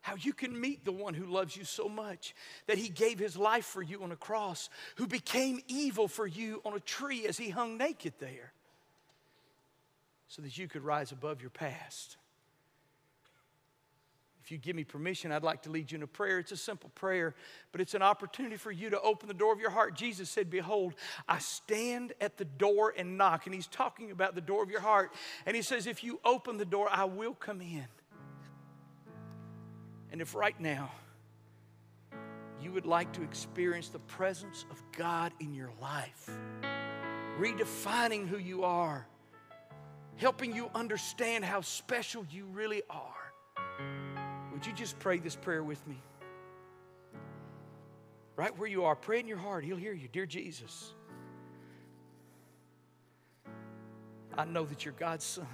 How 0.03 0.15
you 0.15 0.33
can 0.33 0.59
meet 0.59 0.85
the 0.85 0.93
one 0.93 1.15
who 1.15 1.27
loves 1.27 1.57
you 1.57 1.65
so 1.65 1.89
much 1.89 2.33
that 2.69 2.79
he 2.79 2.91
gave 2.91 3.19
his 3.19 3.37
life 3.37 3.65
for 3.65 3.83
you 3.83 4.05
on 4.05 4.13
a 4.13 4.17
cross, 4.17 4.71
who 4.95 5.09
became 5.09 5.61
evil 5.67 6.07
for 6.07 6.29
you 6.29 6.63
on 6.65 6.75
a 6.75 6.81
tree 6.81 7.27
as 7.27 7.37
he 7.37 7.49
hung 7.49 7.77
naked 7.77 8.13
there, 8.21 8.53
so 10.29 10.43
that 10.43 10.57
you 10.57 10.69
could 10.69 10.85
rise 10.85 11.11
above 11.11 11.41
your 11.41 11.51
past. 11.51 12.17
If 14.45 14.53
you 14.53 14.59
give 14.59 14.77
me 14.77 14.85
permission, 14.85 15.33
I'd 15.33 15.43
like 15.43 15.63
to 15.63 15.71
lead 15.71 15.91
you 15.91 15.97
in 15.97 16.03
a 16.03 16.07
prayer. 16.07 16.39
It's 16.39 16.53
a 16.53 16.57
simple 16.59 16.91
prayer, 16.95 17.35
but 17.73 17.81
it's 17.81 17.95
an 17.95 18.03
opportunity 18.03 18.57
for 18.57 18.71
you 18.71 18.91
to 18.91 19.01
open 19.01 19.27
the 19.27 19.33
door 19.33 19.55
of 19.55 19.59
your 19.59 19.71
heart. 19.71 19.95
Jesus 19.95 20.29
said, 20.29 20.51
Behold, 20.51 20.93
I 21.27 21.39
stand 21.39 22.13
at 22.21 22.37
the 22.37 22.45
door 22.45 22.93
and 22.95 23.17
knock. 23.17 23.47
And 23.47 23.55
he's 23.55 23.67
talking 23.67 24.11
about 24.11 24.35
the 24.35 24.43
door 24.43 24.63
of 24.63 24.69
your 24.69 24.83
heart. 24.83 25.15
And 25.47 25.57
he 25.57 25.63
says, 25.63 25.87
If 25.87 26.05
you 26.05 26.21
open 26.27 26.59
the 26.59 26.67
door, 26.67 26.89
I 26.91 27.05
will 27.05 27.33
come 27.33 27.63
in. 27.63 27.87
And 30.13 30.21
if 30.21 30.35
right 30.35 30.61
now 30.61 30.93
you 32.61 32.71
would 32.71 32.85
like 32.85 33.15
to 33.15 33.23
experience 33.23 33.89
the 33.89 33.99
presence 34.01 34.67
of 34.71 34.83
God 34.93 35.33
in 35.41 35.55
your 35.55 35.71
life, 35.81 36.29
redefining 37.41 38.29
who 38.29 38.37
you 38.37 38.63
are, 38.65 39.07
helping 40.17 40.55
you 40.55 40.69
understand 40.75 41.47
how 41.47 41.63
special 41.63 42.27
you 42.31 42.45
really 42.53 42.83
are 42.91 43.25
would 44.65 44.71
you 44.71 44.77
just 44.79 44.99
pray 44.99 45.19
this 45.19 45.37
prayer 45.37 45.63
with 45.63 45.87
me? 45.87 46.01
Right 48.35 48.59
where 48.59 48.67
you 48.67 48.85
are, 48.85 48.97
pray 48.97 49.21
in 49.21 49.29
your 49.29 49.37
heart. 49.37 49.63
He'll 49.63 49.77
hear 49.77 49.93
you. 49.93 50.09
Dear 50.11 50.25
Jesus, 50.25 50.95
I 54.39 54.47
know 54.47 54.65
that 54.65 54.87
you're 54.87 54.95
God's 54.95 55.25
Son. 55.25 55.47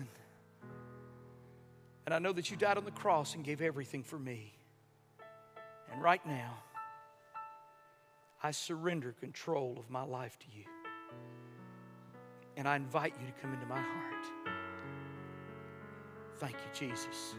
And 2.07 2.15
I 2.15 2.21
know 2.21 2.33
that 2.33 2.53
you 2.53 2.57
died 2.57 2.79
on 2.79 2.85
the 2.85 2.93
cross 2.93 3.35
and 3.35 3.43
gave 3.45 3.61
everything 3.61 4.05
for 4.05 4.19
me. 4.19 4.53
And 5.93 6.01
right 6.01 6.25
now, 6.25 6.59
I 8.45 8.53
surrender 8.53 9.13
control 9.19 9.77
of 9.77 9.91
my 9.91 10.05
life 10.05 10.39
to 10.39 10.47
you. 10.57 10.67
And 12.57 12.69
I 12.69 12.77
invite 12.77 13.15
you 13.21 13.27
to 13.27 13.33
come 13.43 13.53
into 13.53 13.67
my 13.67 13.81
heart. 13.81 14.55
Thank 16.37 16.55
you, 16.55 16.89
Jesus. 16.89 17.35